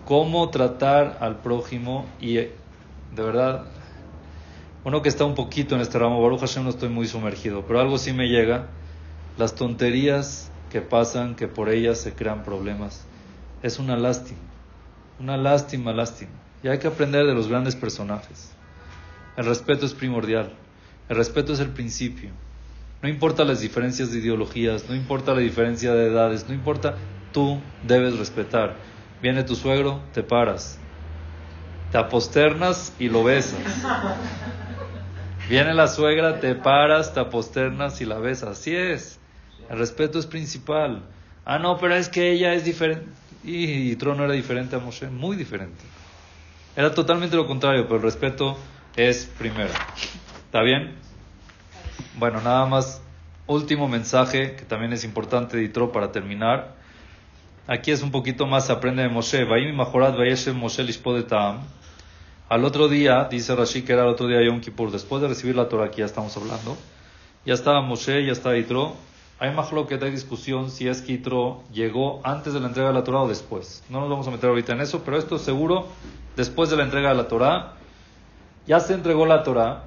Cómo 0.06 0.50
tratar 0.50 1.20
al 1.22 1.38
prójimo 1.38 2.08
y 2.20 2.34
de 2.34 2.52
verdad, 3.16 3.66
uno 4.84 5.04
que 5.04 5.10
está 5.10 5.24
un 5.24 5.36
poquito 5.36 5.76
en 5.76 5.82
este 5.82 6.00
ramo, 6.00 6.20
Baruch 6.20 6.40
Hashem 6.40 6.64
no 6.64 6.72
estoy 6.72 6.90
muy 6.90 7.06
sumergido, 7.06 7.64
pero 7.68 7.80
algo 7.80 8.00
sí 8.00 8.12
me 8.12 8.28
llega, 8.28 8.70
las 9.38 9.54
tonterías 9.54 10.50
que 10.72 10.82
pasan, 10.82 11.36
que 11.36 11.48
por 11.48 11.70
ellas 11.70 12.00
se 12.00 12.14
crean 12.14 12.44
problemas, 12.44 13.06
es 13.62 13.78
una 13.78 13.98
lástima, 13.98 14.40
una 15.20 15.38
lástima, 15.38 15.94
lástima. 15.94 16.32
Y 16.64 16.70
hay 16.70 16.80
que 16.80 16.88
aprender 16.88 17.28
de 17.28 17.36
los 17.36 17.48
grandes 17.48 17.76
personajes. 17.76 18.52
El 19.38 19.46
respeto 19.46 19.86
es 19.86 19.94
primordial, 19.94 20.54
el 21.08 21.18
respeto 21.18 21.54
es 21.54 21.60
el 21.60 21.70
principio. 21.70 22.32
No 23.02 23.10
importa 23.10 23.44
las 23.44 23.62
diferencias 23.62 24.12
de 24.12 24.20
ideologías, 24.20 24.90
no 24.90 24.96
importa 24.96 25.34
la 25.34 25.42
diferencia 25.42 25.94
de 25.94 26.08
edades, 26.08 26.48
no 26.48 26.54
importa, 26.54 26.96
tú 27.32 27.62
debes 27.84 28.18
respetar. 28.18 28.76
Viene 29.22 29.44
tu 29.44 29.56
suegro, 29.56 30.02
te 30.14 30.24
paras, 30.24 30.80
te 31.92 31.98
aposternas 31.98 32.94
y 33.00 33.10
lo 33.10 33.24
besas. 33.24 33.60
Viene 35.48 35.74
la 35.76 35.88
suegra, 35.88 36.40
te 36.40 36.56
paras, 36.56 37.14
te 37.14 37.20
aposternas 37.20 38.02
y 38.02 38.06
la 38.06 38.18
besas. 38.18 38.60
Así 38.60 38.76
es. 38.76 39.20
El 39.70 39.78
respeto 39.78 40.18
es 40.18 40.26
principal. 40.26 41.04
Ah, 41.46 41.60
no, 41.60 41.78
pero 41.78 41.96
es 41.96 42.10
que 42.10 42.32
ella 42.32 42.54
es 42.54 42.66
diferente. 42.66 43.12
Y, 43.44 43.96
Trono 43.98 44.24
era 44.26 44.34
diferente 44.34 44.76
a 44.76 44.80
Moshe, 44.80 45.08
muy 45.08 45.38
diferente. 45.38 45.84
Era 46.76 46.94
totalmente 46.94 47.36
lo 47.36 47.46
contrario, 47.46 47.84
pero 47.84 47.98
el 47.98 48.02
respeto 48.02 48.58
es 48.96 49.26
primero. 49.38 49.70
¿Está 50.46 50.64
bien? 50.64 50.96
Bueno, 52.18 52.40
nada 52.42 52.66
más, 52.66 53.02
último 53.46 53.90
mensaje 53.90 54.56
que 54.56 54.64
también 54.64 54.94
es 54.94 55.04
importante, 55.04 55.58
Ditro, 55.58 55.92
para 55.92 56.14
terminar. 56.14 56.76
Aquí 57.68 57.92
es 57.92 58.02
un 58.04 58.12
poquito 58.12 58.46
más, 58.46 58.70
aprende 58.70 59.04
de 59.04 59.10
Moshe. 59.10 59.46
Al 62.48 62.64
otro 62.64 62.88
día, 62.88 63.28
dice 63.30 63.56
Rashi 63.56 63.82
que 63.82 63.92
era 63.92 64.04
el 64.04 64.10
otro 64.10 64.28
día 64.28 64.42
Yom 64.46 64.62
Kippur, 64.62 64.92
después 64.92 65.22
de 65.22 65.28
recibir 65.28 65.56
la 65.56 65.68
Torah, 65.68 65.86
aquí 65.86 65.98
ya 66.00 66.06
estamos 66.06 66.38
hablando, 66.38 66.78
ya 67.46 67.54
estaba 67.54 67.82
Moshe, 67.82 68.26
ya 68.26 68.32
estaba 68.32 68.56
Ditro. 68.56 68.94
Hay 69.38 69.54
más 69.54 69.70
que 69.70 69.96
hay 69.96 70.12
discusión 70.12 70.70
si 70.70 70.88
es 70.88 71.02
que 71.02 71.14
Itro 71.14 71.64
llegó 71.74 72.22
antes 72.24 72.54
de 72.54 72.62
la 72.62 72.68
entrega 72.68 72.90
de 72.90 72.94
la 72.94 73.04
Torah 73.04 73.24
o 73.24 73.28
después. 73.28 73.84
No 73.90 74.00
nos 74.00 74.10
vamos 74.10 74.28
a 74.30 74.32
meter 74.32 74.50
ahorita 74.50 74.72
en 74.72 74.80
eso, 74.80 75.02
pero 75.04 75.18
esto 75.18 75.38
seguro 75.38 75.88
después 76.38 76.70
de 76.70 76.78
la 76.78 76.84
entrega 76.84 77.10
de 77.10 77.16
la 77.16 77.28
Torah. 77.28 77.74
Ya 78.66 78.80
se 78.80 78.94
entregó 78.94 79.26
la 79.26 79.44
Torah, 79.44 79.84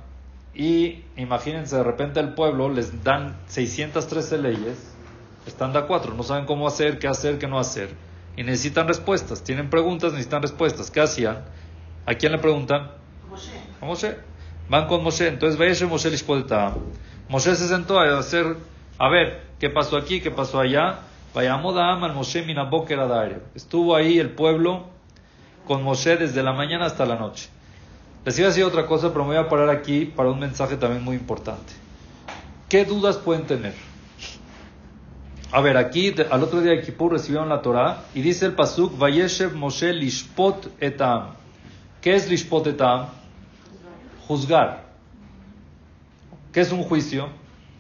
y 0.58 1.04
imagínense, 1.16 1.76
de 1.76 1.84
repente 1.84 2.18
al 2.18 2.34
pueblo 2.34 2.68
les 2.68 3.04
dan 3.04 3.36
613 3.46 4.38
leyes, 4.38 4.92
están 5.46 5.72
de 5.72 5.78
a 5.78 5.86
cuatro, 5.86 6.14
no 6.14 6.24
saben 6.24 6.46
cómo 6.46 6.66
hacer, 6.66 6.98
qué 6.98 7.06
hacer, 7.06 7.38
qué 7.38 7.46
no 7.46 7.60
hacer. 7.60 7.90
Y 8.36 8.42
necesitan 8.42 8.88
respuestas, 8.88 9.44
tienen 9.44 9.70
preguntas, 9.70 10.10
necesitan 10.10 10.42
respuestas. 10.42 10.90
¿Qué 10.90 11.00
hacían? 11.00 11.44
¿A 12.06 12.14
quién 12.14 12.32
le 12.32 12.38
preguntan? 12.38 12.90
A 13.80 13.84
Moshe. 13.84 14.16
Van 14.68 14.88
con 14.88 15.04
Moshe. 15.04 15.28
Entonces, 15.28 15.56
vaya 15.56 15.86
Moshe 15.86 16.10
Moshe 17.28 17.54
se 17.54 17.68
sentó 17.68 18.00
a 18.00 18.18
hacer, 18.18 18.56
a 18.98 19.08
ver, 19.08 19.42
¿qué 19.60 19.70
pasó 19.70 19.96
aquí? 19.96 20.20
¿Qué 20.20 20.32
pasó 20.32 20.58
allá? 20.58 21.02
Vayamos 21.34 21.76
a 21.76 21.92
al 21.92 22.14
Moshe 22.14 22.42
Minaboker 22.42 22.98
Estuvo 23.54 23.94
ahí 23.94 24.18
el 24.18 24.30
pueblo 24.30 24.86
con 25.68 25.84
Moshe 25.84 26.16
desde 26.16 26.42
la 26.42 26.52
mañana 26.52 26.86
hasta 26.86 27.06
la 27.06 27.14
noche. 27.14 27.48
Les 28.28 28.38
iba 28.38 28.66
otra 28.66 28.84
cosa, 28.84 29.10
pero 29.10 29.24
me 29.24 29.28
voy 29.28 29.38
a 29.38 29.48
parar 29.48 29.70
aquí 29.70 30.04
para 30.04 30.28
un 30.28 30.38
mensaje 30.38 30.76
también 30.76 31.02
muy 31.02 31.16
importante. 31.16 31.72
¿qué 32.68 32.84
dudas 32.84 33.16
pueden 33.16 33.46
tener? 33.46 33.72
A 35.50 35.62
ver, 35.62 35.78
aquí 35.78 36.14
al 36.30 36.42
otro 36.42 36.60
día 36.60 36.72
de 36.72 36.82
Kippur 36.82 37.12
recibieron 37.12 37.48
la 37.48 37.62
Torah 37.62 38.02
y 38.14 38.20
dice 38.20 38.44
el 38.44 38.52
pasuk 38.52 38.98
Vayeshev 38.98 39.54
Moshe 39.54 39.94
lishpot 39.94 40.70
etam. 40.78 41.36
¿Qué 42.02 42.16
es 42.16 42.28
lishpot 42.28 42.66
etam? 42.66 43.06
Juzgar. 44.26 44.84
¿Qué 46.52 46.60
es 46.60 46.70
un 46.70 46.82
juicio? 46.82 47.30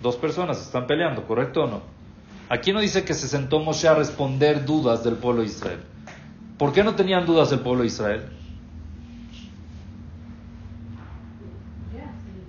Dos 0.00 0.16
personas 0.16 0.62
están 0.62 0.86
peleando, 0.86 1.26
¿correcto 1.26 1.64
o 1.64 1.66
no? 1.66 1.82
Aquí 2.48 2.72
no 2.72 2.80
dice 2.80 3.04
que 3.04 3.12
se 3.12 3.28
sentó 3.28 3.60
Moshe 3.60 3.86
a 3.86 3.92
responder 3.92 4.64
dudas 4.64 5.04
del 5.04 5.16
pueblo 5.16 5.42
de 5.42 5.48
Israel. 5.48 5.80
¿Por 6.56 6.72
qué 6.72 6.82
no 6.82 6.94
tenían 6.94 7.26
dudas 7.26 7.52
el 7.52 7.60
pueblo 7.60 7.82
de 7.82 7.88
Israel? 7.88 8.30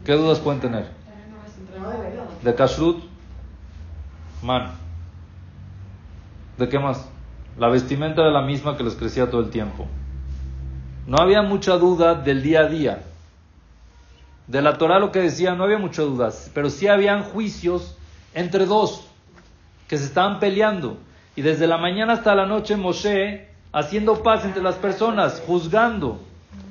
¿Qué 0.09 0.15
dudas 0.15 0.39
pueden 0.39 0.59
tener? 0.59 0.87
De 2.41 2.55
Kashrut, 2.55 3.03
man. 4.41 4.71
¿De 6.57 6.67
qué 6.67 6.79
más? 6.79 7.07
La 7.59 7.67
vestimenta 7.67 8.21
era 8.21 8.31
la 8.31 8.41
misma 8.41 8.75
que 8.75 8.83
les 8.83 8.95
crecía 8.95 9.29
todo 9.29 9.41
el 9.41 9.51
tiempo. 9.51 9.85
No 11.05 11.17
había 11.21 11.43
mucha 11.43 11.73
duda 11.77 12.15
del 12.15 12.41
día 12.41 12.61
a 12.61 12.65
día. 12.65 13.03
De 14.47 14.63
la 14.63 14.79
Torah 14.79 14.97
lo 14.97 15.11
que 15.11 15.19
decía, 15.19 15.53
no 15.53 15.65
había 15.65 15.77
mucha 15.77 16.01
duda, 16.01 16.31
pero 16.55 16.71
sí 16.71 16.87
habían 16.87 17.21
juicios 17.21 17.95
entre 18.33 18.65
dos 18.65 19.05
que 19.87 19.99
se 19.99 20.05
estaban 20.05 20.39
peleando. 20.39 20.97
Y 21.35 21.43
desde 21.43 21.67
la 21.67 21.77
mañana 21.77 22.13
hasta 22.13 22.33
la 22.33 22.47
noche 22.47 22.77
Moshe 22.77 23.47
haciendo 23.71 24.23
paz 24.23 24.43
entre 24.43 24.63
las 24.63 24.73
personas, 24.73 25.43
juzgando. 25.45 26.19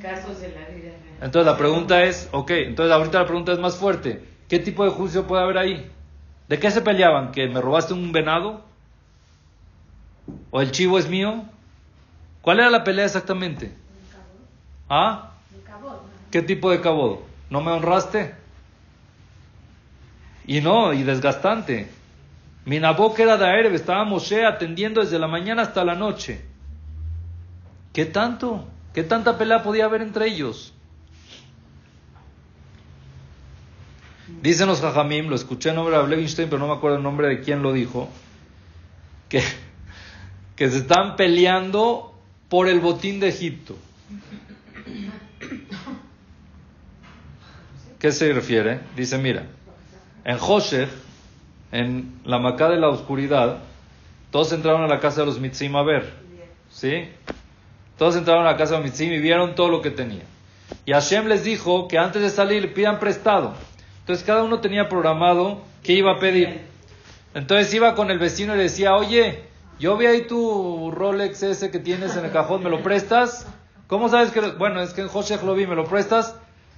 Casos 0.02 0.40
de 0.40 0.48
la 0.48 0.68
vida. 0.74 1.07
Entonces 1.20 1.50
la 1.50 1.58
pregunta 1.58 2.04
es, 2.04 2.28
ok, 2.32 2.50
entonces 2.50 2.92
ahorita 2.92 3.18
la 3.20 3.26
pregunta 3.26 3.52
es 3.52 3.58
más 3.58 3.76
fuerte. 3.76 4.24
¿Qué 4.48 4.58
tipo 4.58 4.84
de 4.84 4.90
juicio 4.90 5.26
puede 5.26 5.42
haber 5.42 5.58
ahí? 5.58 5.90
¿De 6.48 6.58
qué 6.58 6.70
se 6.70 6.80
peleaban? 6.80 7.32
¿Que 7.32 7.48
me 7.48 7.60
robaste 7.60 7.92
un 7.92 8.12
venado? 8.12 8.62
¿O 10.50 10.60
el 10.60 10.70
chivo 10.70 10.98
es 10.98 11.08
mío? 11.08 11.44
¿Cuál 12.40 12.60
era 12.60 12.70
la 12.70 12.84
pelea 12.84 13.04
exactamente? 13.04 13.72
¿Ah? 14.88 15.32
¿Qué 16.30 16.42
tipo 16.42 16.70
de 16.70 16.80
cabod? 16.80 17.18
¿No 17.50 17.60
me 17.60 17.72
honraste? 17.72 18.34
Y 20.46 20.60
no, 20.60 20.92
y 20.92 21.02
desgastante. 21.02 21.90
Mi 22.64 22.80
que 22.80 23.22
era 23.22 23.36
de 23.36 23.46
Aerev, 23.46 23.74
estaba 23.74 24.04
Moshe 24.04 24.44
atendiendo 24.44 25.00
desde 25.00 25.18
la 25.18 25.26
mañana 25.26 25.62
hasta 25.62 25.84
la 25.84 25.94
noche. 25.94 26.44
¿Qué 27.92 28.04
tanto? 28.04 28.66
¿Qué 28.92 29.02
tanta 29.02 29.38
pelea 29.38 29.62
podía 29.62 29.86
haber 29.86 30.02
entre 30.02 30.26
ellos? 30.26 30.74
Dicen 34.42 34.68
los 34.68 34.80
Jajamim, 34.80 35.28
lo 35.28 35.34
escuché 35.34 35.70
en 35.70 35.76
nombre 35.76 35.96
de 35.96 36.06
Levinstein, 36.06 36.48
pero 36.48 36.60
no 36.60 36.68
me 36.68 36.74
acuerdo 36.74 36.98
el 36.98 37.02
nombre 37.02 37.28
de 37.28 37.40
quién 37.40 37.62
lo 37.62 37.72
dijo, 37.72 38.08
que, 39.28 39.42
que 40.54 40.70
se 40.70 40.78
están 40.78 41.16
peleando 41.16 42.14
por 42.48 42.68
el 42.68 42.80
botín 42.80 43.20
de 43.20 43.28
Egipto. 43.28 43.76
¿Qué 47.98 48.12
se 48.12 48.32
refiere? 48.32 48.80
Dice, 48.96 49.18
mira, 49.18 49.46
en 50.24 50.38
Joshech, 50.38 50.88
en 51.72 52.20
la 52.24 52.38
Macá 52.38 52.68
de 52.68 52.78
la 52.78 52.88
oscuridad, 52.88 53.58
todos 54.30 54.52
entraron 54.52 54.82
a 54.82 54.86
la 54.86 55.00
casa 55.00 55.22
de 55.22 55.26
los 55.26 55.40
Mitzim 55.40 55.74
a 55.74 55.82
ver, 55.82 56.12
¿sí? 56.70 57.08
Todos 57.96 58.14
entraron 58.14 58.46
a 58.46 58.52
la 58.52 58.56
casa 58.56 58.74
de 58.74 58.82
los 58.82 58.90
Mitzim 58.90 59.12
y 59.12 59.18
vieron 59.18 59.54
todo 59.54 59.68
lo 59.68 59.82
que 59.82 59.90
tenía. 59.90 60.22
Y 60.84 60.92
Hashem 60.92 61.26
les 61.26 61.44
dijo 61.44 61.88
que 61.88 61.98
antes 61.98 62.22
de 62.22 62.30
salir 62.30 62.72
pidan 62.72 63.00
prestado. 63.00 63.54
Entonces 64.08 64.24
cada 64.26 64.42
uno 64.42 64.60
tenía 64.60 64.88
programado 64.88 65.60
qué 65.82 65.92
iba 65.92 66.12
a 66.12 66.18
pedir. 66.18 66.62
Entonces 67.34 67.74
iba 67.74 67.94
con 67.94 68.10
el 68.10 68.18
vecino 68.18 68.54
y 68.54 68.56
le 68.56 68.62
decía, 68.62 68.94
oye, 68.96 69.42
yo 69.78 69.98
vi 69.98 70.06
ahí 70.06 70.26
tu 70.26 70.90
Rolex 70.90 71.42
ese 71.42 71.70
que 71.70 71.78
tienes 71.78 72.16
en 72.16 72.24
el 72.24 72.32
cajón, 72.32 72.62
¿me 72.64 72.70
lo 72.70 72.82
prestas? 72.82 73.46
¿Cómo 73.86 74.08
sabes 74.08 74.30
que...? 74.30 74.40
lo- 74.40 74.56
Bueno, 74.56 74.80
es 74.80 74.94
que 74.94 75.02
en 75.02 75.08
Joshech 75.08 75.42
lo 75.42 75.52
vi, 75.54 75.66
¿me 75.66 75.74
lo 75.74 75.84
prestas? 75.84 76.34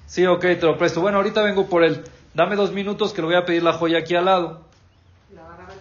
Sí, 0.07 0.27
ok, 0.27 0.41
te 0.41 0.63
lo 0.63 0.77
presto. 0.77 1.03
Bueno, 1.03 1.19
ahorita 1.19 1.41
vengo 1.43 1.69
por 1.69 1.85
él. 1.85 2.03
Dame 2.35 2.57
dos 2.57 2.73
minutos 2.73 3.13
que 3.13 3.21
le 3.23 3.29
voy 3.29 3.37
a 3.37 3.45
pedir 3.45 3.63
la 3.63 3.75
joya 3.75 3.99
aquí 3.99 4.17
al 4.17 4.25
lado. 4.25 4.63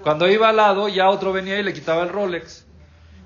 Cuando 0.03 0.29
iba 0.29 0.49
al 0.49 0.55
lado, 0.57 0.87
ya 0.87 1.09
otro 1.09 1.33
venía 1.33 1.57
y 1.57 1.63
le 1.63 1.73
quitaba 1.73 2.03
el 2.03 2.09
Rolex. 2.09 2.63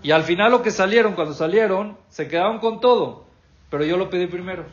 Y 0.01 0.11
al 0.11 0.24
final 0.24 0.49
lo 0.49 0.61
que 0.61 0.71
salieron, 0.71 1.15
cuando 1.15 1.34
salieron, 1.34 1.97
se 2.09 2.30
quedaron 2.30 2.59
con 2.59 2.80
todo. 2.80 3.26
Pero 3.69 3.84
yo 3.84 3.97
lo 3.97 4.09
pedí 4.09 4.28
primero. 4.28 4.63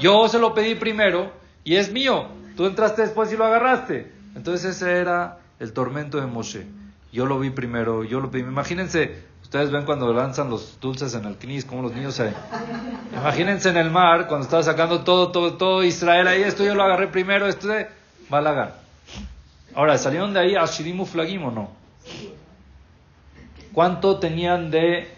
Yo 0.00 0.28
se 0.28 0.38
lo 0.38 0.52
pedí 0.52 0.74
primero 0.74 1.40
y 1.64 1.76
es 1.76 1.92
mío. 1.92 2.26
Tú 2.56 2.66
entraste 2.66 3.02
después 3.02 3.32
y 3.32 3.36
lo 3.36 3.44
agarraste. 3.44 4.12
Entonces 4.34 4.76
ese 4.76 4.92
era 4.98 5.38
el 5.58 5.72
tormento 5.72 6.20
de 6.20 6.26
Moshe. 6.26 6.66
Yo 7.12 7.26
lo 7.26 7.38
vi 7.38 7.50
primero, 7.50 8.04
yo 8.04 8.20
lo 8.20 8.30
pedí. 8.30 8.42
Imagínense, 8.42 9.22
ustedes 9.42 9.70
ven 9.70 9.84
cuando 9.84 10.12
lanzan 10.12 10.48
los 10.48 10.78
dulces 10.80 11.14
en 11.14 11.26
el 11.26 11.36
knis, 11.36 11.64
como 11.64 11.82
los 11.82 11.92
niños 11.92 12.14
se... 12.14 12.32
Imagínense 13.12 13.68
en 13.68 13.76
el 13.76 13.90
mar, 13.90 14.26
cuando 14.28 14.44
estaba 14.44 14.62
sacando 14.62 15.04
todo, 15.04 15.30
todo, 15.30 15.54
todo 15.54 15.84
Israel 15.84 16.26
ahí, 16.26 16.42
esto 16.42 16.64
yo 16.64 16.74
lo 16.74 16.82
agarré 16.82 17.08
primero, 17.08 17.46
esto 17.46 17.68
de 17.68 17.86
Balagan. 18.30 18.70
Ahora, 19.74 19.98
¿salieron 19.98 20.32
de 20.32 20.40
ahí 20.40 20.56
a 20.56 20.66
Flagim 20.66 21.44
o 21.44 21.50
no? 21.50 21.70
¿Cuánto 23.72 24.18
tenían 24.18 24.70
de 24.70 25.14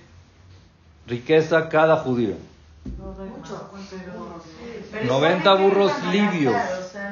riqueza 1.06 1.68
cada 1.68 1.96
judío? 1.96 2.34
Pero 4.92 5.04
90 5.06 5.54
burros 5.54 5.92
libios. 6.12 6.54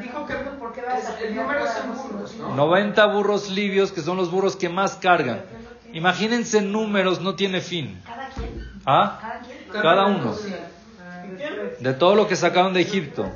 Dijo 0.02 0.26
que 0.26 0.34
por 0.34 0.72
qué 0.72 0.82
vas 0.82 1.06
a 1.06 1.20
El 1.20 1.34
número 1.34 1.60
son 1.66 1.96
burros, 1.96 2.36
¿no? 2.36 2.54
90 2.54 3.06
burros 3.06 3.50
libios, 3.50 3.92
que 3.92 4.00
son 4.02 4.16
los 4.16 4.30
burros 4.30 4.56
que 4.56 4.68
más 4.68 4.96
cargan. 4.96 5.42
Imagínense 5.92 6.62
números, 6.62 7.20
no 7.20 7.34
tiene 7.34 7.60
fin. 7.60 8.00
¿Cada 8.04 8.28
quien? 8.30 8.70
¿Ah? 8.86 9.18
¿Cada 9.20 9.40
quien? 9.40 9.58
Cada 9.70 10.06
uno. 10.06 10.34
De 11.80 11.94
todo 11.94 12.14
lo 12.14 12.28
que 12.28 12.36
sacaron 12.36 12.72
de 12.74 12.82
Egipto. 12.82 13.30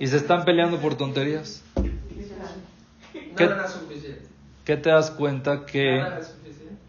Y 0.00 0.06
se 0.06 0.16
están 0.16 0.44
peleando 0.44 0.78
por 0.78 0.96
tonterías. 0.96 1.62
¿Qué? 3.36 3.46
Nada 3.46 3.56
era 3.56 3.68
suficiente. 3.68 4.26
¿Qué 4.64 4.76
te 4.76 4.90
das 4.90 5.10
cuenta 5.10 5.66
que. 5.66 6.02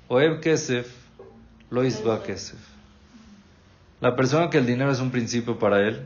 Oeb 0.08 0.40
Kesef, 0.40 0.88
lo 1.70 1.82
Kesef? 1.82 2.75
La 4.06 4.16
persona 4.16 4.52
que 4.52 4.60
el 4.60 4.68
dinero 4.68 4.92
es 4.92 5.00
un 5.00 5.10
principio 5.10 5.58
para 5.58 5.80
él, 5.82 6.06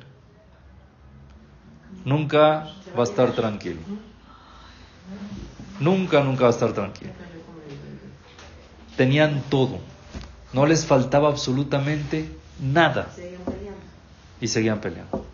nunca 2.05 2.69
va 2.97 3.01
a 3.01 3.03
estar 3.03 3.33
tranquilo. 3.33 3.81
Nunca, 5.81 6.23
nunca 6.23 6.43
va 6.43 6.47
a 6.47 6.51
estar 6.51 6.71
tranquilo. 6.71 7.11
Tenían 8.95 9.43
todo. 9.49 9.79
No 10.53 10.65
les 10.65 10.85
faltaba 10.85 11.27
absolutamente 11.27 12.29
nada. 12.61 13.09
Y 14.39 14.47
seguían 14.47 14.79
peleando. 14.79 15.25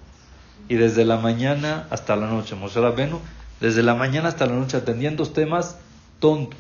Y 0.68 0.74
desde 0.74 1.06
la 1.06 1.18
mañana 1.18 1.86
hasta 1.92 2.16
la 2.16 2.26
noche, 2.26 2.56
Moshe 2.56 2.82
Rabbeinu, 2.82 3.20
desde 3.62 3.84
la 3.84 3.94
mañana 3.94 4.30
hasta 4.30 4.48
la 4.48 4.56
noche 4.56 4.78
atendiendo 4.78 5.22
estos 5.22 5.76
tontos. 6.20 6.60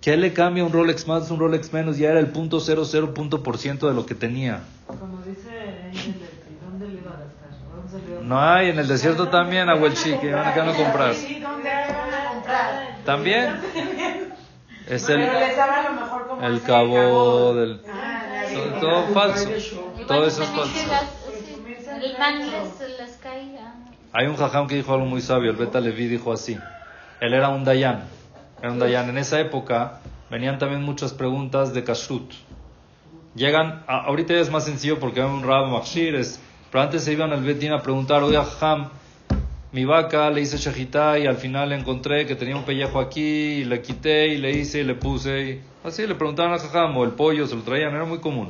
¿Qué 0.00 0.16
le 0.16 0.32
cambia 0.32 0.64
un 0.64 0.72
Rolex 0.72 1.06
más, 1.08 1.30
un 1.30 1.40
Rolex 1.40 1.72
menos? 1.72 1.98
Ya 1.98 2.10
era 2.10 2.20
el 2.20 2.28
punto 2.28 2.60
cero 2.60 2.84
cero 2.84 3.14
punto 3.14 3.42
por 3.42 3.58
ciento 3.58 3.88
de 3.88 3.94
lo 3.94 4.06
que 4.06 4.14
tenía. 4.14 4.60
Como 4.86 5.20
dice 5.22 5.50
ahí 5.50 5.90
en 5.90 6.14
el 6.14 6.60
¿dónde 6.60 6.88
le 6.88 7.00
iba 7.00 7.10
a 7.10 7.14
gastar? 7.14 7.50
¿Dónde 7.74 7.90
se 7.90 8.06
le 8.06 8.10
iba 8.12 8.20
a 8.20 8.24
No 8.24 8.40
hay, 8.40 8.70
en 8.70 8.78
el 8.78 8.86
desierto 8.88 9.28
también, 9.28 9.68
Abuelchi, 9.68 10.16
que 10.18 10.32
van 10.32 10.46
a 10.46 10.54
quedar 10.54 10.68
a 10.68 10.74
comprar. 10.74 11.14
Sí, 11.14 11.40
¿dónde 11.40 11.68
van 11.68 12.14
a 12.14 12.32
comprar? 12.32 12.98
También 13.04 13.60
es 14.88 15.08
el, 15.08 15.20
el 16.42 16.62
cabo 16.62 17.54
del... 17.54 17.80
Ah, 17.92 18.22
la 18.52 18.78
Todo, 18.80 18.80
todo 18.80 19.06
falso. 19.14 19.50
Todo 20.06 20.26
eso 20.26 20.42
es 20.44 20.48
falso. 20.50 20.88
las- 20.90 21.18
el 22.04 22.18
man 22.18 22.38
les, 22.38 22.98
les 22.98 23.16
caía. 23.16 23.74
Hay 24.12 24.26
un 24.26 24.36
jajam 24.36 24.68
que 24.68 24.76
dijo 24.76 24.94
algo 24.94 25.06
muy 25.06 25.20
sabio, 25.20 25.50
el 25.50 25.56
Beta 25.56 25.80
Levi 25.80 26.06
dijo 26.06 26.32
así. 26.32 26.56
Él 27.20 27.34
era 27.34 27.48
un 27.48 27.64
dayan, 27.64 28.04
En 28.62 29.18
esa 29.18 29.40
época 29.40 30.00
venían 30.30 30.58
también 30.58 30.82
muchas 30.82 31.12
preguntas 31.12 31.72
de 31.72 31.84
kashrut. 31.84 32.32
Llegan, 33.34 33.84
a- 33.86 34.04
ahorita 34.06 34.34
es 34.34 34.50
más 34.50 34.64
sencillo 34.64 34.98
porque 34.98 35.20
hay 35.20 35.26
un 35.28 35.42
rab 35.42 35.66
machir, 35.68 36.14
es- 36.16 36.40
pero 36.70 36.82
antes 36.82 37.04
se 37.04 37.12
iban 37.12 37.32
al 37.32 37.42
Betín 37.42 37.72
a 37.72 37.82
preguntar, 37.82 38.22
oye 38.22 38.36
jajam, 38.36 38.88
mi 39.70 39.84
vaca 39.84 40.30
le 40.30 40.40
hice 40.40 40.56
shahitá 40.56 41.18
y 41.18 41.26
al 41.26 41.36
final 41.36 41.72
encontré 41.72 42.26
que 42.26 42.34
tenía 42.34 42.56
un 42.56 42.64
pellejo 42.64 42.98
aquí 43.00 43.20
y 43.20 43.64
le 43.64 43.80
quité 43.82 44.28
y 44.28 44.38
le 44.38 44.52
hice 44.52 44.80
y 44.80 44.84
le 44.84 44.94
puse 44.94 45.40
y 45.42 45.60
así 45.86 46.06
le 46.06 46.14
preguntaban 46.14 46.52
al 46.52 46.58
jajam 46.58 46.96
o 46.96 47.04
el 47.04 47.10
pollo 47.12 47.46
se 47.46 47.54
lo 47.54 47.62
traían, 47.62 47.94
era 47.94 48.04
muy 48.04 48.18
común. 48.18 48.48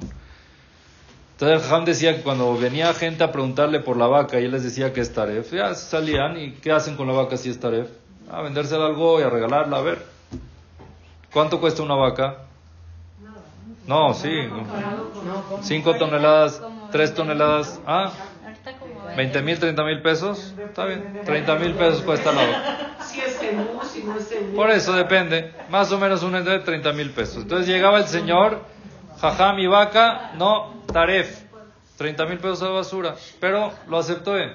Entonces 1.32 1.62
Jajam 1.62 1.84
decía 1.84 2.16
que 2.16 2.22
cuando 2.22 2.56
venía 2.58 2.92
gente 2.94 3.22
a 3.22 3.30
preguntarle 3.30 3.78
por 3.80 3.96
la 3.96 4.08
vaca 4.08 4.40
y 4.40 4.44
él 4.46 4.50
les 4.50 4.64
decía 4.64 4.92
que 4.92 5.00
es 5.00 5.12
taref, 5.12 5.52
ya 5.52 5.72
salían 5.74 6.36
y 6.36 6.52
¿qué 6.54 6.72
hacen 6.72 6.96
con 6.96 7.06
la 7.06 7.12
vaca 7.12 7.36
si 7.36 7.48
es 7.50 7.60
taref? 7.60 7.88
A 8.30 8.42
vendérsela 8.42 8.86
algo 8.86 9.20
y 9.20 9.22
a 9.22 9.30
regalarla, 9.30 9.78
a 9.78 9.82
ver. 9.82 10.04
¿Cuánto 11.32 11.60
cuesta 11.60 11.82
una 11.82 11.94
vaca? 11.94 12.38
No, 13.86 14.12
sí. 14.14 14.48
Cinco 15.62 15.96
toneladas, 15.96 16.62
tres 16.90 17.14
toneladas. 17.14 17.80
Ah, 17.86 18.12
Ahorita 18.44 18.72
como 18.78 19.16
20 19.16 19.42
mil, 19.42 19.58
30 19.58 19.82
mil 19.84 20.02
pesos. 20.02 20.54
Está 20.68 20.84
bien. 20.84 21.04
30 21.24 21.54
mil 21.56 21.74
pesos 21.74 22.02
cuesta 22.02 22.32
la 22.32 22.42
vaca. 22.44 22.74
Si 23.08 23.20
es 23.20 23.38
Gemú, 23.38 23.80
si 23.84 24.02
no 24.02 24.18
es 24.18 24.28
Gemú. 24.28 24.54
Por 24.54 24.70
eso 24.70 24.92
depende. 24.92 25.52
Más 25.70 25.90
o 25.92 25.98
menos 25.98 26.22
un 26.22 26.32
de 26.44 26.58
30 26.58 26.92
mil 26.92 27.10
pesos. 27.10 27.38
Entonces 27.44 27.66
llegaba 27.66 27.98
el 27.98 28.06
señor, 28.06 28.60
jajá, 29.20 29.54
mi 29.54 29.66
vaca, 29.66 30.32
no, 30.36 30.74
taref. 30.92 31.40
30 31.96 32.26
mil 32.26 32.36
pesos 32.38 32.60
de 32.60 32.68
basura. 32.68 33.14
Pero 33.40 33.72
lo 33.88 33.98
aceptó 33.98 34.36
él. 34.36 34.52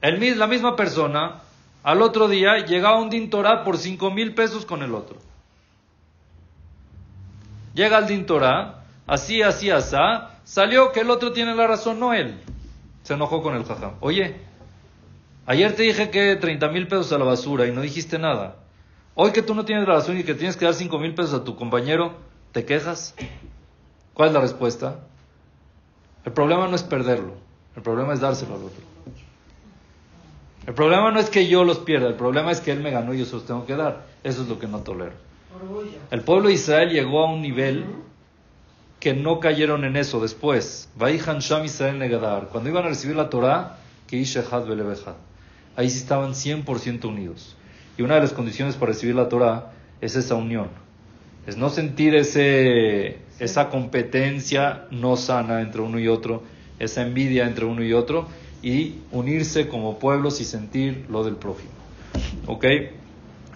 El, 0.00 0.18
mis- 0.18 0.36
la 0.36 0.46
misma 0.46 0.76
persona, 0.76 1.41
al 1.82 2.02
otro 2.02 2.28
día, 2.28 2.64
llegaba 2.64 3.00
un 3.00 3.10
dintorá 3.10 3.64
por 3.64 3.76
5 3.76 4.10
mil 4.10 4.34
pesos 4.34 4.64
con 4.64 4.82
el 4.82 4.94
otro. 4.94 5.16
Llega 7.74 7.98
el 7.98 8.06
dintorá, 8.06 8.84
así, 9.06 9.42
así, 9.42 9.70
asá. 9.70 10.38
Salió 10.44 10.92
que 10.92 11.00
el 11.00 11.10
otro 11.10 11.32
tiene 11.32 11.54
la 11.54 11.66
razón, 11.66 11.98
no 11.98 12.12
él. 12.12 12.40
Se 13.02 13.14
enojó 13.14 13.42
con 13.42 13.56
el 13.56 13.64
jajá. 13.64 13.94
Oye, 14.00 14.36
ayer 15.46 15.74
te 15.74 15.82
dije 15.82 16.10
que 16.10 16.36
30 16.36 16.68
mil 16.68 16.86
pesos 16.86 17.12
a 17.12 17.18
la 17.18 17.24
basura 17.24 17.66
y 17.66 17.72
no 17.72 17.80
dijiste 17.80 18.18
nada. 18.18 18.56
Hoy 19.14 19.32
que 19.32 19.42
tú 19.42 19.54
no 19.54 19.64
tienes 19.64 19.86
la 19.86 19.94
razón 19.94 20.18
y 20.18 20.24
que 20.24 20.34
tienes 20.34 20.56
que 20.56 20.64
dar 20.64 20.74
5 20.74 20.98
mil 20.98 21.14
pesos 21.14 21.34
a 21.34 21.44
tu 21.44 21.56
compañero, 21.56 22.14
¿te 22.52 22.64
quejas? 22.64 23.14
¿Cuál 24.14 24.28
es 24.28 24.34
la 24.34 24.40
respuesta? 24.40 25.00
El 26.24 26.32
problema 26.32 26.68
no 26.68 26.76
es 26.76 26.82
perderlo, 26.82 27.34
el 27.74 27.82
problema 27.82 28.12
es 28.12 28.20
dárselo 28.20 28.54
al 28.54 28.62
otro. 28.62 28.91
El 30.66 30.74
problema 30.74 31.10
no 31.10 31.18
es 31.18 31.28
que 31.28 31.48
yo 31.48 31.64
los 31.64 31.78
pierda, 31.78 32.08
el 32.08 32.14
problema 32.14 32.52
es 32.52 32.60
que 32.60 32.70
él 32.70 32.80
me 32.80 32.90
ganó 32.90 33.14
y 33.14 33.18
yo 33.18 33.24
se 33.24 33.34
los 33.34 33.46
tengo 33.46 33.66
que 33.66 33.74
dar. 33.74 34.06
Eso 34.22 34.42
es 34.42 34.48
lo 34.48 34.58
que 34.58 34.68
no 34.68 34.80
tolero. 34.80 35.12
Orgullo. 35.54 35.98
El 36.10 36.20
pueblo 36.20 36.48
de 36.48 36.54
Israel 36.54 36.90
llegó 36.90 37.26
a 37.26 37.32
un 37.32 37.42
nivel 37.42 37.84
que 39.00 39.14
no 39.14 39.40
cayeron 39.40 39.84
en 39.84 39.96
eso 39.96 40.20
después. 40.20 40.88
Sham 40.96 41.64
Israel 41.64 41.98
Negadar. 41.98 42.48
Cuando 42.48 42.70
iban 42.70 42.84
a 42.84 42.88
recibir 42.88 43.16
la 43.16 43.28
Torah, 43.28 43.78
que. 44.06 44.18
Ahí 45.74 45.90
sí 45.90 45.98
estaban 45.98 46.32
100% 46.34 47.04
unidos. 47.06 47.56
Y 47.98 48.02
una 48.02 48.14
de 48.14 48.20
las 48.20 48.32
condiciones 48.32 48.76
para 48.76 48.92
recibir 48.92 49.16
la 49.16 49.28
Torah 49.28 49.72
es 50.00 50.14
esa 50.14 50.36
unión. 50.36 50.68
Es 51.46 51.56
no 51.56 51.70
sentir 51.70 52.14
ese, 52.14 53.18
esa 53.40 53.70
competencia 53.70 54.84
no 54.92 55.16
sana 55.16 55.62
entre 55.62 55.80
uno 55.80 55.98
y 55.98 56.06
otro, 56.06 56.44
esa 56.78 57.02
envidia 57.02 57.46
entre 57.46 57.64
uno 57.64 57.82
y 57.82 57.92
otro, 57.92 58.28
y 58.62 59.00
unirse 59.10 59.68
como 59.68 59.98
pueblos 59.98 60.40
y 60.40 60.44
sentir 60.44 61.06
lo 61.10 61.24
del 61.24 61.36
prójimo. 61.36 61.70
¿Ok? 62.46 62.64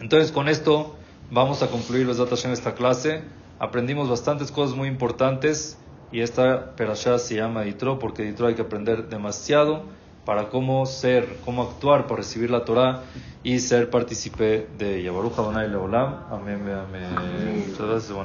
Entonces 0.00 0.32
con 0.32 0.48
esto 0.48 0.96
vamos 1.30 1.62
a 1.62 1.68
concluir 1.68 2.06
los 2.06 2.18
datos 2.18 2.44
en 2.44 2.50
esta 2.50 2.74
clase. 2.74 3.22
Aprendimos 3.58 4.08
bastantes 4.08 4.50
cosas 4.50 4.76
muy 4.76 4.88
importantes 4.88 5.78
y 6.12 6.20
esta 6.20 6.76
perashá 6.76 7.18
se 7.18 7.36
llama 7.36 7.62
Ditro 7.62 7.98
porque 7.98 8.22
Ditro 8.22 8.46
hay 8.46 8.54
que 8.54 8.62
aprender 8.62 9.08
demasiado 9.08 9.84
para 10.24 10.48
cómo 10.48 10.84
ser, 10.86 11.38
cómo 11.44 11.62
actuar 11.62 12.06
para 12.06 12.16
recibir 12.18 12.50
la 12.50 12.64
Torah 12.64 13.04
y 13.44 13.60
ser 13.60 13.90
partícipe 13.90 14.66
de 14.76 14.98
ella. 14.98 15.12
Baruch 15.12 15.38
Adonai 15.38 15.68
Leolam. 15.70 16.24
Amén, 16.30 16.60
amén. 16.68 17.64
Muchas 17.68 17.86
gracias. 17.86 18.16